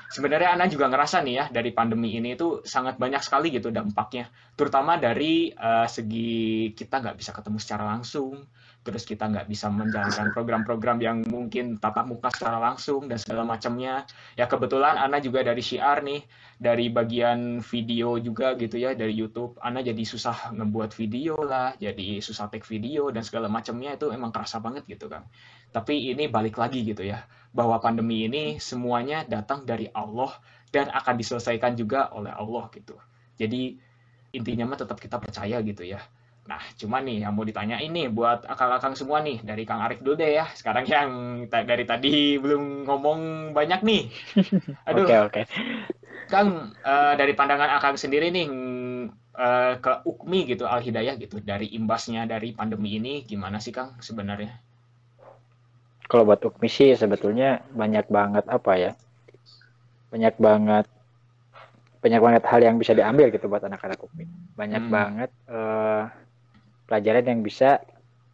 sebenarnya 0.06 0.54
Ana 0.54 0.70
juga 0.70 0.86
ngerasa 0.86 1.18
nih 1.26 1.34
ya 1.34 1.44
dari 1.50 1.74
pandemi 1.74 2.14
ini 2.14 2.38
itu 2.38 2.62
sangat 2.62 2.94
banyak 2.96 3.18
sekali 3.18 3.50
gitu 3.50 3.74
dampaknya. 3.74 4.30
Terutama 4.54 4.94
dari 4.96 5.50
eh, 5.50 5.86
segi 5.90 6.70
kita 6.78 7.02
nggak 7.02 7.16
bisa 7.18 7.34
ketemu 7.34 7.58
secara 7.58 7.84
langsung 7.90 8.46
terus 8.88 9.04
kita 9.04 9.28
nggak 9.28 9.44
bisa 9.44 9.68
menjalankan 9.68 10.32
program-program 10.32 10.96
yang 11.04 11.20
mungkin 11.28 11.76
tatap 11.76 12.08
muka 12.08 12.32
secara 12.32 12.56
langsung 12.56 13.04
dan 13.04 13.20
segala 13.20 13.44
macamnya. 13.44 14.08
Ya 14.40 14.48
kebetulan 14.48 14.96
Ana 14.96 15.20
juga 15.20 15.44
dari 15.44 15.60
syiar 15.60 16.00
nih 16.00 16.24
dari 16.56 16.88
bagian 16.88 17.60
video 17.60 18.16
juga 18.16 18.56
gitu 18.56 18.80
ya 18.80 18.96
dari 18.96 19.12
YouTube. 19.12 19.60
Ana 19.60 19.84
jadi 19.84 20.00
susah 20.08 20.56
ngebuat 20.56 20.96
video 20.96 21.36
lah 21.44 21.76
jadi 21.76 22.24
susah 22.24 22.48
take 22.48 22.64
video 22.64 23.12
dan 23.12 23.20
segala 23.20 23.52
macamnya. 23.52 23.92
Itu 24.00 24.08
emang 24.08 24.32
kerasa 24.32 24.56
banget 24.64 24.88
gitu 24.88 25.12
kan 25.12 25.28
tapi 25.68 26.08
ini 26.12 26.32
balik 26.32 26.56
lagi 26.56 26.80
gitu 26.80 27.04
ya 27.04 27.28
bahwa 27.52 27.76
pandemi 27.80 28.24
ini 28.24 28.56
semuanya 28.56 29.24
datang 29.28 29.68
dari 29.68 29.88
Allah 29.92 30.32
dan 30.72 30.88
akan 30.92 31.14
diselesaikan 31.16 31.76
juga 31.76 32.12
oleh 32.12 32.32
Allah 32.32 32.68
gitu. 32.72 32.96
Jadi 33.36 33.76
intinya 34.32 34.68
mah 34.68 34.78
tetap 34.80 35.00
kita 35.00 35.16
percaya 35.16 35.60
gitu 35.64 35.84
ya 35.84 36.00
Nah, 36.48 36.62
cuman 36.80 37.02
nih 37.04 37.16
yang 37.28 37.32
mau 37.36 37.44
ditanya 37.44 37.76
ini 37.86 38.08
buat 38.08 38.48
akang-akang 38.48 38.94
semua 38.96 39.18
nih 39.26 39.36
dari 39.44 39.62
Kang 39.68 39.84
Arif 39.84 40.00
dulu 40.00 40.16
deh 40.16 40.30
ya. 40.40 40.46
Sekarang 40.58 40.84
yang 40.88 41.10
ta- 41.52 41.66
dari 41.70 41.84
tadi 41.84 42.40
belum 42.40 42.88
ngomong 42.88 43.20
banyak 43.52 43.80
nih. 43.84 44.02
Aduh, 44.88 45.04
Oke, 45.04 45.14
oke. 45.18 45.42
Kang, 46.32 46.48
eh, 46.84 47.14
dari 47.20 47.32
pandangan 47.38 47.70
Akang 47.76 47.96
sendiri 48.02 48.28
nih 48.36 48.46
mm, 48.48 49.00
eh, 49.44 49.72
ke 49.84 49.92
UKMI 50.10 50.40
gitu, 50.52 50.64
Al 50.68 50.80
Hidayah 50.86 51.14
gitu, 51.22 51.36
dari 51.50 51.66
imbasnya 51.78 52.22
dari 52.32 52.48
pandemi 52.58 52.90
ini 53.00 53.24
gimana 53.30 53.56
sih 53.64 53.72
Kang 53.76 53.96
sebenarnya? 54.08 54.52
Kalau 56.10 56.26
buat 56.28 56.40
UKMI 56.48 56.68
sih 56.76 56.90
sebetulnya 57.02 57.48
banyak 57.80 58.06
banget 58.16 58.44
apa 58.56 58.72
ya? 58.84 58.90
Banyak 60.12 60.34
banget 60.40 60.86
banyak 61.98 62.20
banget 62.22 62.42
hal 62.46 62.60
yang 62.62 62.76
bisa 62.78 62.94
diambil 62.94 63.26
gitu 63.34 63.50
buat 63.50 63.62
anak-anak 63.66 63.98
UKMI. 63.98 64.24
Banyak 64.54 64.82
Hmm. 64.82 64.90
banget 64.90 65.30
eh, 65.50 66.02
pelajaran 66.88 67.24
yang 67.28 67.40
bisa 67.44 67.84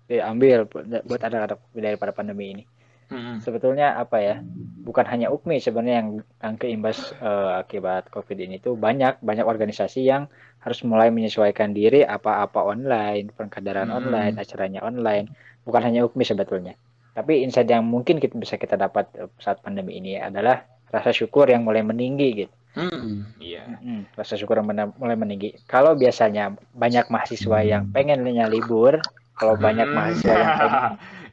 diambil 0.07 0.69
buat 1.05 1.21
anak-anak 1.21 1.59
daripada 1.75 2.13
pandemi 2.13 2.55
ini. 2.55 2.65
Hmm, 3.09 3.37
Sebetulnya 3.45 4.01
apa 4.01 4.17
ya? 4.21 4.37
Bukan 4.85 5.05
hanya 5.13 5.29
UKMI 5.29 5.61
sebenarnya 5.61 5.97
yang 6.01 6.11
yang 6.41 6.55
keimbas 6.57 7.13
eh, 7.21 7.51
akibat 7.61 8.09
COVID 8.09 8.39
ini 8.41 8.57
tuh 8.61 8.75
banyak 8.81 9.21
banyak 9.21 9.45
organisasi 9.45 10.09
yang 10.09 10.29
harus 10.65 10.81
mulai 10.89 11.13
menyesuaikan 11.13 11.77
diri 11.77 12.01
apa-apa 12.05 12.65
online, 12.65 13.29
pengkaderan 13.37 13.93
Hmm. 13.93 13.99
online, 14.01 14.35
acaranya 14.41 14.81
online. 14.81 15.29
Bukan 15.69 15.83
hanya 15.85 16.01
UKMI 16.09 16.25
sebetulnya. 16.25 16.75
Tapi 17.15 17.45
insight 17.45 17.69
yang 17.71 17.85
mungkin 17.85 18.19
kita 18.19 18.35
bisa 18.41 18.57
kita 18.57 18.77
dapat 18.81 19.09
eh, 19.21 19.29
saat 19.41 19.61
pandemi 19.61 20.01
ini 20.01 20.17
adalah 20.21 20.65
rasa 20.89 21.13
syukur 21.13 21.49
yang 21.53 21.63
mulai 21.65 21.85
meninggi 21.85 22.29
gitu. 22.47 22.55
Hmm, 22.77 23.11
iya. 23.41 23.61
Hmm, 23.81 24.01
rasa 24.19 24.35
syukur 24.39 24.59
mulai 25.01 25.17
meninggi. 25.19 25.49
Kalau 25.67 25.93
biasanya 25.99 26.55
banyak 26.75 27.07
mahasiswa 27.11 27.59
yang 27.65 27.83
pengennya 27.95 28.47
libur, 28.51 28.95
kalau 29.39 29.55
banyak 29.59 29.87
Hmm. 29.89 29.97
mahasiswa 29.97 30.35
yang 30.35 30.53
pengen 30.61 30.83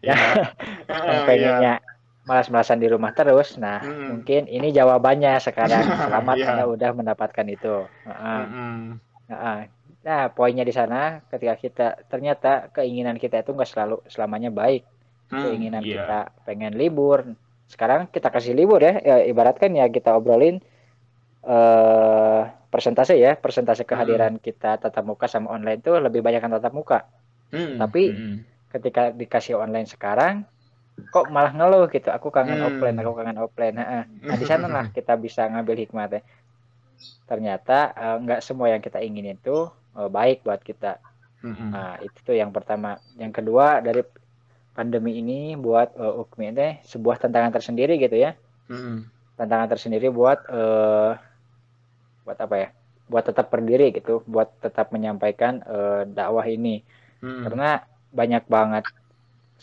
Ya. 0.02 0.16
yang 1.08 1.22
pengennya 1.30 1.74
malas-malasan 2.26 2.82
di 2.82 2.88
rumah 2.90 3.12
terus. 3.14 3.58
Nah, 3.62 3.82
Hmm. 3.82 4.18
mungkin 4.18 4.42
ini 4.50 4.74
jawabannya 4.74 5.38
sekarang. 5.42 5.86
Selamat 6.06 6.38
Iya. 6.38 6.48
Anda 6.50 6.64
udah 6.70 6.90
mendapatkan 6.98 7.48
itu. 7.50 7.76
Heeh, 8.08 8.42
Hmm, 8.50 8.98
heeh. 9.30 9.60
Nah, 10.02 10.22
poinnya 10.34 10.66
di 10.66 10.74
sana 10.74 11.22
ketika 11.30 11.56
kita 11.64 11.88
ternyata 12.10 12.74
keinginan 12.74 13.18
kita 13.22 13.46
itu 13.46 13.54
nggak 13.54 13.70
selalu 13.70 13.96
selamanya 14.10 14.50
baik. 14.50 14.82
hmm, 15.32 15.42
Keinginan 15.46 15.84
iya. 15.86 16.02
kita 16.02 16.18
pengen 16.48 16.74
libur. 16.82 17.20
Sekarang 17.70 18.10
kita 18.12 18.28
kasih 18.34 18.54
libur 18.58 18.80
ya. 18.84 18.94
ya 19.00 19.16
ibaratkan 19.32 19.72
ya 19.78 19.86
kita 19.88 20.18
obrolin 20.18 20.60
eh 21.46 22.42
persentase 22.72 23.14
ya, 23.20 23.36
persentase 23.36 23.84
kehadiran 23.84 24.38
kita 24.40 24.80
tatap 24.80 25.04
muka 25.04 25.26
sama 25.28 25.52
online 25.56 25.80
itu 25.84 25.92
lebih 25.92 26.22
banyak 26.26 26.42
yang 26.44 26.54
tatap 26.58 26.74
muka. 26.76 27.00
Hmm, 27.52 27.78
Tapi- 27.82 28.14
hmm, 28.16 28.38
Ketika 28.72 29.12
dikasih 29.12 29.60
online 29.60 29.84
sekarang, 29.84 30.48
kok 31.12 31.28
malah 31.28 31.52
ngeluh 31.52 31.92
gitu. 31.92 32.08
Aku 32.08 32.32
kangen 32.32 32.56
Hmm. 32.64 32.68
offline, 32.72 32.96
aku 33.04 33.12
kangen 33.20 33.38
offline. 33.44 33.76
Heeh. 33.76 34.04
Nah 34.24 34.38
di 34.40 34.48
sana 34.48 34.72
lah 34.72 34.86
kita 34.96 35.20
bisa 35.20 35.44
ngambil 35.52 35.76
hikmahnya. 35.84 36.24
Ternyata 37.28 37.78
eh, 37.96 38.16
nggak 38.24 38.40
semua 38.48 38.72
yang 38.72 38.80
kita 38.80 39.04
ingin 39.04 39.36
itu 39.36 39.68
eh, 40.00 40.08
baik 40.08 40.48
buat 40.48 40.64
kita. 40.64 41.04
hmm, 41.44 41.52
hmm. 41.52 41.70
Nah 41.76 41.94
itu 42.00 42.20
tuh 42.24 42.36
yang 42.40 42.56
pertama. 42.56 42.96
Yang 43.20 43.44
kedua 43.44 43.84
dari 43.84 44.08
pandemi 44.72 45.20
ini 45.20 45.60
buat 45.60 45.92
eh, 46.00 46.14
UKMI 46.22 46.56
teh 46.56 46.72
sebuah 46.88 47.16
tantangan 47.20 47.52
tersendiri 47.52 48.00
gitu 48.00 48.16
ya. 48.16 48.32
Hmm, 48.72 49.04
tantangan 49.36 49.68
tersendiri 49.68 50.08
buat 50.08 50.40
eh 50.48 51.12
buat 52.32 52.40
apa 52.40 52.56
ya 52.64 52.68
buat 53.12 53.24
tetap 53.28 53.48
berdiri 53.52 53.92
gitu 53.92 54.24
buat 54.24 54.50
tetap 54.64 54.96
menyampaikan 54.96 55.60
eh, 55.68 56.02
dakwah 56.08 56.48
ini 56.48 56.82
hmm. 57.22 57.44
karena 57.44 57.84
banyak 58.12 58.44
banget 58.48 58.86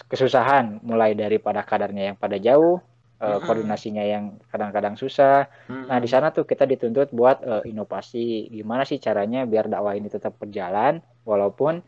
kesusahan 0.09 0.79
mulai 0.87 1.13
dari 1.19 1.37
pada 1.43 1.67
kadarnya 1.67 2.15
yang 2.15 2.17
pada 2.19 2.39
jauh 2.39 2.79
Mm-mm. 3.19 3.43
koordinasinya 3.43 4.05
yang 4.07 4.25
kadang-kadang 4.47 4.95
susah 4.95 5.51
Hmm, 5.67 5.85
nah 5.91 5.99
di 5.99 6.07
sana 6.07 6.31
tuh 6.31 6.47
kita 6.47 6.65
dituntut 6.71 7.11
buat 7.11 7.43
eh, 7.43 7.63
inovasi 7.73 8.47
gimana 8.55 8.87
sih 8.87 9.03
caranya 9.03 9.43
biar 9.43 9.67
dakwah 9.67 9.99
ini 9.99 10.07
tetap 10.07 10.39
berjalan 10.39 11.03
walaupun 11.27 11.83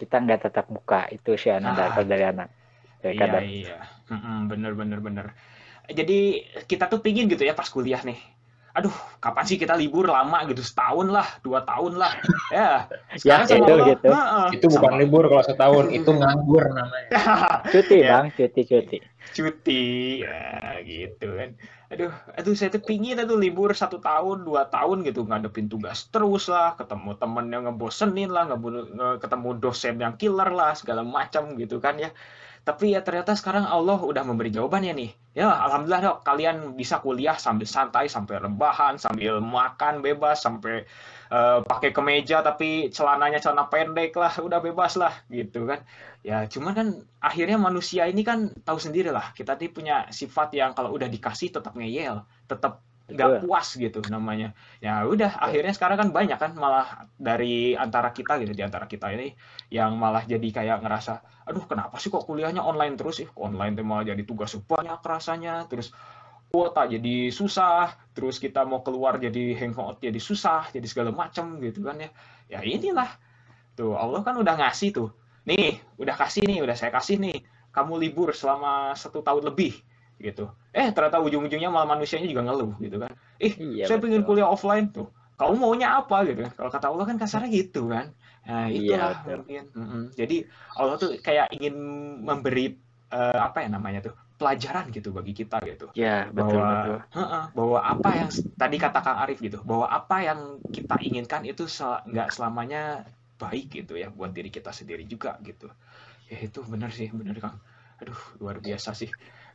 kita 0.00 0.16
nggak 0.24 0.40
tetap 0.50 0.66
muka 0.72 1.06
itu 1.16 1.36
sih 1.38 1.52
Ananda 1.52 1.84
Ah. 1.92 2.02
dari 2.12 2.24
anak 2.32 2.48
dari 3.04 3.14
Iya, 3.14 3.20
kadar 3.22 3.42
iya. 3.42 3.76
Hmm, 4.10 4.48
bener, 4.50 4.72
bener, 4.80 4.98
bener. 5.06 5.26
Jadi 5.98 6.48
kita 6.70 6.84
tuh 6.92 7.00
pingin 7.04 7.28
gitu 7.32 7.44
ya 7.44 7.54
pas 7.56 7.68
kuliah 7.68 8.00
nih. 8.08 8.18
Aduh, 8.74 8.90
kapan 9.22 9.44
sih 9.46 9.54
kita 9.54 9.78
libur 9.78 10.10
lama 10.10 10.42
gitu? 10.50 10.58
Setahun 10.58 11.06
lah, 11.06 11.22
dua 11.46 11.62
tahun 11.62 11.94
lah. 11.94 12.10
Ya, 12.50 12.90
Ya, 13.14 13.18
sekarang 13.22 13.46
sama 13.46 13.58
itu 13.62 13.72
Allah, 13.72 13.86
gitu. 13.94 14.08
heeh, 14.10 14.46
Itu 14.58 14.66
bukan 14.74 14.90
sama- 14.90 14.98
libur 14.98 15.22
kalau 15.30 15.44
setahun, 15.46 15.84
itu 15.94 16.10
nganggur 16.10 16.64
namanya. 16.74 17.10
cuti 17.72 17.96
Ya. 18.02 18.10
bang 18.18 18.26
cuti 18.34 18.62
cuti 18.66 18.98
cuti 19.34 19.82
ya 20.22 20.78
gitu 20.84 21.26
kan 21.34 21.58
aduh 21.90 22.12
aduh 22.38 22.54
saya 22.54 22.70
tuh 22.70 22.84
pingin 22.84 23.18
tuh 23.24 23.34
libur 23.34 23.74
satu 23.74 23.98
tahun 23.98 24.46
dua 24.46 24.68
tahun 24.70 25.02
gitu 25.02 25.26
ngadepin 25.26 25.66
tugas 25.66 26.06
terus 26.06 26.46
lah 26.46 26.78
ketemu 26.78 27.18
temen 27.18 27.50
yang 27.50 27.66
ngebosenin 27.66 28.30
lah 28.30 28.46
ngebunuh- 28.46 28.94
nge- 28.94 29.18
ketemu 29.18 29.48
dosen 29.58 29.98
yang 29.98 30.14
killer 30.14 30.54
lah 30.54 30.76
segala 30.78 31.02
macam 31.02 31.56
gitu 31.58 31.82
kan 31.82 31.98
ya 31.98 32.14
tapi 32.64 32.96
ya 32.96 33.04
ternyata 33.04 33.36
sekarang 33.36 33.68
Allah 33.68 34.00
udah 34.00 34.24
memberi 34.24 34.48
jawabannya 34.48 34.92
nih. 34.96 35.10
Ya 35.36 35.52
alhamdulillah 35.52 36.00
dok 36.00 36.18
kalian 36.24 36.72
bisa 36.72 37.04
kuliah 37.04 37.36
sambil 37.36 37.68
santai 37.68 38.08
sampai 38.08 38.40
rebahan 38.40 38.96
sambil 38.96 39.44
makan 39.44 40.00
bebas 40.00 40.40
sampai 40.40 40.88
eh, 41.28 41.58
pakai 41.60 41.92
kemeja 41.92 42.40
tapi 42.40 42.88
celananya 42.88 43.36
celana 43.44 43.68
pendek 43.68 44.16
lah 44.16 44.32
udah 44.40 44.64
bebas 44.64 44.96
lah 44.96 45.12
gitu 45.28 45.68
kan. 45.68 45.84
Ya, 46.24 46.48
cuman 46.48 46.72
kan 46.72 46.88
akhirnya 47.20 47.60
manusia 47.60 48.08
ini 48.08 48.24
kan 48.24 48.48
tahu 48.64 48.80
sendiri 48.80 49.12
lah, 49.12 49.36
kita 49.36 49.60
nih 49.60 49.68
punya 49.68 50.08
sifat 50.08 50.56
yang 50.56 50.72
kalau 50.72 50.96
udah 50.96 51.04
dikasih 51.04 51.52
tetap 51.52 51.76
ngeyel, 51.76 52.24
tetap 52.48 52.80
nggak 53.04 53.44
puas 53.44 53.76
gitu 53.76 54.00
namanya. 54.08 54.56
Ya 54.80 55.04
udah, 55.04 55.36
akhirnya 55.36 55.76
sekarang 55.76 56.00
kan 56.00 56.08
banyak 56.10 56.38
kan 56.40 56.52
malah 56.56 57.08
dari 57.20 57.76
antara 57.76 58.10
kita 58.16 58.40
gitu, 58.40 58.56
di 58.56 58.64
antara 58.64 58.88
kita 58.88 59.12
ini 59.12 59.36
yang 59.68 59.96
malah 60.00 60.24
jadi 60.24 60.48
kayak 60.48 60.80
ngerasa, 60.80 61.44
aduh 61.44 61.64
kenapa 61.68 62.00
sih 62.00 62.08
kok 62.08 62.24
kuliahnya 62.24 62.64
online 62.64 62.96
terus 62.96 63.20
sih? 63.20 63.28
Online 63.36 63.76
tuh 63.76 63.84
malah 63.84 64.04
jadi 64.08 64.22
tugas 64.24 64.56
banyak 64.56 65.00
rasanya, 65.04 65.68
terus 65.68 65.92
kuota 66.48 66.86
jadi 66.88 67.28
susah, 67.34 67.92
terus 68.16 68.40
kita 68.40 68.64
mau 68.64 68.80
keluar 68.80 69.20
jadi 69.20 69.58
hangout 69.58 70.00
jadi 70.00 70.16
susah, 70.16 70.72
jadi 70.72 70.86
segala 70.88 71.10
macam 71.12 71.60
gitu 71.60 71.84
kan 71.84 72.00
ya. 72.00 72.10
Ya 72.48 72.60
inilah, 72.64 73.10
tuh 73.74 73.98
Allah 73.98 74.22
kan 74.22 74.38
udah 74.38 74.54
ngasih 74.54 74.94
tuh 74.94 75.10
nih 75.44 75.76
udah 76.00 76.16
kasih 76.16 76.48
nih 76.48 76.64
udah 76.64 76.72
saya 76.72 76.88
kasih 76.88 77.20
nih 77.20 77.44
kamu 77.68 78.00
libur 78.00 78.32
selama 78.32 78.96
satu 78.96 79.20
tahun 79.20 79.52
lebih 79.52 79.76
gitu. 80.24 80.44
Eh 80.74 80.88
ternyata 80.94 81.18
ujung-ujungnya 81.26 81.68
malah 81.74 81.88
manusianya 81.94 82.26
juga 82.32 82.42
ngeluh 82.46 82.72
gitu 82.84 82.96
kan. 83.02 83.12
Ih 83.38 83.54
Iya, 83.60 83.84
saya 83.86 83.98
pengen 84.02 84.22
kuliah 84.28 84.48
offline 84.48 84.86
tuh. 84.96 85.06
Kamu 85.38 85.54
maunya 85.58 85.88
apa 85.98 86.16
gitu 86.26 86.40
kan? 86.46 86.52
Kalau 86.58 86.70
kata 86.70 86.86
Allah 86.90 87.04
kan 87.10 87.16
kasarnya 87.22 87.50
gitu 87.50 87.80
kan. 87.90 88.06
Nah 88.48 88.64
Iya, 88.70 88.78
itulah 88.78 89.10
betul. 89.12 89.36
mungkin. 89.42 89.62
Mm-mm. 89.74 90.02
jadi 90.20 90.36
Allah 90.78 90.94
tuh 91.02 91.10
kayak 91.26 91.46
ingin 91.58 91.74
memberi 92.28 92.64
eh, 93.14 93.38
apa 93.46 93.58
ya 93.66 93.68
namanya 93.70 93.98
tuh 94.06 94.14
pelajaran 94.38 94.84
gitu 94.94 95.08
bagi 95.14 95.32
kita 95.34 95.56
gitu. 95.70 95.86
Ya, 95.94 96.26
betul 96.30 96.58
bahwa 96.58 96.66
betul. 96.74 96.96
Heeh, 97.14 97.44
bahwa 97.54 97.78
apa 97.82 98.10
yang 98.18 98.30
tadi 98.58 98.76
kata 98.82 98.98
Kang 99.06 99.18
Arif 99.22 99.38
gitu 99.38 99.58
bahwa 99.62 99.86
apa 99.86 100.16
yang 100.26 100.40
kita 100.74 100.98
inginkan 101.06 101.42
itu 101.46 101.70
sel- 101.70 102.02
nggak 102.10 102.28
selamanya 102.34 103.06
baik 103.38 103.66
gitu 103.82 103.94
ya 103.98 104.08
buat 104.10 104.30
diri 104.34 104.50
kita 104.50 104.70
sendiri 104.74 105.06
juga 105.06 105.38
gitu. 105.46 105.70
Ya 106.32 106.38
itu 106.46 106.60
benar 106.66 106.90
sih 106.94 107.08
benar 107.12 107.36
Kang. 107.42 107.56
Aduh 108.02 108.18
luar 108.42 108.58
biasa 108.58 108.90
sih 108.96 109.10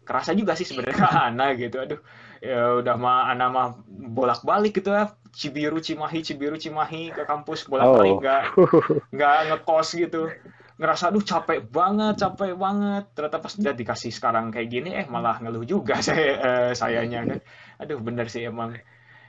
kerasa 0.10 0.34
juga 0.34 0.58
sih 0.58 0.66
sebenarnya 0.66 1.06
Ana 1.30 1.54
gitu. 1.54 1.78
Aduh 1.78 2.02
ya 2.42 2.82
udah 2.82 2.96
mah 2.98 3.30
Ana 3.30 3.46
mah 3.54 3.68
bolak 3.86 4.42
balik 4.42 4.82
gitu 4.82 4.90
ya. 4.90 5.14
Cibiru 5.30 5.78
Cimahi 5.78 6.26
Cibiru 6.26 6.58
Cimahi 6.58 7.14
ke 7.14 7.22
kampus 7.30 7.70
bolak 7.70 7.86
balik 7.94 8.18
Oh. 8.18 8.22
nggak 8.26 8.44
nggak 9.16 9.36
ngekos 9.54 9.90
gitu. 9.94 10.22
Ngerasa 10.80 11.12
aduh 11.14 11.22
capek 11.22 11.70
banget 11.70 12.18
capek 12.18 12.58
banget. 12.58 13.04
Ternyata 13.14 13.38
pas 13.38 13.54
udah 13.54 13.74
dikasih 13.78 14.10
sekarang 14.10 14.50
kayak 14.50 14.70
gini 14.74 14.90
eh 14.98 15.06
malah 15.06 15.38
ngeluh 15.38 15.62
juga 15.64 16.02
saya 16.08 16.26
eh, 16.42 16.72
sayanya. 16.74 17.20
Kan 17.30 17.40
aduh 17.78 18.02
bener 18.02 18.26
sih 18.34 18.42
emang. 18.50 18.74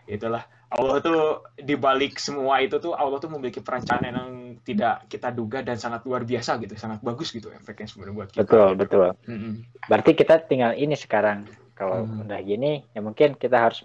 Itulah 0.09 0.43
Allah 0.71 1.03
tuh 1.03 1.43
dibalik 1.59 2.14
semua 2.23 2.62
itu 2.62 2.79
tuh 2.79 2.95
Allah 2.95 3.18
tuh 3.18 3.27
memiliki 3.27 3.59
perencanaan 3.59 4.14
yang 4.14 4.31
tidak 4.62 5.03
kita 5.11 5.35
duga 5.35 5.66
dan 5.66 5.75
sangat 5.75 6.07
luar 6.07 6.23
biasa 6.23 6.62
gitu 6.62 6.79
sangat 6.79 7.03
bagus 7.03 7.35
gitu 7.35 7.51
efeknya 7.51 7.91
sebenarnya 7.91 8.14
buat 8.14 8.29
kita 8.31 8.41
Betul, 8.47 8.68
gitu. 8.71 8.79
betul. 8.79 9.09
Mm-mm. 9.27 9.55
Berarti 9.91 10.11
kita 10.14 10.35
tinggal 10.47 10.79
ini 10.79 10.95
sekarang. 10.95 11.51
Kalau 11.75 12.07
Hmm. 12.07 12.29
udah 12.29 12.41
gini, 12.45 12.85
ya 12.95 13.01
mungkin 13.03 13.35
kita 13.35 13.57
harus 13.57 13.83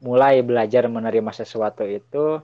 mulai 0.00 0.40
belajar 0.40 0.86
menerima 0.88 1.28
sesuatu 1.34 1.84
itu 1.84 2.40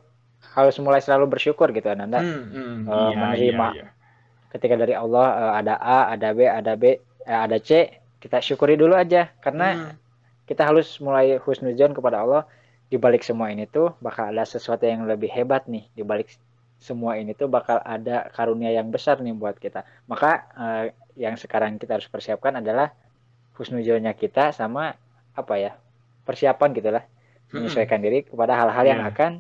harus 0.53 0.76
mulai 0.83 1.01
selalu 1.01 1.31
bersyukur 1.39 1.70
gitu 1.72 1.89
Ananda. 1.89 2.20
Hmm, 2.20 2.43
hmm, 2.53 2.76
Eh, 2.85 2.93
iya, 2.93 3.16
menerima. 3.16 3.66
iya, 3.70 3.81
iya. 3.81 3.89
Ketika 4.51 4.74
dari 4.76 4.93
Allah 4.99 5.26
eh, 5.41 5.53
ada 5.62 5.74
A, 5.78 5.99
ada 6.12 6.28
B, 6.35 6.41
ada 6.45 6.72
B, 6.74 6.85
eh, 7.24 7.41
ada 7.49 7.57
C, 7.62 7.87
kita 8.20 8.43
syukuri 8.45 8.76
dulu 8.76 8.93
aja 8.93 9.31
karena 9.41 9.72
Hmm, 9.72 9.93
kita 10.45 10.66
harus 10.68 10.99
mulai 10.99 11.39
husnuzon 11.39 11.95
kepada 11.95 12.26
Allah 12.26 12.43
di 12.91 12.99
balik 12.99 13.22
semua 13.22 13.55
ini 13.55 13.70
tuh 13.70 13.95
bakal 14.03 14.34
ada 14.34 14.43
sesuatu 14.43 14.82
yang 14.82 15.07
lebih 15.07 15.30
hebat 15.30 15.70
nih. 15.70 15.86
Di 15.95 16.03
balik 16.03 16.26
semua 16.82 17.14
ini 17.14 17.32
tuh 17.38 17.47
bakal 17.47 17.78
ada 17.86 18.26
karunia 18.34 18.74
yang 18.74 18.91
besar 18.91 19.22
nih 19.22 19.30
buat 19.32 19.55
kita. 19.57 19.86
Maka 20.11 20.30
eh, 20.59 20.84
yang 21.14 21.38
sekarang 21.38 21.78
kita 21.78 21.97
harus 22.03 22.11
persiapkan 22.11 22.59
adalah 22.59 22.91
husnuzonnya 23.55 24.11
kita 24.18 24.51
sama 24.51 24.97
apa 25.36 25.55
ya 25.61 25.72
persiapan 26.26 26.68
gitulah 26.74 27.05
menyesuaikan 27.55 28.01
diri 28.03 28.26
kepada 28.26 28.57
hal-hal 28.59 28.84
yang 28.86 29.01
Iya. 29.07 29.11
akan 29.14 29.32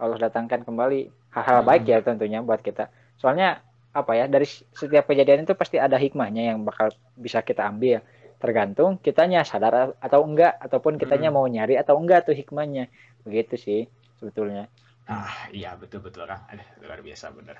Allah 0.00 0.18
datangkan 0.28 0.60
kembali. 0.64 1.32
Hal-hal 1.32 1.60
baik 1.64 1.84
ya 1.88 2.04
tentunya 2.04 2.44
buat 2.44 2.60
kita. 2.60 2.88
Soalnya 3.16 3.62
apa 3.90 4.12
ya 4.14 4.30
dari 4.30 4.46
setiap 4.46 5.08
kejadian 5.10 5.42
itu 5.48 5.54
pasti 5.58 5.80
ada 5.80 5.98
hikmahnya 5.98 6.54
yang 6.54 6.62
bakal 6.62 6.94
bisa 7.18 7.42
kita 7.42 7.66
ambil 7.66 8.04
tergantung 8.40 8.96
kitanya 8.96 9.44
sadar 9.44 9.92
atau 9.96 10.20
enggak 10.24 10.56
ataupun 10.58 10.96
kitanya 10.96 11.28
Mm. 11.28 11.36
mau 11.36 11.44
nyari 11.44 11.76
atau 11.76 11.94
enggak 11.94 12.24
tuh 12.24 12.32
hikmahnya 12.32 12.88
begitu 13.22 13.54
sih 13.54 13.80
sebetulnya 14.16 14.66
Ah, 15.04 15.26
iya 15.50 15.74
betul 15.74 15.98
betul 16.00 16.22
Kang. 16.22 16.38
Aduh, 16.46 16.62
luar 16.80 17.02
biasa 17.02 17.34
bener. 17.34 17.58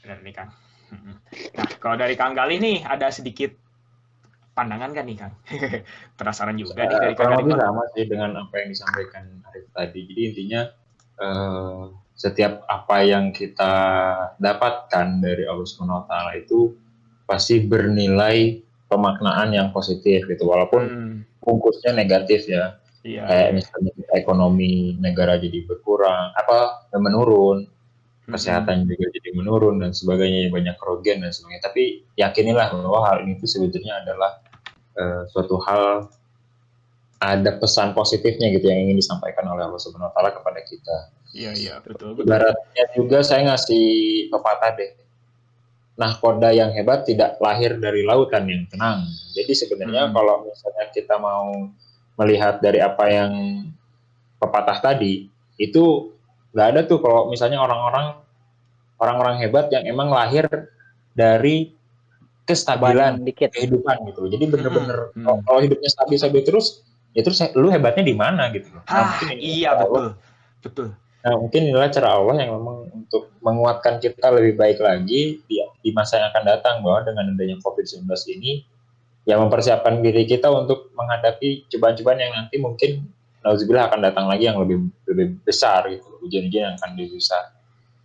Bener 0.00 0.22
nih 0.22 0.30
Kang. 0.32 0.54
Nah, 1.50 1.66
kalau 1.76 1.98
dari 1.98 2.14
Kang 2.14 2.30
Galih 2.30 2.56
nih 2.56 2.86
ada 2.86 3.10
sedikit 3.10 3.50
pandangan 4.52 4.94
kan 4.94 5.02
nih 5.02 5.18
Kang? 5.18 5.34
Penasaran 6.20 6.54
juga 6.54 6.78
nih 6.78 6.94
dari 6.94 7.14
Kang 7.18 7.34
Galih. 7.34 7.58
sama 7.58 7.82
sih 7.90 8.06
dengan 8.06 8.38
apa 8.38 8.54
yang 8.54 8.68
disampaikan 8.70 9.24
Arif 9.50 9.66
tadi. 9.74 10.00
Jadi 10.06 10.20
intinya 10.22 10.62
eh, 11.18 11.82
setiap 12.14 12.62
apa 12.66 12.96
yang 13.02 13.34
kita 13.34 13.74
dapatkan 14.38 15.06
dari 15.18 15.42
Allah 15.42 15.66
Subhanahu 15.66 16.02
wa 16.02 16.06
taala 16.06 16.38
itu 16.38 16.70
pasti 17.26 17.58
bernilai 17.58 18.62
pemaknaan 18.92 19.48
yang 19.56 19.72
positif 19.72 20.28
gitu 20.28 20.44
walaupun 20.44 20.82
Hmm, 20.84 21.16
bungkusnya 21.40 21.96
negatif 21.96 22.44
ya. 22.44 22.76
iya. 23.00 23.24
Kayak 23.24 23.48
misalnya 23.56 23.92
ekonomi 24.12 25.00
negara 25.00 25.40
jadi 25.40 25.64
berkurang, 25.64 26.36
apa 26.36 26.86
menurun, 27.00 27.64
Mm-mm. 27.66 28.32
kesehatan 28.36 28.86
juga 28.86 29.10
jadi 29.10 29.34
menurun 29.34 29.80
dan 29.82 29.90
sebagainya 29.90 30.52
banyak 30.52 30.76
kerugian 30.78 31.24
dan 31.24 31.32
sebagainya. 31.34 31.64
Tapi 31.66 31.82
yakinilah 32.14 32.70
bahwa 32.70 33.00
hal 33.08 33.26
ini 33.26 33.40
itu 33.40 33.48
sebetulnya 33.50 34.04
adalah 34.04 34.38
eh, 34.94 35.22
suatu 35.32 35.56
hal 35.66 36.12
ada 37.22 37.50
pesan 37.58 37.94
positifnya 37.94 38.50
gitu 38.50 38.66
yang 38.66 38.90
ingin 38.90 38.98
disampaikan 38.98 39.46
oleh 39.46 39.66
Allah 39.66 39.78
Subhanahu 39.78 40.10
wa 40.10 40.14
taala 40.14 40.30
kepada 40.34 40.60
kita. 40.66 40.96
Iya 41.32 41.50
iya 41.56 41.74
betul 41.80 42.12
betul. 42.18 42.28
Ibaratnya 42.28 42.84
juga 42.98 43.18
saya 43.24 43.46
ngasih 43.48 43.86
pepatah 44.28 44.70
deh. 44.76 44.90
Nah, 45.92 46.16
koda 46.16 46.48
yang 46.50 46.72
hebat 46.72 47.04
tidak 47.04 47.36
lahir 47.36 47.76
dari 47.76 48.00
lautan 48.00 48.48
yang 48.48 48.64
tenang. 48.64 49.04
Jadi 49.36 49.52
sebenarnya 49.52 50.08
Hmm. 50.08 50.14
kalau 50.14 50.34
misalnya 50.42 50.88
kita 50.88 51.14
mau 51.16 51.68
melihat 52.16 52.58
dari 52.58 52.80
apa 52.80 53.04
yang 53.06 53.32
pepatah 54.36 54.80
tadi, 54.80 55.28
itu 55.56 55.84
nggak 56.50 56.68
ada 56.68 56.80
tuh 56.82 56.98
kalau 56.98 57.28
misalnya 57.28 57.60
orang-orang 57.60 58.16
orang-orang 58.96 59.36
hebat 59.38 59.68
yang 59.68 59.84
emang 59.84 60.08
lahir 60.08 60.48
dari 61.12 61.72
kestabilan 62.42 63.22
dikit. 63.22 63.52
kehidupan 63.52 64.02
gitu. 64.08 64.26
Jadi 64.28 64.44
bener-bener 64.48 65.12
Hmm. 65.12 65.22
kalau 65.22 65.38
kalau 65.44 65.60
hidupnya 65.60 65.88
stabil-stabil 65.88 66.42
terus, 66.42 66.82
ya 67.12 67.22
terus 67.22 67.38
lu 67.54 67.68
hebatnya 67.68 68.02
di 68.02 68.16
mana 68.16 68.50
gitu. 68.50 68.72
Nah, 68.72 68.82
Ah, 68.84 69.14
mungkin 69.14 69.28
ini 69.36 69.60
iya 69.60 69.70
cara 69.70 69.84
Allah- 69.84 69.92
betul. 69.92 70.08
Betul. 70.62 70.88
Nah, 71.22 71.34
mungkin 71.38 71.60
inilah 71.64 71.90
cara 71.90 72.08
Allah 72.12 72.34
yang 72.36 72.50
memang 72.52 72.76
untuk 72.92 73.30
menguatkan 73.38 73.98
kita 73.98 74.26
lebih 74.32 74.54
baik 74.56 74.78
lagi 74.78 75.38
di, 75.40 75.54
di 75.82 75.90
masa 75.90 76.22
yang 76.22 76.30
akan 76.30 76.44
datang 76.46 76.74
bahwa 76.80 77.02
dengan 77.04 77.34
adanya 77.34 77.58
COVID-19 77.60 78.06
ini 78.38 78.62
ya 79.26 79.38
mempersiapkan 79.38 80.02
diri 80.02 80.26
kita 80.26 80.50
untuk 80.50 80.90
menghadapi 80.94 81.66
cobaan-cobaan 81.70 82.18
yang 82.18 82.32
nanti 82.34 82.58
mungkin 82.58 83.06
nauzubillah 83.42 83.90
akan 83.90 84.00
datang 84.02 84.26
lagi 84.30 84.46
yang 84.46 84.58
lebih 84.62 84.86
lebih 85.10 85.42
besar 85.42 85.86
gitu, 85.90 86.06
ujian-ujian 86.22 86.72
yang 86.72 86.76
akan 86.78 86.90
lebih 86.94 87.18
besar. 87.18 87.54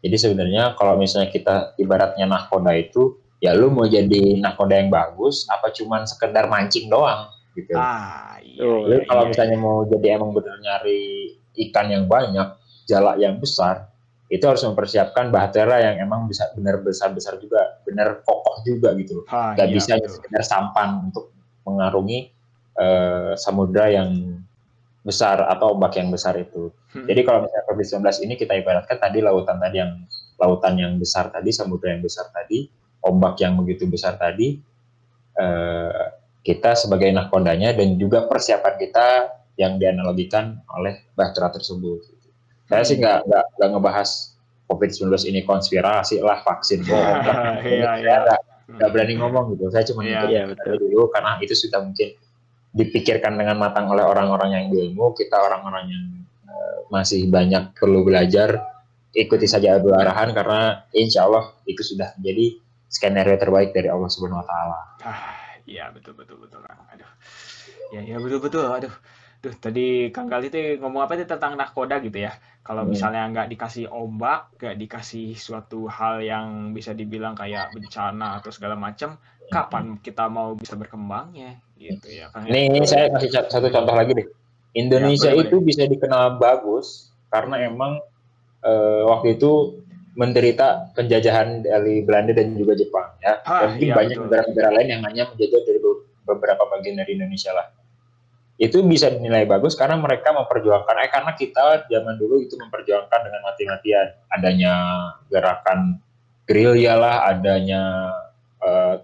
Jadi 0.01 0.15
sebenarnya 0.17 0.78
kalau 0.78 0.97
misalnya 0.97 1.30
kita 1.34 1.78
ibaratnya 1.82 2.25
nahkoda 2.30 2.73
itu 2.78 3.17
ya 3.38 3.53
lu 3.53 3.69
mau 3.69 3.86
jadi 3.86 4.41
nahkoda 4.41 4.82
yang 4.82 4.89
bagus 4.89 5.45
apa 5.49 5.69
cuman 5.73 6.05
sekedar 6.09 6.49
mancing 6.49 6.89
doang 6.89 7.30
gitu. 7.57 7.73
Ah, 7.73 8.38
iya. 8.41 8.61
Iya, 8.61 8.86
Lu 8.86 8.95
kalau 9.09 9.23
iya, 9.25 9.30
misalnya 9.34 9.57
mau 9.57 9.78
jadi 9.86 10.07
emang 10.17 10.34
benar 10.34 10.57
nyari 10.61 11.34
ikan 11.69 11.89
yang 11.89 12.05
banyak, 12.05 12.47
jalak 12.86 13.17
yang 13.17 13.41
besar, 13.41 13.89
itu 14.28 14.43
harus 14.43 14.59
mempersiapkan 14.67 15.32
bahtera 15.32 15.80
yang 15.80 16.03
emang 16.03 16.28
bisa 16.28 16.51
benar 16.51 16.84
besar-besar 16.84 17.39
juga, 17.39 17.80
benar 17.88 18.23
kokoh 18.28 18.59
juga 18.67 18.91
gitu. 18.99 19.23
Ah, 19.32 19.55
Gak 19.55 19.71
iya, 19.71 19.75
bisa 19.75 19.93
betul. 19.95 20.19
sekedar 20.19 20.43
sampan 20.43 21.07
untuk 21.07 21.32
mengarungi 21.63 22.32
eh, 22.75 23.32
samudra 23.39 23.88
yang 23.88 24.43
besar 25.07 25.39
atau 25.47 25.71
ombak 25.71 25.95
yang 25.95 26.11
besar 26.11 26.36
itu. 26.36 26.67
Hmm. 26.91 27.07
Jadi 27.07 27.23
kalau 27.23 27.47
misalnya 27.47 27.63
COVID-19 27.71 28.28
ini 28.28 28.34
kita 28.36 28.53
ibaratkan 28.59 28.99
tadi 28.99 29.23
lautan 29.23 29.55
tadi 29.63 29.80
yang 29.80 30.03
lautan 30.36 30.75
yang 30.75 30.93
besar 30.99 31.32
tadi, 31.32 31.49
samudra 31.55 31.95
yang 31.95 32.03
besar 32.03 32.28
tadi, 32.36 32.67
ombak 33.07 33.39
yang 33.39 33.55
begitu 33.55 33.88
besar 33.88 34.19
tadi, 34.19 34.59
eh, 35.39 36.05
kita 36.43 36.75
sebagai 36.75 37.07
nahkodanya 37.15 37.71
dan 37.71 37.95
juga 37.95 38.28
persiapan 38.28 38.75
kita 38.75 39.07
yang 39.55 39.80
dianalogikan 39.80 40.59
oleh 40.75 41.07
bahtera 41.15 41.49
tersebut. 41.55 42.16
Saya 42.68 42.84
sih 42.84 42.99
nggak 42.99 43.28
nggak 43.28 43.45
nggak 43.57 43.70
ngebahas 43.76 44.09
COVID-19 44.68 45.07
ini 45.32 45.41
konspirasi 45.47 46.20
lah 46.20 46.43
vaksin 46.43 46.84
bohong. 46.84 47.18
Iya, 47.63 47.84
Saya 47.88 47.97
iya. 48.03 48.15
nggak 48.24 48.39
nggak 48.68 48.89
berani 48.91 49.13
ngomong 49.15 49.55
gitu. 49.55 49.72
Saya 49.72 49.84
cuma 49.88 50.03
Iya, 50.03 50.28
aja 50.28 50.39
betul. 50.51 50.76
dulu 50.84 51.07
karena 51.07 51.39
itu 51.39 51.55
sudah 51.55 51.80
mungkin 51.80 52.11
dipikirkan 52.76 53.39
dengan 53.39 53.55
matang 53.57 53.88
oleh 53.88 54.03
orang-orang 54.03 54.49
yang 54.53 54.65
berilmu. 54.68 55.15
Kita 55.15 55.39
orang-orang 55.39 55.86
yang 55.88 56.05
eh, 56.51 56.78
masih 56.91 57.32
banyak 57.32 57.72
perlu 57.80 58.03
belajar. 58.03 58.59
Ikuti 59.18 59.47
saja 59.49 59.80
adu 59.80 59.95
arahan 59.95 60.30
karena 60.36 60.86
insya 60.93 61.26
Allah 61.26 61.55
itu 61.65 61.82
sudah 61.82 62.13
menjadi 62.20 62.59
skenario 62.86 63.39
terbaik 63.39 63.74
dari 63.74 63.88
Allah 63.89 64.05
Subhanahu 64.11 64.43
Wa 64.43 64.47
Taala. 64.51 64.80
Ah, 65.01 65.34
iya 65.65 65.89
betul 65.89 66.13
betul 66.13 66.38
betul. 66.38 66.61
Aduh. 66.61 67.09
Ya 67.95 68.03
ya 68.03 68.18
betul 68.20 68.39
betul. 68.43 68.68
Aduh. 68.68 68.93
Duh, 69.38 69.53
tadi 69.53 70.09
Kang 70.09 70.25
Gali 70.31 70.49
tuh 70.49 70.81
ngomong 70.81 71.01
apa 71.05 71.13
tuh 71.13 71.29
tentang 71.29 71.53
nahkoda 71.59 72.01
gitu 72.01 72.17
ya. 72.25 72.33
Kalau 72.65 72.83
Hmm. 72.83 72.91
misalnya 72.93 73.21
nggak 73.31 73.47
dikasih 73.53 73.85
ombak, 73.88 74.39
nggak 74.57 74.75
dikasih 74.81 75.38
suatu 75.38 75.85
hal 75.88 76.19
yang 76.25 76.73
bisa 76.73 76.91
dibilang 76.97 77.38
kayak 77.38 77.71
bencana 77.71 78.41
atau 78.41 78.49
segala 78.51 78.75
macam, 78.75 79.15
kapan 79.53 79.85
kita 80.01 80.25
mau 80.27 80.57
bisa 80.57 80.73
berkembangnya 80.75 81.61
gitu 81.77 82.07
ya 82.11 82.27
Kang. 82.33 82.49
Ini, 82.49 82.59
ini 82.73 82.85
saya 82.89 83.13
kasih 83.13 83.29
satu 83.47 83.67
contoh 83.71 83.95
lagi 83.95 84.11
deh. 84.17 84.27
Indonesia 84.75 85.29
Ya, 85.31 85.38
boleh, 85.38 85.47
itu 85.47 85.57
bisa 85.63 85.83
dikenal 85.88 86.38
bagus 86.41 87.13
karena 87.29 87.55
emang 87.61 88.01
eh, 88.65 89.01
waktu 89.05 89.38
itu 89.38 89.51
menderita 90.17 90.97
penjajahan 90.97 91.61
dari 91.61 92.01
Belanda 92.01 92.33
dan 92.33 92.57
juga 92.57 92.73
Jepang 92.73 93.13
ya. 93.21 93.38
Ah, 93.45 93.69
mungkin 93.69 93.93
iya, 93.93 93.95
banyak 93.95 94.17
negara-negara 94.17 94.69
lain 94.73 94.88
yang 94.97 95.01
hanya 95.05 95.23
menjajah 95.29 95.61
dari 95.61 95.79
be- 95.79 96.03
beberapa 96.25 96.63
bagian 96.73 96.97
dari 96.97 97.13
Indonesia 97.13 97.53
lah. 97.53 97.69
Itu 98.57 98.81
bisa 98.81 99.13
dinilai 99.13 99.45
bagus 99.45 99.77
karena 99.77 100.01
mereka 100.01 100.33
memperjuangkan, 100.33 100.95
eh 101.05 101.11
karena 101.13 101.31
kita 101.37 101.85
zaman 101.85 102.17
dulu 102.17 102.41
itu 102.41 102.57
memperjuangkan 102.57 103.19
dengan 103.21 103.41
mati-matian. 103.45 104.07
Adanya 104.33 104.73
gerakan 105.29 106.01
gerilya 106.49 106.97
lah, 106.97 107.15
adanya 107.29 107.81
eh, 108.65 108.95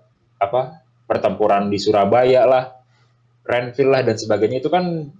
apa 0.41 0.81
pertempuran 1.05 1.69
di 1.69 1.77
Surabaya 1.77 2.49
lah, 2.49 2.73
Renville 3.45 3.93
lah 3.93 4.01
dan 4.01 4.17
sebagainya 4.17 4.57
itu 4.63 4.73
kan 4.73 5.13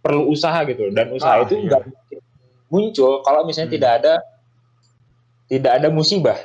perlu 0.00 0.28
usaha 0.32 0.64
gitu 0.68 0.92
dan 0.92 1.12
usaha 1.12 1.40
Ah, 1.40 1.44
itu 1.44 1.56
iya. 1.56 1.64
nggak 1.68 1.82
mungkin 1.88 2.18
muncul 2.68 3.12
kalau 3.24 3.44
misalnya 3.48 3.72
Hmm. 3.72 3.76
tidak 3.80 3.92
ada 4.00 4.14
tidak 5.48 5.72
ada 5.80 5.88
musibah. 5.92 6.38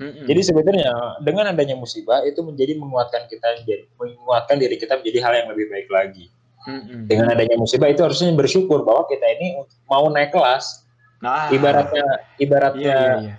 Mm-mm. 0.00 0.24
Jadi 0.24 0.40
sebenarnya 0.40 1.20
dengan 1.20 1.52
adanya 1.52 1.76
musibah 1.76 2.24
itu 2.24 2.40
menjadi 2.40 2.72
menguatkan 2.72 3.28
kita 3.28 3.68
menguatkan 4.00 4.56
diri 4.56 4.80
kita 4.80 4.96
menjadi 4.96 5.18
hal 5.20 5.32
yang 5.44 5.48
lebih 5.52 5.68
baik 5.68 5.88
lagi. 5.92 6.32
Mm-mm. 6.68 7.08
Dengan 7.08 7.32
adanya 7.32 7.56
musibah 7.56 7.88
itu 7.88 8.04
harusnya 8.04 8.32
bersyukur 8.36 8.84
bahwa 8.84 9.08
kita 9.08 9.24
ini 9.38 9.56
mau 9.88 10.08
naik 10.12 10.34
kelas. 10.34 10.84
Nah, 11.20 11.48
Ibaratnya 11.52 12.04
iya, 12.04 12.42
ibaratnya 12.42 12.96
iya, 12.96 13.16
iya. 13.20 13.34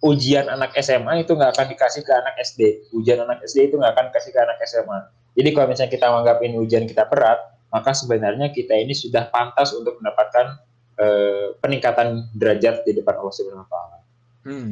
ujian 0.00 0.48
anak 0.48 0.72
SMA 0.80 1.24
itu 1.24 1.32
nggak 1.36 1.52
akan 1.56 1.66
dikasih 1.72 2.04
ke 2.04 2.12
anak 2.12 2.34
SD. 2.40 2.60
Ujian 2.96 3.20
anak 3.20 3.44
SD 3.44 3.72
itu 3.72 3.76
nggak 3.80 3.92
akan 3.96 4.04
dikasih 4.12 4.30
ke 4.32 4.40
anak 4.40 4.56
SMA. 4.64 4.98
Jadi 5.32 5.48
kalau 5.56 5.66
misalnya 5.72 5.92
kita 5.92 6.06
menganggap 6.12 6.38
ini 6.44 6.56
ujian 6.60 6.84
kita 6.84 7.04
berat, 7.08 7.40
maka 7.72 7.96
sebenarnya 7.96 8.52
kita 8.52 8.76
ini 8.76 8.92
sudah 8.92 9.32
pantas 9.32 9.72
untuk 9.72 9.96
mendapatkan 10.00 10.60
eh, 11.00 11.56
peningkatan 11.60 12.28
derajat 12.36 12.84
di 12.84 12.92
depan 13.00 13.16
Allah 13.16 13.32
Subhanahu 13.32 13.64
wa 13.64 13.70
taala. 13.72 13.98
Hmm. 14.44 14.68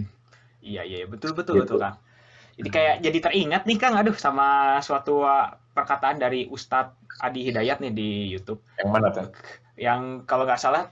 Iya 0.60 0.84
iya 0.84 1.08
betul 1.08 1.32
betul 1.32 1.64
Gitu. 1.64 1.76
betul 1.76 1.78
Kang. 1.80 1.96
Jadi 2.60 2.68
kayak 2.68 2.96
jadi 3.00 3.18
teringat 3.24 3.62
nih 3.64 3.78
Kang, 3.80 3.96
aduh 3.96 4.12
sama 4.12 4.76
suatu 4.84 5.24
perkataan 5.70 6.18
dari 6.18 6.50
Ustadz 6.50 7.22
Adi 7.22 7.46
Hidayat 7.46 7.78
nih 7.82 7.92
di 7.94 8.08
YouTube. 8.30 8.60
Yang 8.80 8.90
mana 8.90 9.08
tuh? 9.14 9.28
Yang 9.80 10.28
kalau 10.28 10.44
nggak 10.44 10.60
salah 10.60 10.90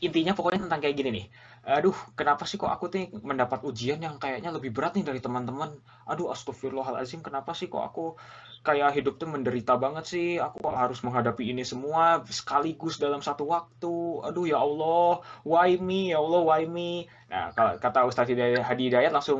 intinya 0.00 0.32
pokoknya 0.32 0.64
tentang 0.68 0.80
kayak 0.80 0.96
gini 0.96 1.10
nih. 1.12 1.26
Aduh, 1.62 1.94
kenapa 2.18 2.42
sih 2.42 2.58
kok 2.58 2.74
aku 2.74 2.90
tuh 2.90 3.06
mendapat 3.22 3.62
ujian 3.62 4.02
yang 4.02 4.18
kayaknya 4.18 4.50
lebih 4.50 4.74
berat 4.74 4.98
nih 4.98 5.06
dari 5.06 5.22
teman-teman? 5.22 5.70
Aduh, 6.10 6.34
astagfirullahaladzim, 6.34 7.22
kenapa 7.22 7.54
sih 7.54 7.70
kok 7.70 7.86
aku 7.86 8.18
kayak 8.66 8.98
hidup 8.98 9.22
tuh 9.22 9.30
menderita 9.30 9.78
banget 9.78 10.10
sih? 10.10 10.42
Aku 10.42 10.58
kok 10.58 10.74
harus 10.74 10.98
menghadapi 11.06 11.54
ini 11.54 11.62
semua 11.62 12.18
sekaligus 12.26 12.98
dalam 12.98 13.22
satu 13.22 13.46
waktu. 13.46 13.94
Aduh, 14.26 14.50
ya 14.50 14.58
Allah, 14.58 15.22
why 15.46 15.78
me? 15.78 16.10
Ya 16.10 16.18
Allah, 16.18 16.42
why 16.42 16.66
me? 16.66 17.06
Nah, 17.30 17.54
kalau 17.54 17.78
kata 17.78 18.10
Ustadz 18.10 18.34
Hadi 18.58 18.82
Hidayat 18.90 19.14
langsung 19.14 19.38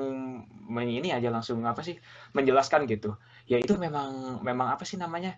ini 0.71 1.11
aja 1.11 1.27
langsung 1.27 1.59
apa 1.67 1.83
sih? 1.83 1.99
Menjelaskan 2.39 2.87
gitu. 2.87 3.19
Ya 3.53 3.57
itu 3.65 3.73
memang 3.85 4.11
memang 4.49 4.69
apa 4.75 4.85
sih 4.91 4.99
namanya? 5.05 5.31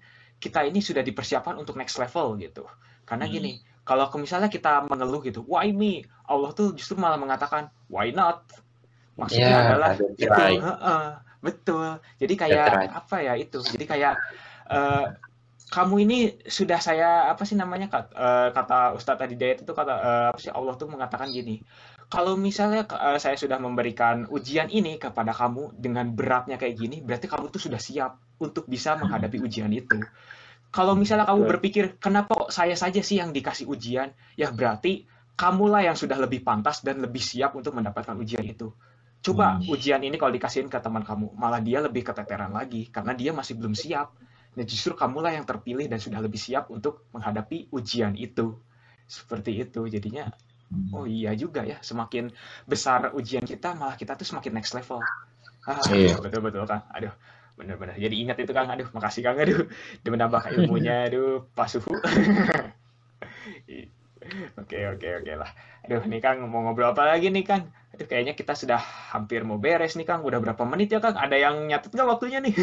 Kita 0.42 0.58
ini 0.68 0.78
sudah 0.88 1.02
dipersiapkan 1.08 1.54
untuk 1.62 1.74
next 1.80 1.96
level 2.02 2.26
gitu. 2.44 2.62
Karena 3.08 3.24
Hmm. 3.24 3.34
gini, 3.34 3.48
kalau 3.88 4.04
misalnya 4.24 4.48
kita 4.56 4.68
mengeluh 4.90 5.20
gitu, 5.28 5.40
why 5.52 5.66
me? 5.80 5.92
Allah 6.30 6.50
tuh 6.58 6.66
justru 6.78 6.94
malah 7.04 7.18
mengatakan, 7.24 7.62
why 7.94 8.06
not? 8.18 8.36
Maksudnya 9.20 9.54
Ya, 9.54 9.62
adalah 9.64 9.90
itu, 10.18 10.40
right. 10.40 10.60
heeh, 10.66 11.02
betul. 11.46 11.86
Jadi 12.20 12.34
kayak 12.42 12.70
right. 12.72 12.90
apa 12.98 13.16
ya 13.26 13.32
itu? 13.42 13.56
Jadi 13.74 13.84
kayak 13.92 14.12
eh, 14.74 15.04
kamu 15.74 15.94
ini 16.04 16.14
sudah 16.58 16.78
saya 16.88 17.06
apa 17.32 17.42
sih 17.48 17.56
namanya 17.62 17.86
kat- 17.94 18.14
eh, 18.14 18.48
kata 18.56 18.74
Ustadz 18.98 19.22
Adi 19.24 19.34
Dayat 19.40 19.58
itu 19.64 19.72
kata 19.80 19.92
eh, 20.08 20.24
apa 20.30 20.38
sih 20.44 20.52
Allah 20.58 20.74
tuh 20.80 20.88
mengatakan 20.94 21.28
gini. 21.36 21.52
Kalau 22.14 22.34
misalnya 22.46 22.82
eh, 23.08 23.18
saya 23.24 23.36
sudah 23.42 23.58
memberikan 23.66 24.16
ujian 24.36 24.68
ini 24.78 24.92
kepada 25.04 25.32
kamu 25.40 25.62
dengan 25.84 26.06
beratnya 26.18 26.56
kayak 26.62 26.76
gini, 26.82 26.96
berarti 27.06 27.26
kamu 27.32 27.46
tuh 27.54 27.62
sudah 27.66 27.80
siap 27.88 28.12
untuk 28.46 28.64
bisa 28.74 28.90
menghadapi 29.00 29.38
ujian 29.46 29.72
itu. 29.82 29.98
Kalau 30.76 30.94
misalnya 31.02 31.26
kamu 31.30 31.42
berpikir, 31.52 31.84
kenapa 32.04 32.30
kok 32.40 32.50
saya 32.58 32.74
saja 32.82 33.00
sih 33.08 33.16
yang 33.22 33.30
dikasih 33.36 33.66
ujian? 33.74 34.08
Ya 34.40 34.48
berarti 34.58 34.92
kamulah 35.40 35.82
yang 35.88 35.96
sudah 36.02 36.18
lebih 36.24 36.40
pantas 36.48 36.82
dan 36.86 36.96
lebih 37.04 37.22
siap 37.30 37.50
untuk 37.60 37.72
mendapatkan 37.78 38.14
ujian 38.22 38.44
itu. 38.54 38.68
Coba 39.24 39.46
Hmm. 39.58 39.70
ujian 39.74 40.00
ini 40.08 40.16
kalau 40.20 40.32
dikasihin 40.36 40.68
ke 40.70 40.78
teman 40.84 41.02
kamu, 41.08 41.26
malah 41.42 41.60
dia 41.68 41.78
lebih 41.86 42.02
keteteran 42.08 42.52
lagi 42.58 42.82
karena 42.94 43.12
dia 43.20 43.30
masih 43.38 43.54
belum 43.58 43.74
siap. 43.74 44.08
Nah 44.56 44.64
justru 44.70 44.92
kamulah 44.94 45.32
yang 45.34 45.46
terpilih 45.50 45.86
dan 45.92 45.98
sudah 46.02 46.20
lebih 46.22 46.38
siap 46.38 46.70
untuk 46.76 47.08
menghadapi 47.14 47.70
ujian 47.74 48.14
itu. 48.18 48.46
Seperti 49.08 49.50
itu, 49.64 49.80
jadinya 49.88 50.24
oh 50.96 51.04
iya 51.08 51.30
juga 51.42 51.60
ya, 51.66 51.76
semakin 51.90 52.24
besar 52.72 53.00
ujian 53.18 53.44
kita, 53.44 53.68
malah 53.80 53.96
kita 54.00 54.12
tuh 54.20 54.26
semakin 54.30 54.52
next 54.58 54.72
level. 54.78 55.00
Ah, 55.68 55.80
Iya. 55.88 56.20
betul-betul 56.20 56.64
Kang. 56.70 56.84
Aduh, 56.92 57.12
benar-benar. 57.58 57.96
Jadi 58.04 58.14
ingat 58.22 58.36
itu 58.42 58.52
Kang. 58.52 58.68
Aduh, 58.68 58.88
makasih 58.96 59.22
Kang. 59.26 59.36
Aduh, 59.40 59.64
udah 60.04 60.10
menambah 60.12 60.42
ilmunya. 60.56 60.94
Aduh, 61.08 61.48
Pak 61.56 61.68
Suhu. 61.72 61.94
Oke, 64.58 64.78
oke, 64.88 65.08
oke 65.20 65.32
lah. 65.36 65.50
Aduh, 65.85 66.03
nih 66.05 66.20
Kang, 66.20 66.41
mau 66.49 66.64
ngobrol 66.64 66.91
apa 66.91 67.05
lagi 67.05 67.28
nih 67.28 67.45
Kang? 67.45 67.62
Aduh, 67.93 68.09
kayaknya 68.09 68.32
kita 68.32 68.57
sudah 68.57 68.80
hampir 69.12 69.45
mau 69.45 69.61
beres 69.61 69.95
nih 69.95 70.03
Kang. 70.03 70.24
Udah 70.24 70.41
berapa 70.41 70.64
menit 70.64 70.89
ya 70.89 70.99
Kang? 70.99 71.12
Ada 71.14 71.37
yang 71.37 71.68
nyatet 71.68 71.93
nggak 71.93 72.09
waktunya 72.09 72.41
nih? 72.41 72.57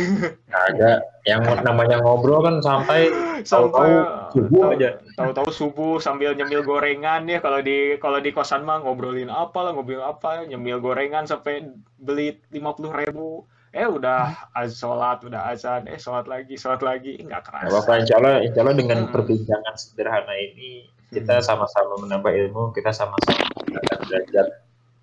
Nggak 0.50 0.64
ada. 0.74 0.92
Yang 1.24 1.42
namanya 1.62 2.02
ngobrol 2.02 2.42
kan 2.42 2.56
sampai 2.60 3.14
Sampai 3.42 3.46
tahu-tahu 3.46 3.94
subuh 4.34 4.64
aja. 4.74 4.90
tahu-tahu 5.14 5.50
subuh 5.50 5.94
sambil 5.98 6.34
nyemil 6.34 6.62
gorengan 6.62 7.26
ya 7.26 7.38
kalau 7.38 7.62
di 7.62 7.98
kalau 7.98 8.18
di 8.18 8.30
kosan 8.30 8.62
mah 8.62 8.82
ngobrolin 8.82 9.30
apa 9.30 9.60
lah 9.60 9.72
ngobrolin 9.74 10.02
apa 10.02 10.46
nyemil 10.46 10.78
gorengan 10.78 11.26
sampai 11.26 11.66
beli 11.98 12.38
lima 12.50 12.74
puluh 12.74 12.90
ribu 12.92 13.46
eh 13.72 13.86
udah 13.86 14.52
az 14.52 14.76
sholat 14.76 15.22
udah 15.22 15.48
azan 15.48 15.88
eh 15.88 15.98
sholat 15.98 16.26
lagi 16.26 16.54
sholat 16.54 16.82
lagi 16.82 17.18
nggak 17.18 17.42
keras 17.42 17.66
Nggak 17.66 17.74
apa-apa, 17.82 17.94
insya 17.98 18.16
Allah, 18.18 18.34
insya 18.42 18.60
Allah 18.62 18.76
dengan 18.76 18.98
Hmm. 19.02 19.12
perbincangan 19.12 19.74
sederhana 19.76 20.34
ini 20.36 20.86
kita 21.12 21.44
sama-sama 21.44 22.00
menambah 22.00 22.32
ilmu, 22.32 22.72
kita 22.72 22.96
sama-sama 22.96 23.44
meningkatkan 23.60 24.00
derajat 24.08 24.48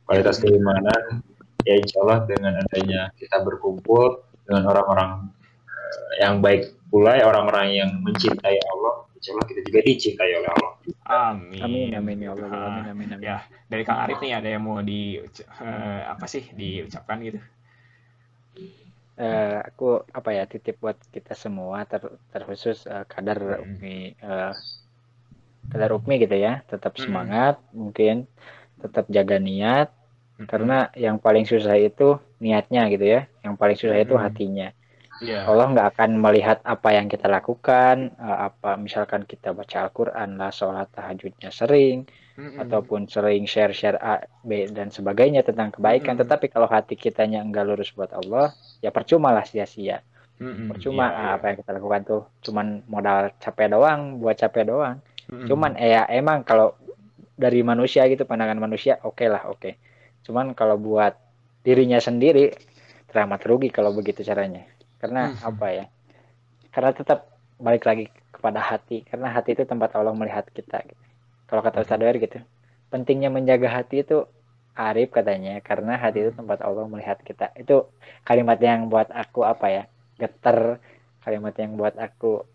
kualitas 0.08 0.40
keimanan. 0.40 1.20
Ya 1.68 1.76
insya 1.76 2.00
Allah 2.00 2.24
dengan 2.24 2.56
adanya 2.64 3.12
kita 3.20 3.44
berkumpul 3.44 4.24
dengan 4.48 4.64
orang-orang 4.72 5.28
eh, 5.68 6.24
yang 6.24 6.40
baik 6.40 6.72
pula, 6.88 7.20
orang-orang 7.20 7.76
yang 7.76 7.90
mencintai 8.00 8.56
Allah, 8.72 9.04
insya 9.20 9.36
Allah 9.36 9.46
kita 9.46 9.60
juga 9.68 9.80
dicintai 9.84 10.32
oleh 10.40 10.48
Allah. 10.48 10.72
amin 11.08 11.60
Amin 11.60 11.88
amin 11.92 12.18
ya 12.24 12.30
Allah. 12.32 12.48
Ah, 12.48 12.80
Amin 12.80 12.88
amin 12.96 13.08
amin. 13.20 13.28
ya 13.28 13.36
dari 13.68 13.82
Kang 13.84 14.00
Arif 14.00 14.16
nih 14.24 14.32
ada 14.32 14.48
yang 14.48 14.64
mau 14.64 14.80
di 14.80 15.20
eh, 15.20 16.00
apa 16.08 16.24
sih 16.24 16.48
diucapkan 16.56 17.20
gitu 17.20 17.40
Eh, 19.18 19.58
aku 19.66 19.98
apa 20.14 20.30
ya 20.30 20.46
titip 20.46 20.78
buat 20.78 20.94
kita 21.10 21.34
semua 21.34 21.82
ter, 21.90 21.98
terkhusus 22.30 22.86
eh, 22.86 23.02
kadar 23.10 23.58
Hmm. 23.58 23.74
Ukmi 23.74 24.14
eh, 25.72 25.72
kadar 25.72 25.90
Ukmi 25.96 26.14
gitu 26.24 26.36
ya 26.46 26.50
tetap 26.70 26.92
Hmm. 26.98 27.04
semangat 27.04 27.54
mungkin 27.80 28.14
tetap 28.82 29.04
jaga 29.16 29.36
niat 29.48 29.88
Hmm. 30.38 30.46
karena 30.50 30.74
yang 31.04 31.16
paling 31.24 31.44
susah 31.52 31.76
itu 31.88 32.04
niatnya 32.44 32.80
gitu 32.92 33.04
ya 33.14 33.20
yang 33.44 33.54
paling 33.60 33.76
susah 33.80 33.98
itu 34.04 34.14
Hmm. 34.14 34.24
hatinya 34.26 34.66
Iya. 35.22 35.38
Allah 35.48 35.64
nggak 35.72 35.86
akan 35.92 36.10
melihat 36.24 36.58
apa 36.74 36.88
yang 36.96 37.06
kita 37.12 37.26
lakukan 37.36 37.96
eh, 38.24 38.38
apa 38.48 38.68
misalkan 38.86 39.22
kita 39.32 39.48
baca 39.58 39.76
Al-Quran 39.84 40.28
lah 40.40 40.50
sholat 40.58 40.86
tahajudnya 40.96 41.50
sering 41.60 41.96
Mm-mm. 42.38 42.60
ataupun 42.62 43.00
sering 43.14 43.42
share-share 43.52 43.98
A, 44.02 44.14
B 44.48 44.50
dan 44.76 44.88
sebagainya 44.96 45.40
tentang 45.48 45.68
kebaikan 45.74 46.14
Mm. 46.14 46.20
tetapi 46.22 46.46
kalau 46.54 46.68
hati 46.76 46.94
kitanya 47.04 47.38
enggak 47.46 47.64
lurus 47.68 47.90
buat 47.98 48.12
Allah 48.20 48.44
ya 48.84 48.90
percuma 48.96 49.28
lah 49.36 49.44
sia-sia 49.50 49.96
Mm-mm. 50.40 50.68
percuma 50.68 51.04
Iya, 51.04 51.12
ah, 51.20 51.30
iya. 51.30 51.34
apa 51.36 51.44
yang 51.50 51.58
kita 51.62 51.70
lakukan 51.78 52.02
tuh 52.10 52.20
cuman 52.44 52.66
modal 52.94 53.18
capek 53.44 53.66
doang 53.74 54.00
buat 54.22 54.36
capek 54.42 54.64
doang 54.70 54.96
Mm-mm. 55.32 55.48
cuman 55.48 55.72
eh, 55.80 55.90
ya 55.96 56.02
emang 56.20 56.38
kalau 56.48 56.74
dari 57.38 57.60
manusia 57.62 58.02
gitu 58.12 58.24
pandangan 58.30 58.58
manusia 58.58 58.98
oke 59.06 59.24
lah 59.28 59.42
oke. 59.52 59.70
Cuman 60.26 60.46
kalau 60.58 60.76
buat 60.80 61.14
dirinya 61.66 61.98
sendiri 62.02 62.52
teramat 63.10 63.40
rugi 63.48 63.68
kalau 63.72 63.90
begitu 63.98 64.20
caranya. 64.26 64.66
Karena 65.00 65.20
Hmm. 65.30 65.38
apa 65.40 65.66
ya? 65.78 65.84
Karena 66.74 66.90
tetap 66.94 67.18
balik 67.58 67.84
lagi 67.88 68.04
kepada 68.34 68.60
hati. 68.62 69.04
Karena 69.08 69.28
hati 69.34 69.50
itu 69.56 69.64
tempat 69.68 69.90
Allah 69.98 70.14
melihat 70.14 70.46
kita 70.52 70.78
gitu. 70.86 71.04
kalau 71.48 71.62
kata 71.64 71.80
Ustadz 71.84 72.02
Doer 72.04 72.16
gitu 72.20 72.38
pentingnya 72.92 73.28
menjaga 73.32 73.68
hati 73.80 74.04
itu 74.04 74.24
Arif 74.78 75.08
katanya. 75.16 75.58
Karena 75.68 75.98
hati 75.98 76.18
itu 76.24 76.32
tempat 76.38 76.58
Allah 76.66 76.84
melihat 76.92 77.18
kita. 77.28 77.50
Itu 77.58 77.90
kalimat 78.28 78.58
yang 78.62 78.86
buat 78.92 79.08
aku 79.12 79.40
apa 79.52 79.66
ya? 79.76 79.82
Geter 80.20 80.78
kalimat 81.24 81.54
yang 81.58 81.72
buat 81.80 81.94
aku 81.98 82.46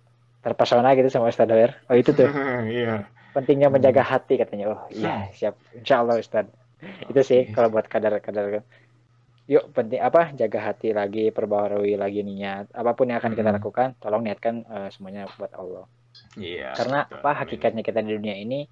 terpesona 0.44 0.92
gitu 0.94 1.08
sama 1.08 1.32
Ustadz 1.32 1.50
Doer 1.50 1.72
oh 1.88 1.96
itu 1.96 2.12
tuh. 2.12 2.28
Iya. 2.68 3.08
pentingnya 3.34 3.66
menjaga 3.68 4.06
hati 4.06 4.38
katanya. 4.38 4.66
Oh 4.70 4.82
iya 4.92 5.32
siap. 5.32 5.58
Insya 5.74 6.04
Allah 6.04 6.22
Ustad 6.22 6.46
itu 7.08 7.22
sih 7.24 7.50
kalau 7.50 7.72
buat 7.72 7.88
kadar-kadar. 7.88 8.62
Yuk 9.44 9.72
penting 9.72 10.00
apa 10.00 10.32
jaga 10.32 10.60
hati 10.64 10.92
lagi 10.92 11.28
perbaharui 11.28 11.96
lagi 11.96 12.22
niat. 12.22 12.70
Apa 12.72 12.94
pun 12.94 13.08
yang 13.08 13.18
akan 13.18 13.34
kita 13.34 13.50
Hmm. 13.50 13.58
lakukan 13.58 13.88
tolong 13.98 14.22
niatkan 14.22 14.62
eh, 14.64 14.90
semuanya 14.90 15.26
buat 15.34 15.52
Allah. 15.54 15.88
Iya. 16.38 16.78
karena 16.78 17.00
betul. 17.04 17.18
apa 17.20 17.30
hakikatnya 17.36 17.82
kita 17.82 18.00
di 18.00 18.14
dunia 18.14 18.38
ini 18.38 18.70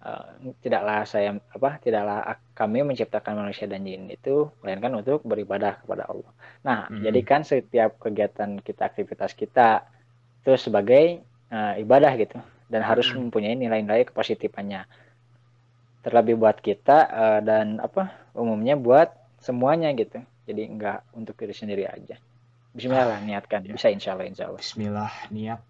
eh, 0.00 0.26
tidaklah 0.58 1.02
saya 1.02 1.34
apa 1.34 1.70
tidaklah 1.78 2.22
ak- 2.24 2.54
kami 2.54 2.82
menciptakan 2.82 3.34
manusia 3.36 3.66
dan 3.66 3.82
jin 3.82 4.06
itu 4.08 4.46
melainkan 4.60 4.94
untuk 4.94 5.22
beribadah 5.22 5.78
kepada 5.78 6.06
Allah. 6.06 6.30
Nah 6.62 6.86
Hmm. 6.86 7.02
jadikan 7.02 7.42
setiap 7.42 7.98
kegiatan 7.98 8.58
kita 8.58 8.82
aktivitas 8.84 9.34
kita 9.34 9.90
itu 10.42 10.50
sebagai 10.58 11.22
eh, 11.52 11.74
ibadah 11.82 12.12
gitu. 12.18 12.38
Dan 12.72 12.82
harus 12.82 13.12
Hmm. 13.12 13.28
mempunyai 13.28 13.54
nilai-nilai 13.54 14.08
kepositifannya 14.10 14.88
terlebih 16.02 16.34
buat 16.38 16.58
kita 16.58 16.98
eh, 17.08 17.40
dan 17.46 17.78
apa 17.78 18.10
umumnya 18.34 18.74
buat 18.74 19.08
semuanya 19.38 19.94
gitu. 19.94 20.18
Jadi 20.48 20.62
enggak 20.66 21.06
untuk 21.14 21.38
diri 21.38 21.54
sendiri 21.54 21.86
aja. 21.86 22.18
Bismillah 22.74 23.06
lah 23.06 23.18
niatkan. 23.22 23.62
Bisa 23.68 23.92
insya 23.92 24.16
Allah 24.16 24.26
insya 24.26 24.48
Allah 24.50 24.58
Bismillah 24.58 25.12
niat. 25.30 25.60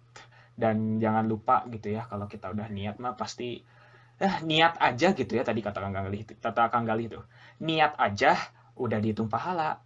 Dan 0.53 1.01
jangan 1.01 1.25
lupa 1.25 1.65
gitu 1.69 1.93
ya 1.93 2.05
kalau 2.09 2.25
kita 2.29 2.49
udah 2.53 2.69
niat 2.69 2.97
mah 3.01 3.13
pasti 3.17 3.61
eh 4.21 4.35
niat 4.45 4.79
aja 4.81 5.13
gitu 5.13 5.33
ya. 5.37 5.43
Tadi 5.45 5.59
kata 5.61 5.77
Kang 5.83 5.93
Galih 5.93 6.21
kata 6.25 6.61
Kang 6.73 6.85
Galih 6.89 7.07
tuh 7.13 7.23
niat 7.61 7.93
aja 7.99 8.37
udah 8.79 8.97
dihitung 8.97 9.29
pahala. 9.29 9.77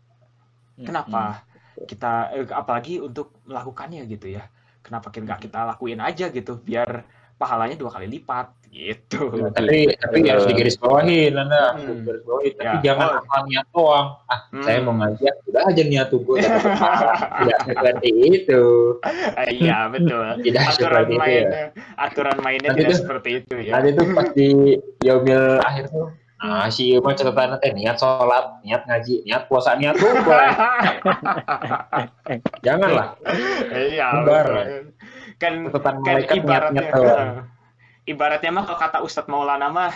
Kenapa 0.77 1.43
kita 1.89 2.31
eh, 2.38 2.47
apalagi 2.53 3.01
untuk 3.03 3.33
melakukannya 3.49 4.05
gitu 4.07 4.31
ya 4.38 4.45
kenapa 4.88 5.07
kita 5.09 5.23
nggak 5.25 5.41
kita 5.41 5.59
lakuin 5.65 5.99
aja 5.99 6.25
gitu 6.27 6.55
biar 6.57 7.03
pahalanya 7.35 7.75
dua 7.75 7.91
kali 7.91 8.07
lipat 8.09 8.49
gitu 8.67 9.29
Ya, 9.31 9.47
tapi 9.49 9.93
tapi 9.95 10.17
Betul. 10.17 10.29
harus 10.29 10.45
digarisbawahi, 10.45 11.19
Nanda. 11.29 11.55
Hmm. 11.55 11.81
Harus 11.81 11.97
digarisbawahi. 11.97 12.49
Tapi 12.51 12.67
Ya. 12.67 12.81
jangan 12.83 13.07
Oh. 13.07 13.19
asal 13.19 13.41
niat 13.45 13.67
doang. 13.69 14.07
Ah, 14.25 14.39
Hmm. 14.47 14.63
saya 14.63 14.77
mau 14.81 14.93
ngajar, 14.93 15.33
udah 15.45 15.61
aja 15.63 15.83
niat 15.83 16.07
tuh 16.07 16.19
gue. 16.21 16.38
Tidak 16.41 17.59
seperti 17.69 18.09
itu. 18.27 18.63
Ah, 19.01 19.47
iya 19.47 19.77
betul 19.88 20.25
Tidak 20.45 20.63
aturan 20.63 20.73
seperti 20.73 21.09
itu 21.09 21.19
main 21.19 21.45
ya. 21.45 21.65
aturan 21.97 22.38
mainnya 22.39 22.69
Nanti 22.69 22.79
tidak 22.79 22.91
tuh- 22.91 23.01
seperti 23.01 23.29
itu 23.35 23.55
ya 23.59 23.71
Nanti 23.73 23.89
tuh 23.93 24.05
pas 24.11 24.27
di 24.31 24.47
yaumil 24.99 25.43
akhir 25.59 25.85
tuh, 25.88 26.07
nah 26.38 26.69
si 26.69 26.93
Ilma 26.93 27.11
catatan 27.11 27.57
teh 27.57 27.71
niat 27.71 27.97
sholat, 27.97 28.61
niat 28.61 28.85
ngaji, 28.85 29.25
niat 29.25 29.45
puasa, 29.45 29.73
niat 29.73 29.97
lupa. 29.97 30.38
Janganlah. 32.61 33.17
iya 33.73 34.07
betul. 34.21 34.93
kan 35.38 35.53
Catatan 35.67 35.95
kan 36.01 36.17
ibaratnya 36.31 36.81
doang. 36.89 37.29
eh, 37.29 37.29
ibaratnya 38.07 38.49
mah 38.51 38.63
kalau 38.65 38.79
kata 38.79 38.97
Ustadz 39.01 39.27
Maulana 39.27 39.67
mah 39.67 39.93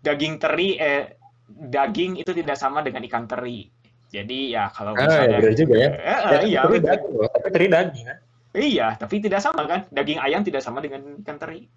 daging 0.00 0.36
teri 0.36 0.76
eh 0.76 1.16
daging 1.46 2.16
itu 2.16 2.30
tidak 2.30 2.56
sama 2.56 2.80
dengan 2.80 3.04
ikan 3.04 3.24
teri 3.24 3.68
jadi 4.06 4.38
ya 4.50 4.64
kalau 4.68 4.92
Ah, 4.92 5.02
ya 5.02 5.06
misalnya 5.06 5.36
benar 5.38 5.54
juga 5.54 5.74
ya. 5.74 5.90
Eh, 5.90 5.98
eh, 5.98 6.18
Ya, 6.26 6.38
iya 6.42 6.60
betul. 6.62 6.80
daging 6.82 7.12
tapi 7.30 7.48
teri 7.50 7.66
daging 7.66 8.04
kan. 8.06 8.18
iya 8.54 8.86
tapi 8.94 9.14
tidak 9.18 9.40
sama 9.40 9.62
kan 9.64 9.80
daging 9.90 10.18
ayam 10.18 10.40
tidak 10.40 10.60
sama 10.60 10.80
dengan 10.80 11.20
ikan 11.20 11.36
teri 11.36 11.68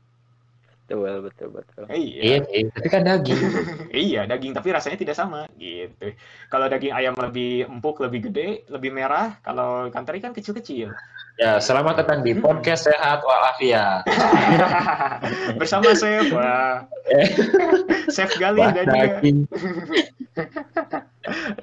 betul 0.90 1.22
betul 1.22 1.48
betul 1.54 1.84
iya 1.94 2.22
Iya, 2.22 2.38
sih, 2.50 2.64
tapi 2.74 2.88
kan 2.90 3.02
daging. 3.06 3.42
iya 4.10 4.22
daging 4.26 4.54
tapi 4.54 4.74
rasanya 4.74 4.98
tidak 4.98 5.14
sama 5.14 5.46
gitu 5.56 6.14
kalau 6.48 6.66
daging 6.66 6.90
ayam 6.90 7.14
lebih 7.14 7.70
empuk 7.70 8.02
lebih 8.02 8.32
gede 8.32 8.66
lebih 8.68 8.90
merah 8.90 9.38
kalau 9.40 9.86
ikan 9.88 10.02
teri 10.02 10.18
kan 10.18 10.34
kecil-kecil 10.34 10.90
Ya, 11.40 11.56
selamat 11.56 12.04
datang 12.04 12.20
di 12.20 12.36
podcast 12.36 12.84
sehat 12.84 13.24
walafiat. 13.24 14.04
bersama 15.56 15.96
Chef 15.96 16.36
wah. 16.36 16.84
Chef 18.12 18.36
Gali 18.36 18.60
Wah, 18.60 18.76
dan 18.76 18.92
daging. 18.92 19.48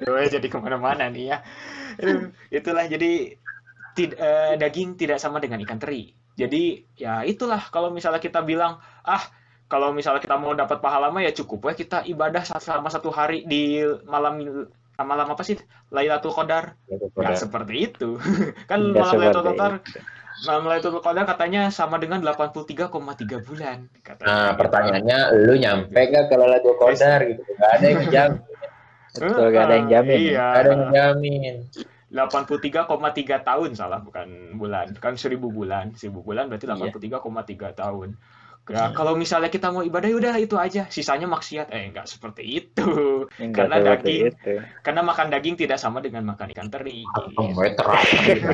Aduh, 0.01 0.25
jadi 0.25 0.47
ke 0.49 0.57
mana-mana 0.57 1.13
nih 1.13 1.29
ya. 1.29 1.37
Itulah 2.49 2.89
jadi 2.89 3.37
tid- 3.93 4.17
eh, 4.17 4.57
daging 4.57 4.97
tidak 4.97 5.21
sama 5.21 5.37
dengan 5.37 5.61
ikan 5.61 5.77
teri. 5.77 6.09
Jadi 6.37 6.85
ya 6.93 7.25
itulah 7.25 7.59
kalau 7.73 7.89
misalnya 7.89 8.21
kita 8.21 8.45
bilang 8.45 8.77
ah 9.01 9.23
kalau 9.67 9.91
misalnya 9.91 10.21
kita 10.21 10.37
mau 10.37 10.53
dapat 10.53 10.79
pahala 10.79 11.09
mah 11.09 11.25
ya 11.25 11.33
cukup 11.33 11.67
ya 11.67 11.73
kita 11.75 11.97
ibadah 12.07 12.45
selama 12.45 12.87
satu 12.93 13.09
hari 13.09 13.43
di 13.43 13.81
malam 14.05 14.65
malam 15.01 15.27
apa 15.33 15.41
sih 15.41 15.57
Lailatul 15.89 16.37
Qadar. 16.37 16.77
Nggak 16.87 17.37
seperti 17.41 17.73
itu. 17.89 18.21
kan 18.69 18.79
Nggak 18.79 19.01
malam 19.01 19.13
Lailatul 19.17 19.45
Qadar 19.49 19.73
malam 20.45 20.63
Lailatul 20.69 21.01
Qadar 21.01 21.25
katanya 21.25 21.73
sama 21.73 21.97
dengan 21.97 22.21
83,3 22.21 23.41
bulan. 23.41 23.89
Katanya 24.05 24.29
Nah, 24.29 24.49
pertanyaannya, 24.53 25.19
lu 25.41 25.57
nyampe 25.57 25.97
nggak 25.97 26.29
kalau 26.29 26.45
lagu 26.45 26.77
kodar 26.77 27.25
gitu? 27.25 27.41
Gak 27.57 27.71
ada 27.81 27.85
yang 27.89 28.05
jamin. 28.13 28.41
betul 29.17 29.47
gak 29.49 29.63
ada 29.65 29.75
yang 29.81 29.89
jamin 29.89 30.17
Iya. 30.21 30.37
Gak 30.37 30.61
ada 30.61 30.69
yang 30.69 30.85
jamin. 30.93 31.55
83,3 32.07 33.41
tahun 33.41 33.73
salah 33.73 33.99
bukan 33.99 34.55
bulan 34.55 34.95
kan 34.95 35.13
1000 35.13 35.37
bulan 35.37 35.91
1000 35.91 36.17
bulan 36.17 36.47
berarti 36.47 36.65
Iya. 36.65 36.89
83,3 36.95 37.73
tahun 37.73 38.15
Ya, 38.67 38.91
kalau 38.91 39.15
misalnya 39.15 39.47
kita 39.47 39.71
mau 39.71 39.79
ibadah 39.79 40.11
ya 40.11 40.15
udah 40.19 40.35
itu 40.35 40.59
aja 40.59 40.83
sisanya 40.87 41.23
maksiat 41.23 41.71
eh 41.71 41.87
enggak 41.87 42.03
seperti 42.03 42.43
itu 42.43 42.83
Enggak 43.39 43.63
Karena 43.63 43.75
seperti 43.79 44.11
daging. 44.11 44.27
itu. 44.27 44.53
karena 44.83 45.01
makan 45.01 45.27
daging 45.31 45.55
tidak 45.55 45.79
sama 45.79 46.03
dengan 46.03 46.27
makan 46.27 46.51
ikan 46.51 46.67
teri 46.67 47.07
Oh, 47.07 47.63
terakhir. 47.63 48.37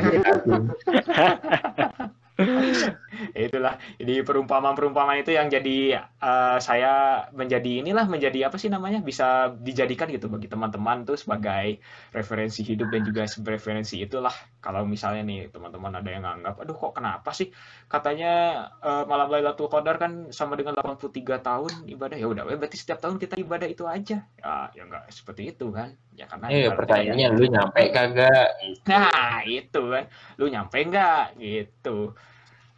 itulah 3.38 3.78
jadi 4.00 4.26
perumpamaan-perumpamaan 4.26 5.22
itu 5.22 5.32
yang 5.36 5.48
jadi 5.50 6.04
uh, 6.22 6.58
saya 6.60 7.26
menjadi 7.36 7.86
inilah 7.86 8.06
menjadi 8.10 8.50
apa 8.50 8.58
sih 8.58 8.70
namanya 8.72 9.00
bisa 9.04 9.54
dijadikan 9.62 10.10
gitu 10.10 10.30
bagi 10.30 10.50
teman-teman 10.50 11.06
tuh 11.06 11.18
sebagai 11.20 11.80
referensi 12.12 12.66
hidup 12.66 12.90
dan 12.90 13.02
juga 13.06 13.26
referensi 13.26 14.02
itulah. 14.02 14.34
Kalau 14.64 14.88
misalnya 14.88 15.28
nih 15.28 15.52
teman-teman 15.52 16.00
ada 16.00 16.10
yang 16.10 16.24
nganggap 16.24 16.56
aduh 16.64 16.76
kok 16.78 16.94
kenapa 16.98 17.30
sih? 17.36 17.52
Katanya 17.88 18.32
uh, 18.80 19.04
malam 19.06 19.30
Lailatul 19.30 19.68
Qadar 19.68 20.00
kan 20.00 20.32
sama 20.32 20.56
dengan 20.56 20.78
83 20.78 21.12
tahun 21.44 21.72
ibadah. 21.90 22.18
Ya 22.18 22.28
udah 22.30 22.44
berarti 22.48 22.78
setiap 22.80 23.04
tahun 23.04 23.20
kita 23.20 23.38
ibadah 23.44 23.68
itu 23.68 23.84
aja. 23.86 24.24
Ya 24.40 24.54
ya 24.72 24.82
enggak 24.88 25.12
seperti 25.12 25.52
itu 25.52 25.70
kan. 25.70 25.94
Ya 26.14 26.26
karena 26.30 26.46
eh, 26.50 26.70
pertanyaannya 26.72 27.28
lu 27.36 27.46
nyampe 27.50 27.82
kagak? 27.92 28.50
Nah 28.88 29.42
itu 29.46 29.82
kan. 29.92 30.06
Lu 30.40 30.46
nyampe 30.48 30.78
enggak 30.80 31.36
gitu 31.38 32.16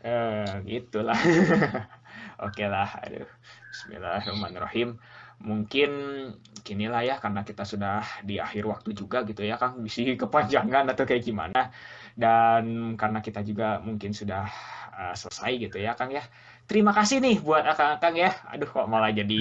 Eh, 0.06 0.46
gitulah. 0.70 1.18
Oke 2.46 2.70
lah, 2.70 3.02
aduh. 3.02 3.26
Bismillahirrahmanirrahim. 3.74 5.02
Mungkin 5.42 5.90
ginilah 6.62 7.02
ya 7.02 7.18
karena 7.18 7.42
kita 7.42 7.66
sudah 7.66 8.06
di 8.22 8.38
akhir 8.38 8.70
waktu 8.70 8.94
juga 8.94 9.26
gitu 9.26 9.42
ya 9.42 9.58
Kang, 9.58 9.82
bisa 9.82 10.06
kepanjangan 10.22 10.94
atau 10.94 11.10
kayak 11.10 11.26
gimana. 11.26 11.74
Dan 12.14 12.94
karena 13.02 13.26
kita 13.26 13.42
juga 13.42 13.82
mungkin 13.82 14.14
sudah 14.14 14.46
uh, 14.94 15.16
selesai 15.18 15.58
gitu 15.58 15.82
ya 15.82 15.98
Kang 15.98 16.14
ya. 16.14 16.22
Terima 16.66 16.92
kasih 16.98 17.22
nih 17.22 17.38
buat 17.46 17.62
Kang 18.02 18.18
ya. 18.18 18.34
Aduh 18.50 18.66
kok 18.66 18.90
malah 18.90 19.14
jadi 19.14 19.38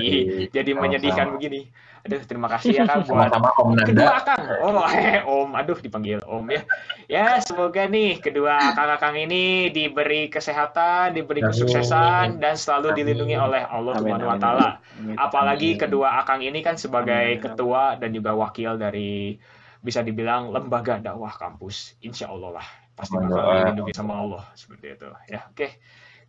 jadi 0.53 0.71
menyedihkan 0.77 1.33
begini. 1.33 1.73
Aduh, 2.05 2.21
terima 2.29 2.53
kasih 2.53 2.77
ya 2.77 2.85
Kang 2.85 3.09
buat 3.09 3.33
sama 3.33 3.49
Om 3.57 3.81
Nanda. 3.81 3.89
kedua 3.89 4.17
Kang. 4.29 4.45
Oh, 4.61 4.85
eh, 4.93 5.25
Om. 5.25 5.57
Aduh, 5.57 5.81
dipanggil 5.81 6.21
Om 6.21 6.45
ya. 6.53 6.61
Ya, 7.09 7.27
semoga 7.41 7.89
nih 7.89 8.21
kedua 8.21 8.77
Kang-Kang 8.77 9.17
ini 9.17 9.73
diberi 9.73 10.29
kesehatan, 10.29 11.17
diberi 11.17 11.41
kesuksesan 11.41 12.45
dan 12.45 12.61
selalu 12.61 12.93
dilindungi 12.93 13.41
oleh 13.41 13.65
Allah 13.65 13.97
Subhanahu 13.97 14.29
wa 14.29 14.37
taala. 14.37 14.71
Apalagi 15.17 15.81
kedua 15.81 16.21
Akang 16.21 16.45
ini 16.45 16.61
kan 16.61 16.77
sebagai 16.77 17.41
ketua 17.41 17.97
dan 17.97 18.13
juga 18.13 18.37
wakil 18.37 18.77
dari 18.77 19.41
bisa 19.81 20.05
dibilang 20.05 20.53
lembaga 20.53 21.01
dakwah 21.01 21.33
kampus. 21.33 21.97
Insya 22.05 22.29
Allah 22.29 22.61
lah 22.61 22.69
pasti 22.93 23.17
bakal 23.17 23.65
dilindungi 23.65 23.97
sama 23.97 24.21
Allah 24.21 24.45
seperti 24.53 24.93
itu. 24.93 25.09
Ya, 25.33 25.49
oke. 25.49 25.73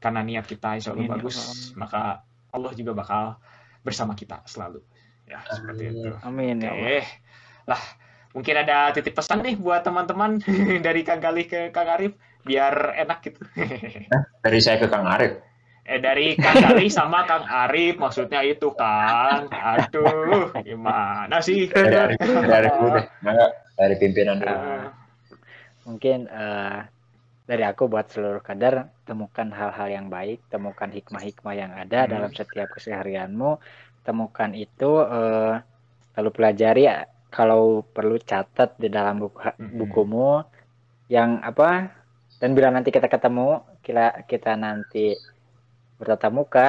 Karena 0.06 0.22
niat 0.22 0.46
kita 0.46 0.78
insya 0.78 0.94
Allah 0.94 1.18
bagus, 1.18 1.74
maka 1.74 2.22
Allah 2.54 2.72
juga 2.78 2.94
bakal 2.94 3.42
bersama 3.82 4.14
kita 4.14 4.46
selalu. 4.46 4.86
Ya, 5.26 5.42
seperti 5.50 5.90
itu. 5.90 6.14
Amin 6.22 6.62
ya 6.62 6.78
Allah. 6.78 7.06
Lah, 7.66 7.82
mungkin 8.38 8.54
ada 8.62 8.94
titip 8.94 9.18
pesan 9.18 9.42
nih 9.42 9.58
buat 9.58 9.82
teman-teman 9.82 10.38
dari 10.86 11.02
Kang 11.02 11.26
Galih 11.26 11.50
ke 11.50 11.74
Kang 11.74 11.90
Arif 11.90 12.14
biar 12.46 12.94
enak 13.02 13.20
gitu. 13.26 13.42
dari 14.46 14.60
saya 14.62 14.78
ke 14.78 14.86
Kang 14.94 15.10
Arif. 15.10 15.42
Eh 15.90 15.98
dari 15.98 16.38
Kang 16.38 16.54
Galih 16.54 16.94
sama 16.94 17.26
Kang 17.26 17.50
Arif 17.50 17.98
maksudnya 17.98 18.46
itu 18.46 18.78
kan. 18.78 19.50
Aduh, 19.50 20.54
gimana 20.62 21.42
sih? 21.42 21.66
Dari 21.66 21.98
Arif, 21.98 22.22
dari 22.22 22.54
Arif 22.54 22.74
dulu 22.78 22.90
deh. 22.94 23.06
Enggak, 23.26 23.52
dari 23.74 23.96
pimpinan 23.98 24.38
dulu. 24.38 24.54
Uh, 24.54 24.86
mungkin 25.90 26.30
uh, 26.30 26.86
dari 27.46 27.62
aku 27.62 27.86
buat 27.86 28.10
seluruh 28.10 28.42
kader 28.42 29.06
temukan 29.06 29.46
hal-hal 29.54 29.88
yang 29.90 30.08
baik, 30.10 30.42
temukan 30.50 30.90
hikmah-hikmah 30.90 31.54
yang 31.54 31.72
ada 31.78 32.06
hmm. 32.06 32.12
dalam 32.12 32.32
setiap 32.34 32.74
keseharianmu, 32.74 33.62
temukan 34.02 34.50
itu 34.58 35.06
uh, 35.06 35.62
lalu 36.18 36.30
pelajari 36.34 36.90
kalau 37.30 37.86
perlu 37.86 38.18
catat 38.18 38.74
di 38.82 38.90
dalam 38.90 39.22
buku 39.22 39.38
bukumu. 39.78 40.42
Yang 41.06 41.38
apa 41.46 41.94
dan 42.42 42.58
bila 42.58 42.74
nanti 42.74 42.90
kita 42.90 43.06
ketemu 43.06 43.62
kita 43.86 44.26
kita 44.26 44.58
nanti 44.58 45.14
bertatap 46.02 46.34
muka 46.34 46.68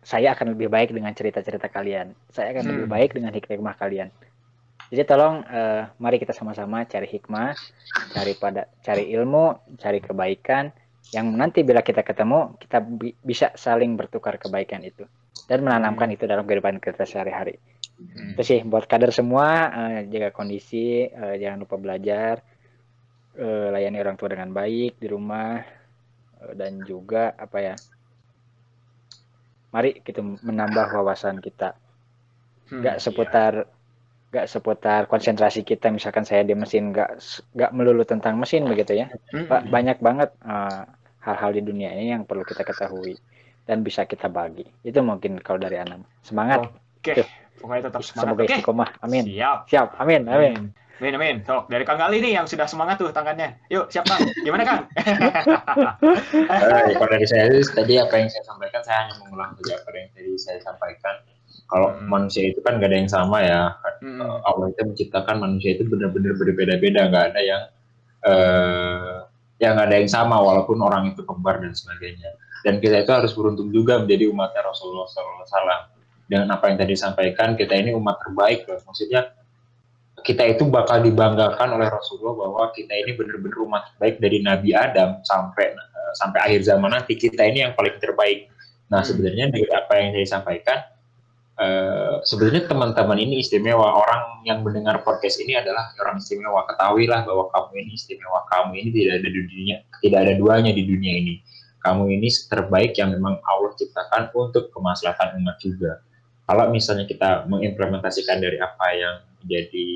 saya 0.00 0.32
akan 0.32 0.56
lebih 0.56 0.72
baik 0.72 0.96
dengan 0.96 1.12
cerita-cerita 1.12 1.68
kalian. 1.68 2.16
Saya 2.32 2.56
akan 2.56 2.64
hmm. 2.64 2.72
lebih 2.72 2.88
baik 2.88 3.10
dengan 3.20 3.36
hikmah 3.36 3.76
kalian 3.76 4.08
jadi 4.90 5.06
tolong 5.06 5.46
uh, 5.46 5.88
mari 6.02 6.18
kita 6.18 6.34
sama-sama 6.34 6.82
cari 6.84 7.06
hikmah 7.06 7.54
cari 8.10 8.34
pada 8.34 8.66
cari 8.82 9.06
ilmu 9.14 9.74
cari 9.78 10.02
kebaikan 10.02 10.74
yang 11.10 11.30
nanti 11.34 11.62
bila 11.62 11.82
kita 11.82 12.02
ketemu 12.02 12.58
kita 12.58 12.78
bi 12.82 13.14
bisa 13.22 13.54
saling 13.54 13.94
bertukar 13.98 14.38
kebaikan 14.38 14.82
itu 14.82 15.06
dan 15.50 15.66
menanamkan 15.66 16.10
hmm. 16.10 16.14
itu 16.14 16.24
dalam 16.30 16.46
kehidupan 16.46 16.78
kita 16.78 17.02
sehari-hari. 17.02 17.58
Hmm. 17.98 18.38
Itu 18.38 18.42
sih 18.46 18.62
buat 18.62 18.86
kader 18.86 19.10
semua 19.10 19.70
uh, 19.70 19.98
jaga 20.06 20.30
kondisi, 20.30 21.10
uh, 21.10 21.34
jangan 21.34 21.66
lupa 21.66 21.74
belajar, 21.74 22.38
uh, 23.34 23.74
layani 23.74 23.98
orang 23.98 24.14
tua 24.14 24.30
dengan 24.30 24.54
baik 24.54 25.02
di 25.02 25.06
rumah 25.10 25.58
uh, 26.38 26.52
dan 26.54 26.78
juga 26.86 27.34
apa 27.34 27.58
ya? 27.58 27.74
Mari 29.74 30.02
kita 30.06 30.22
menambah 30.22 30.86
wawasan 30.94 31.42
kita. 31.42 31.74
Hmm, 32.70 32.86
gak 32.86 33.02
seputar 33.02 33.52
iya. 33.66 33.79
Gak 34.30 34.46
seputar 34.46 35.10
konsentrasi 35.10 35.66
kita 35.66 35.90
misalkan 35.90 36.22
saya 36.22 36.46
di 36.46 36.54
mesin 36.54 36.94
gak 36.94 37.18
gak 37.58 37.74
melulu 37.74 38.06
tentang 38.06 38.38
mesin 38.38 38.66
begitu 38.66 38.94
ya. 38.94 39.10
Hmm. 39.34 39.50
Banyak 39.70 39.98
banget 39.98 40.30
hal-hal 41.22 41.50
uh, 41.50 41.56
di 41.56 41.62
dunia 41.66 41.90
ini 41.98 42.14
yang 42.14 42.22
perlu 42.22 42.46
kita 42.46 42.62
ketahui 42.62 43.18
dan 43.66 43.82
bisa 43.82 44.06
kita 44.06 44.30
bagi. 44.30 44.66
Itu 44.86 45.02
mungkin 45.02 45.42
kalau 45.42 45.58
dari 45.58 45.78
Anam. 45.78 46.06
Semangat. 46.22 46.70
Oke. 46.70 47.14
Okay. 47.14 47.26
Pokoknya 47.60 47.92
tetap 47.92 48.02
semangat. 48.06 48.24
Semoga 48.24 48.42
okay. 48.42 48.56
istiqomah. 48.56 48.90
Amin. 49.04 49.24
Siap. 49.26 49.58
Siap. 49.68 49.88
Amin. 50.00 50.26
Amin. 50.30 50.54
amin. 50.56 50.64
Amin, 51.00 51.16
amin. 51.16 51.36
So, 51.48 51.64
dari 51.72 51.80
Kang 51.88 51.96
Gali 51.96 52.20
nih 52.20 52.36
yang 52.36 52.44
sudah 52.44 52.68
semangat 52.68 53.00
tuh 53.00 53.08
tangannya. 53.08 53.56
Yuk, 53.72 53.88
siap 53.88 54.04
Kang. 54.04 54.20
Gimana 54.44 54.68
Kang? 54.68 54.84
kalau 57.00 57.08
dari 57.08 57.24
saya 57.24 57.48
tadi 57.72 57.96
apa 57.96 58.20
yang 58.20 58.28
saya 58.28 58.44
sampaikan, 58.44 58.84
saya 58.84 59.08
hanya 59.08 59.16
mengulang 59.24 59.56
saja 59.56 59.80
apa 59.80 59.96
yang 59.96 60.12
tadi 60.12 60.30
saya 60.36 60.58
sampaikan. 60.60 61.14
Kalau 61.70 61.94
hmm. 61.94 62.10
manusia 62.10 62.50
itu 62.50 62.58
kan 62.66 62.82
gak 62.82 62.90
ada 62.90 62.98
yang 62.98 63.10
sama 63.10 63.38
ya. 63.46 63.78
Hmm. 64.02 64.42
Allah 64.42 64.74
itu 64.74 64.82
menciptakan 64.82 65.38
manusia 65.38 65.78
itu 65.78 65.86
benar-benar 65.86 66.34
berbeda-beda. 66.34 67.06
Gak 67.08 67.24
ada 67.34 67.40
yang 67.40 67.62
uh, 68.26 69.30
yang 69.60 69.76
ada 69.76 69.94
yang 69.94 70.08
sama 70.08 70.40
walaupun 70.40 70.80
orang 70.80 71.12
itu 71.12 71.20
kembar 71.22 71.60
dan 71.60 71.76
sebagainya 71.76 72.32
dan 72.64 72.80
kita 72.80 73.04
itu 73.04 73.12
harus 73.12 73.32
beruntung 73.36 73.68
juga 73.68 74.00
menjadi 74.00 74.32
umatnya 74.32 74.64
Rasulullah 74.64 75.08
SAW 75.08 76.00
dengan 76.28 76.48
apa 76.56 76.72
yang 76.72 76.76
tadi 76.80 76.96
disampaikan 76.96 77.56
kita 77.56 77.76
ini 77.76 77.92
umat 77.92 78.16
terbaik 78.24 78.64
loh 78.64 78.80
maksudnya 78.88 79.36
kita 80.20 80.44
itu 80.52 80.68
bakal 80.68 81.00
dibanggakan 81.00 81.80
oleh 81.80 81.88
Rasulullah 81.88 82.48
bahwa 82.48 82.64
kita 82.76 82.92
ini 82.92 83.16
benar-benar 83.16 83.58
umat 83.64 83.82
terbaik 83.92 84.16
dari 84.20 84.38
Nabi 84.44 84.70
Adam 84.76 85.20
sampai 85.24 85.76
uh, 85.76 86.12
sampai 86.16 86.40
akhir 86.40 86.60
zaman 86.64 86.92
nanti 86.92 87.16
kita 87.16 87.44
ini 87.44 87.68
yang 87.68 87.72
paling 87.76 87.96
terbaik 88.00 88.48
nah 88.88 89.00
hmm. 89.00 89.08
sebenarnya 89.12 89.44
dari 89.52 89.68
apa 89.68 89.92
yang 89.96 90.08
saya 90.16 90.26
sampaikan 90.40 90.78
Uh, 91.60 92.24
sebenarnya 92.24 92.72
teman-teman 92.72 93.20
ini 93.20 93.44
istimewa 93.44 93.84
orang 93.84 94.40
yang 94.48 94.64
mendengar 94.64 95.04
podcast 95.04 95.44
ini 95.44 95.60
adalah 95.60 95.92
orang 96.00 96.16
istimewa 96.16 96.64
ketahuilah 96.64 97.20
bahwa 97.28 97.52
kamu 97.52 97.84
ini 97.84 98.00
istimewa 98.00 98.48
kamu 98.48 98.80
ini 98.80 98.88
tidak 98.96 99.20
ada 99.20 99.28
di 99.28 99.40
dunia 99.44 99.76
tidak 100.00 100.18
ada 100.24 100.32
duanya 100.40 100.72
di 100.72 100.88
dunia 100.88 101.12
ini 101.20 101.44
kamu 101.80 102.20
ini 102.20 102.28
terbaik 102.28 102.92
yang 103.00 103.16
memang 103.16 103.40
Allah 103.40 103.72
ciptakan 103.72 104.28
untuk 104.36 104.68
kemaslahatan 104.72 105.40
umat 105.40 105.56
juga. 105.60 106.04
Kalau 106.44 106.68
misalnya 106.68 107.08
kita 107.08 107.48
mengimplementasikan 107.48 108.42
dari 108.42 108.60
apa 108.60 108.86
yang 108.92 109.16
menjadi 109.40 109.86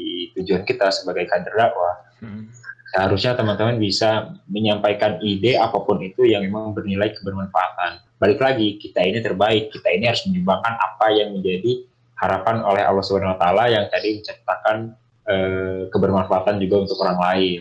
tujuan 0.41 0.63
kita 0.65 0.89
sebagai 0.89 1.29
kader 1.29 1.53
dakwah, 1.53 1.95
hmm. 2.25 2.49
seharusnya 2.95 3.37
teman-teman 3.37 3.77
bisa 3.77 4.33
menyampaikan 4.49 5.21
ide 5.21 5.61
apa 5.61 5.77
pun 5.83 6.01
itu 6.01 6.25
yang 6.25 6.47
memang 6.47 6.73
bernilai 6.73 7.13
kebermanfaatan. 7.13 8.01
Balik 8.25 8.41
lagi, 8.41 8.81
kita 8.81 9.05
ini 9.05 9.21
terbaik, 9.21 9.69
kita 9.69 9.85
ini 9.93 10.09
harus 10.09 10.25
menyumbangkan 10.25 10.81
apa 10.81 11.13
yang 11.13 11.37
menjadi 11.37 11.85
harapan 12.17 12.65
oleh 12.65 12.81
Allah 12.81 13.05
Subhanahu 13.05 13.37
Wa 13.37 13.41
Taala 13.45 13.69
yang 13.69 13.85
tadi 13.93 14.17
menciptakan 14.17 14.97
eh, 15.29 15.93
kebermanfaatan 15.93 16.57
juga 16.57 16.89
untuk 16.89 17.05
orang 17.05 17.21
lain. 17.21 17.61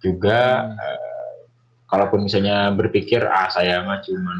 Juga 0.00 0.64
hmm. 0.64 0.80
eh, 0.80 1.36
kalaupun 1.84 2.24
misalnya 2.24 2.72
berpikir 2.72 3.28
ah 3.28 3.52
saya 3.52 3.84
mah 3.84 4.00
cuma 4.00 4.32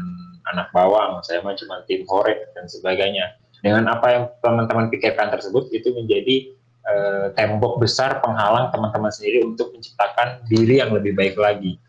anak 0.49 0.73
bawang, 0.73 1.21
saya 1.21 1.45
mah 1.45 1.53
cuma 1.53 1.85
tim 1.85 2.01
hore 2.09 2.49
dan 2.57 2.65
sebagainya. 2.65 3.37
Dengan 3.61 3.85
apa 3.85 4.07
yang 4.17 4.23
teman-teman 4.41 4.89
pikirkan 4.89 5.29
tersebut 5.29 5.69
itu 5.69 5.93
menjadi 5.93 6.57
uh, 6.85 7.25
tembok 7.33 7.81
besar 7.81 8.21
penghalang 8.21 8.69
teman-teman 8.69 9.09
sendiri 9.09 9.41
untuk 9.41 9.73
menciptakan 9.73 10.41
diri 10.45 10.81
yang 10.81 10.93
lebih 10.93 11.17
baik 11.17 11.33
lagi. 11.37 11.81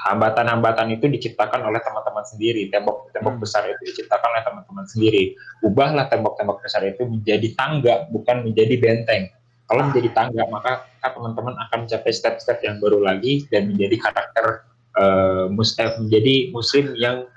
Hambatan-hambatan 0.00 0.96
itu 0.96 1.12
diciptakan 1.12 1.60
oleh 1.60 1.76
teman-teman 1.84 2.24
sendiri, 2.24 2.72
tembok-tembok 2.72 3.36
hmm. 3.36 3.42
besar 3.44 3.68
itu 3.68 3.82
diciptakan 3.92 4.28
oleh 4.32 4.44
teman-teman 4.48 4.84
sendiri. 4.88 5.36
Ubahlah 5.60 6.08
tembok-tembok 6.08 6.64
besar 6.64 6.88
itu 6.88 7.04
menjadi 7.04 7.48
tangga, 7.52 8.08
bukan 8.08 8.48
menjadi 8.48 8.74
benteng. 8.80 9.28
Kalau 9.68 9.86
menjadi 9.86 10.10
tangga, 10.16 10.42
maka 10.48 10.88
teman-teman 11.04 11.54
akan 11.68 11.86
mencapai 11.86 12.10
step-step 12.10 12.58
yang 12.64 12.80
baru 12.80 13.04
lagi 13.04 13.44
dan 13.52 13.70
menjadi 13.70 14.02
karakter 14.02 14.66
uh, 14.98 15.46
mus 15.52 15.76
eh, 15.78 15.92
menjadi 16.00 16.50
muslim 16.50 16.96
yang 16.96 17.28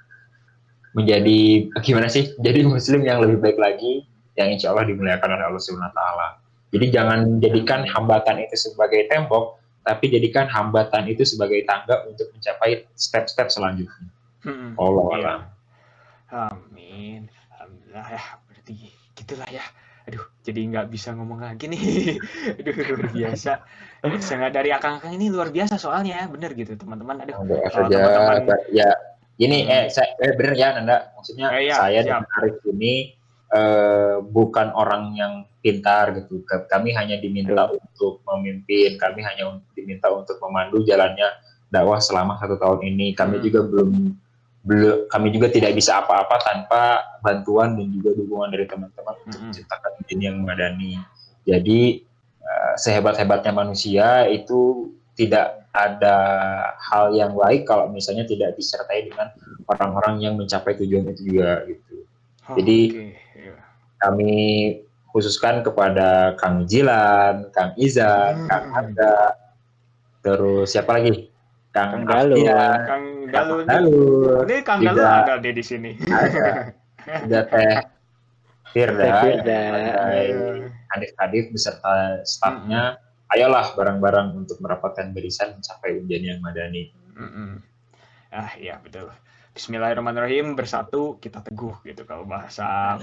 menjadi 0.97 1.70
gimana 1.84 2.07
sih? 2.09 2.34
Jadi 2.45 2.64
muslim 2.66 3.03
yang 3.03 3.22
lebih 3.22 3.38
baik 3.43 3.59
lagi 3.59 4.07
yang 4.39 4.49
insya 4.49 4.74
Allah 4.74 4.89
dimuliakan 4.89 5.30
oleh 5.30 5.45
Allah 5.45 5.61
Subhanahu 5.61 5.93
Taala. 5.93 6.41
Jadi 6.74 6.86
jangan 6.89 7.38
jadikan 7.38 7.86
hambatan 7.86 8.41
itu 8.41 8.57
sebagai 8.57 9.05
tembok, 9.05 9.61
tapi 9.84 10.07
jadikan 10.07 10.47
hambatan 10.47 11.05
itu 11.05 11.23
sebagai 11.23 11.63
tangga 11.63 12.07
untuk 12.07 12.31
mencapai 12.31 12.88
step-step 12.95 13.47
selanjutnya. 13.47 14.07
Hmm, 14.43 14.75
Allah 14.75 15.03
iya. 15.03 15.15
alam. 15.19 15.41
Amin. 16.31 17.21
Alhamdulillah 17.53 18.07
ya. 18.09 18.23
Berarti 18.47 18.73
gitulah 19.13 19.49
ya. 19.51 19.63
Aduh, 20.03 20.23
jadi 20.43 20.59
nggak 20.67 20.88
bisa 20.91 21.15
ngomong 21.15 21.39
lagi 21.39 21.71
nih. 21.71 21.79
Aduh, 22.59 22.73
luar 22.75 23.07
biasa. 23.11 23.51
Sangat 24.19 24.51
dari 24.51 24.75
akang-akang 24.75 25.15
ini 25.15 25.31
luar 25.31 25.47
biasa 25.47 25.79
soalnya, 25.79 26.27
bener 26.27 26.51
gitu 26.55 26.75
teman-teman. 26.75 27.23
Aduh, 27.23 27.39
Doa 27.47 27.63
kalau 27.71 27.88
teman-teman- 27.88 28.67
Ya, 28.67 28.91
ini 29.39 29.63
Hmm. 29.63 29.71
eh 29.71 29.84
saya 29.88 30.11
eh, 30.19 30.36
bener 30.36 30.53
ya 30.59 30.75
Nanda. 30.75 31.15
Maksudnya 31.15 31.47
Eh, 31.55 31.71
iya, 31.71 31.75
saya 31.79 31.99
siap. 32.03 32.09
dan 32.19 32.23
Arif 32.36 32.55
ini 32.67 33.15
eh, 33.54 34.18
bukan 34.26 34.74
orang 34.74 35.14
yang 35.14 35.34
pintar 35.62 36.12
gitu. 36.18 36.41
Kami 36.43 36.91
hanya 36.97 37.22
diminta 37.22 37.70
untuk 37.70 38.20
memimpin. 38.26 38.97
Kami 38.99 39.22
hanya 39.24 39.62
diminta 39.78 40.10
untuk 40.12 40.41
memandu 40.41 40.82
jalannya 40.84 41.30
dakwah 41.70 42.01
selama 42.01 42.36
satu 42.41 42.58
tahun 42.60 42.84
ini. 42.84 43.14
Kami 43.14 43.39
Hmm. 43.39 43.45
juga 43.45 43.60
belum 43.64 43.89
belum 44.64 45.12
kami 45.12 45.28
juga 45.36 45.51
tidak 45.51 45.76
bisa 45.76 45.99
apa-apa 45.99 46.39
tanpa 46.39 47.04
bantuan 47.20 47.76
dan 47.76 47.91
juga 47.91 48.16
dukungan 48.16 48.47
dari 48.47 48.64
teman-teman 48.64 49.16
untuk 49.28 49.36
Mm-mm. 49.36 49.51
menciptakan 49.51 49.91
ini 50.08 50.24
yang 50.24 50.38
madani. 50.39 50.91
Jadi 51.43 51.99
eh, 52.43 52.74
sehebat-hebatnya 52.80 53.51
manusia 53.51 54.24
itu 54.28 54.88
tidak 55.20 55.68
ada 55.76 56.16
hal 56.80 57.12
yang 57.12 57.36
baik 57.36 57.68
kalau 57.68 57.91
misalnya 57.91 58.24
tidak 58.24 58.56
disertai 58.56 59.10
dengan 59.12 59.36
orang-orang 59.68 60.22
yang 60.24 60.34
mencapai 60.39 60.80
tujuan 60.80 61.12
itu 61.12 61.34
juga 61.34 61.66
gitu. 61.68 61.95
Oh, 62.47 62.56
Jadi. 62.60 62.80
Kami 64.04 64.34
khususkan 65.10 65.64
kepada 65.64 66.36
Kang 66.36 66.68
Jilan, 66.68 67.47
Kang 67.56 67.72
Izan, 67.80 68.43
Hmm. 68.43 68.49
Kang 68.51 68.68
Ada, 68.76 69.16
terus 70.20 70.68
siapa 70.68 70.99
lagi? 70.99 71.32
Kang 71.72 72.04
Kang. 72.04 72.28
Afia, 72.30 72.64
Kang. 72.84 73.04
Dalu, 73.66 73.95
Ini 74.45 74.58
Kang 74.62 74.80
Juga. 74.84 75.24
ada 75.24 75.39
deh 75.39 75.56
di 75.56 75.64
sini. 75.64 75.95
ada 76.04 76.70
juga 77.24 77.39
Teh 77.49 77.76
Firda, 78.70 79.01
Teh 79.01 79.14
Firda. 79.24 79.60
sebagai 79.64 80.28
adik-adik 80.91 81.45
beserta 81.49 81.93
stafnya. 82.28 82.99
Ayolah 83.34 83.74
bareng-bareng 83.74 84.38
untuk 84.38 84.62
merapatkan 84.62 85.10
barisan 85.10 85.58
mencapai 85.58 85.97
ujian 85.97 86.22
yang 86.22 86.39
madani. 86.39 86.93
Mm-mm. 87.18 87.58
Ah 88.30 88.54
iya 88.54 88.78
betul. 88.78 89.10
Bismillahirrahmanirrahim 89.54 90.58
bersatu 90.58 91.22
kita 91.22 91.45
teguh 91.45 91.78
gitu 91.86 92.10
kalau 92.10 92.26
bahasa 92.26 92.97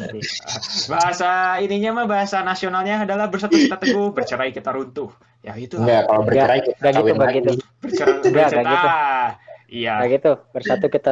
bahasa 0.91 1.63
ininya 1.63 2.03
mah 2.03 2.07
bahasa 2.11 2.43
nasionalnya 2.43 3.07
adalah 3.07 3.31
bersatu 3.31 3.55
kita 3.55 3.79
teguh 3.79 4.11
bercerai 4.11 4.51
kita 4.51 4.75
runtuh 4.75 5.15
ya 5.47 5.55
itu 5.55 5.79
Enggak, 5.79 6.11
kalau 6.11 6.23
bercerai 6.27 6.61
kita 6.67 6.75
Enggak 6.75 6.93
gitu, 6.99 7.11
enggak 7.15 7.31
gitu. 7.31 7.51
bercerai 7.79 8.11
Enggak, 8.11 8.27
enggak 8.27 8.49
bercerai 8.51 8.65
gitu. 8.67 8.89
ah, 8.91 9.27
iya 9.71 9.93
Kayak 10.03 10.11
gitu, 10.11 10.33
bersatu 10.51 10.87
kita 10.91 11.11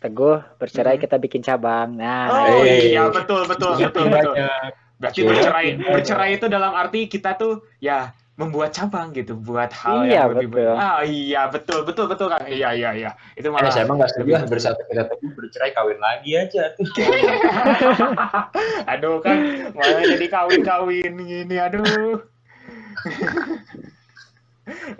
teguh, 0.00 0.36
bercerai 0.58 0.96
Hmm. 0.98 1.02
kita 1.06 1.16
bikin 1.20 1.40
cabang. 1.44 1.88
Nah, 1.94 2.24
oh 2.50 2.64
Eh, 2.66 2.90
iya 2.90 3.06
betul 3.12 3.46
betul 3.46 3.78
Iya, 3.78 3.86
betul 3.94 4.04
betul 4.10 4.34
berarti 5.00 5.20
bercerai 5.24 5.66
iya. 5.70 5.90
bercerai 5.96 6.30
itu 6.34 6.46
dalam 6.50 6.72
arti 6.74 7.06
kita 7.06 7.38
tuh 7.38 7.62
ya 7.78 8.10
membuat 8.40 8.72
cabang 8.72 9.12
gitu 9.12 9.36
buat 9.36 9.70
hal 9.70 10.02
Iya, 10.02 10.24
yang 10.24 10.28
lebih 10.32 10.48
betul. 10.50 10.74
ah 10.74 10.98
iya 11.02 11.46
betul 11.46 11.84
betul 11.84 12.08
betul 12.08 12.26
kan 12.26 12.40
iya 12.48 12.72
iya 12.72 12.90
iya 12.90 13.10
itu 13.36 13.44
Eh, 13.44 13.46
malah 13.46 13.68
saya 13.68 13.84
emang 13.84 13.96
nggak 13.96 14.10
setuju 14.10 14.46
bersatu 14.46 14.80
kita 14.88 15.02
teguh 15.04 15.30
bercerai 15.30 15.70
kawin 15.70 15.98
lagi 15.98 16.34
aja 16.34 16.72
tuh. 16.72 16.86
aduh 18.90 19.20
kan 19.20 19.70
malah 19.70 20.02
jadi 20.02 20.26
kawin-kawin 20.26 21.14
gini 21.20 21.56
aduh 21.56 22.24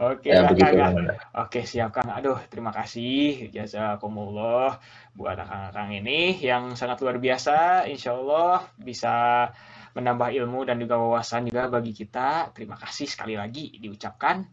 Oke 0.01 0.29
Ya 0.29 0.45
begitu 0.45 0.67
Kang. 0.67 0.95
Nanda. 0.99 1.15
Oke 1.37 1.63
siap 1.63 1.91
Kang. 1.93 2.09
Aduh 2.11 2.37
terima 2.51 2.71
kasih 2.71 3.49
jazakumullah 3.51 4.79
buat 5.13 5.37
akang-akang 5.37 5.95
ini 5.95 6.35
yang 6.37 6.75
sangat 6.75 6.99
luar 6.99 7.17
biasa. 7.17 7.85
Insya 7.87 8.13
Allah 8.13 8.67
bisa 8.75 9.49
menambah 9.97 10.31
ilmu 10.31 10.67
dan 10.69 10.77
juga 10.79 10.99
wawasan 10.99 11.49
juga 11.51 11.67
bagi 11.67 11.93
kita. 11.95 12.55
Terima 12.55 12.77
kasih 12.79 13.07
sekali 13.07 13.35
lagi 13.35 13.75
diucapkan. 13.79 14.47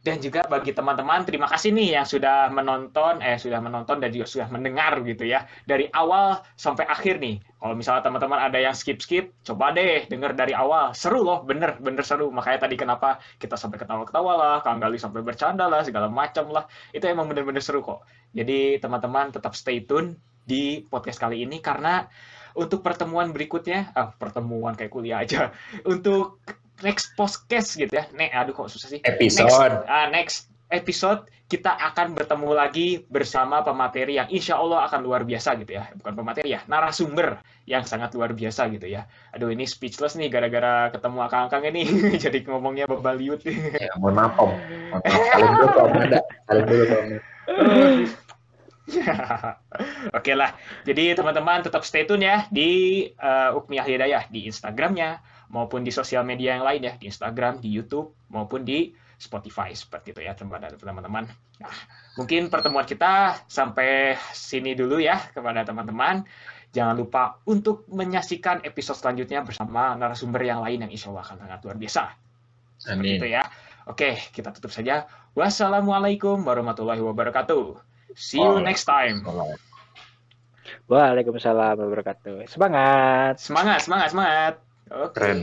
Dan 0.00 0.16
juga 0.16 0.48
bagi 0.48 0.72
teman-teman, 0.72 1.28
terima 1.28 1.44
kasih 1.44 1.76
nih 1.76 2.00
yang 2.00 2.08
sudah 2.08 2.48
menonton, 2.48 3.20
eh 3.20 3.36
sudah 3.36 3.60
menonton 3.60 4.00
dan 4.00 4.08
juga 4.08 4.32
sudah 4.32 4.48
mendengar 4.48 4.96
gitu 5.04 5.28
ya. 5.28 5.44
Dari 5.68 5.92
awal 5.92 6.40
sampai 6.56 6.88
akhir 6.88 7.20
nih. 7.20 7.36
Kalau 7.60 7.76
misalnya 7.76 8.08
teman-teman 8.08 8.40
ada 8.40 8.56
yang 8.56 8.72
skip-skip, 8.72 9.44
coba 9.44 9.76
deh 9.76 10.08
denger 10.08 10.32
dari 10.32 10.56
awal. 10.56 10.96
Seru 10.96 11.20
loh, 11.20 11.44
bener, 11.44 11.76
bener 11.84 12.00
seru. 12.00 12.32
Makanya 12.32 12.64
tadi 12.64 12.80
kenapa 12.80 13.20
kita 13.36 13.60
sampai 13.60 13.76
ketawa-ketawa 13.76 14.32
lah, 14.40 14.56
Kang 14.64 14.80
Gali 14.80 14.96
sampai 14.96 15.20
bercanda 15.20 15.68
lah, 15.68 15.84
segala 15.84 16.08
macam 16.08 16.48
lah. 16.48 16.64
Itu 16.96 17.04
emang 17.04 17.28
bener-bener 17.28 17.60
seru 17.60 17.84
kok. 17.84 18.00
Jadi 18.32 18.80
teman-teman 18.80 19.36
tetap 19.36 19.52
stay 19.52 19.84
tune 19.84 20.16
di 20.48 20.80
podcast 20.80 21.20
kali 21.20 21.44
ini 21.44 21.60
karena 21.60 22.08
untuk 22.56 22.80
pertemuan 22.80 23.30
berikutnya, 23.30 23.94
ah 23.94 24.10
pertemuan 24.14 24.74
kayak 24.74 24.92
kuliah 24.92 25.22
aja. 25.22 25.54
Untuk 25.86 26.42
next 26.80 27.12
podcast 27.16 27.76
gitu 27.76 27.92
ya. 27.92 28.08
Nek, 28.12 28.32
aduh 28.32 28.52
kok 28.56 28.72
susah 28.72 28.88
sih. 28.88 29.00
Episode. 29.04 29.84
Next, 29.84 29.88
ah, 29.88 30.06
next 30.08 30.38
episode 30.70 31.20
kita 31.50 31.74
akan 31.74 32.14
bertemu 32.14 32.50
lagi 32.54 32.88
bersama 33.10 33.58
pemateri 33.66 34.22
yang 34.22 34.30
insya 34.30 34.54
Allah 34.54 34.86
akan 34.86 35.02
luar 35.02 35.26
biasa 35.26 35.58
gitu 35.58 35.74
ya. 35.74 35.90
Bukan 35.98 36.14
pemateri 36.14 36.54
ya, 36.54 36.62
narasumber 36.70 37.42
yang 37.66 37.82
sangat 37.82 38.14
luar 38.14 38.30
biasa 38.38 38.70
gitu 38.70 38.86
ya. 38.86 39.10
Aduh 39.34 39.50
ini 39.50 39.66
speechless 39.66 40.14
nih 40.14 40.30
gara-gara 40.30 40.94
ketemu 40.94 41.18
akang-akang 41.26 41.66
ini. 41.74 41.82
Jadi 42.22 42.46
ngomongnya 42.46 42.86
bebaliut. 42.86 43.42
Ya, 43.42 43.90
mohon 43.98 44.14
maaf 44.14 44.38
Om. 44.38 44.50
Mohon 44.54 44.90
maaf. 44.94 45.02
Salim 45.10 45.50
dulu 45.58 45.68
Om 45.74 45.90
Nanda. 45.98 46.20
Salim 46.46 46.64
dulu 46.70 46.84
ke 46.86 46.94
Om. 46.94 47.08
Oke 50.18 50.32
lah, 50.34 50.54
jadi 50.82 51.14
teman-teman 51.14 51.62
tetap 51.62 51.86
stay 51.86 52.04
tune 52.04 52.26
ya 52.26 52.46
di 52.50 53.04
uh, 53.16 53.56
Ukmiyah 53.56 53.86
Hidayah 53.86 54.22
di 54.28 54.50
Instagramnya 54.50 55.22
maupun 55.50 55.82
di 55.82 55.90
sosial 55.90 56.22
media 56.22 56.58
yang 56.58 56.64
lain 56.66 56.80
ya 56.86 56.92
di 56.96 57.10
Instagram, 57.10 57.58
di 57.58 57.68
YouTube 57.70 58.14
maupun 58.30 58.62
di 58.62 58.94
Spotify 59.20 59.76
seperti 59.76 60.16
itu 60.16 60.24
ya 60.24 60.32
teman-teman. 60.32 61.28
Nah, 61.60 61.76
mungkin 62.16 62.48
pertemuan 62.48 62.88
kita 62.88 63.44
sampai 63.44 64.16
sini 64.32 64.72
dulu 64.72 64.96
ya 64.96 65.20
kepada 65.36 65.60
teman-teman. 65.66 66.24
Jangan 66.70 66.94
lupa 66.94 67.42
untuk 67.50 67.84
menyaksikan 67.90 68.62
episode 68.62 68.96
selanjutnya 68.96 69.42
bersama 69.42 69.98
narasumber 69.98 70.40
yang 70.46 70.62
lain 70.62 70.86
yang 70.86 70.92
insya 70.94 71.10
Allah 71.10 71.26
akan 71.26 71.36
sangat 71.42 71.60
luar 71.66 71.76
biasa. 71.76 72.02
Seperti 72.78 72.96
Amin. 72.96 73.18
itu 73.20 73.28
ya. 73.28 73.42
Oke, 73.90 74.16
kita 74.30 74.54
tutup 74.54 74.70
saja. 74.70 75.10
Wassalamualaikum 75.34 76.40
warahmatullahi 76.46 77.02
wabarakatuh. 77.02 77.89
See 78.14 78.38
you 78.38 78.46
Waalaikumsalam. 78.46 78.64
next 78.66 78.84
time. 78.84 79.16
Waalaikumsalam 80.90 81.74
warahmatullahi 81.78 81.86
wabarakatuh. 81.86 82.34
Semangat. 82.50 83.34
Semangat, 83.38 83.78
semangat, 83.86 84.08
semangat. 84.10 84.54
Oke. 84.90 85.14
Keren. 85.14 85.38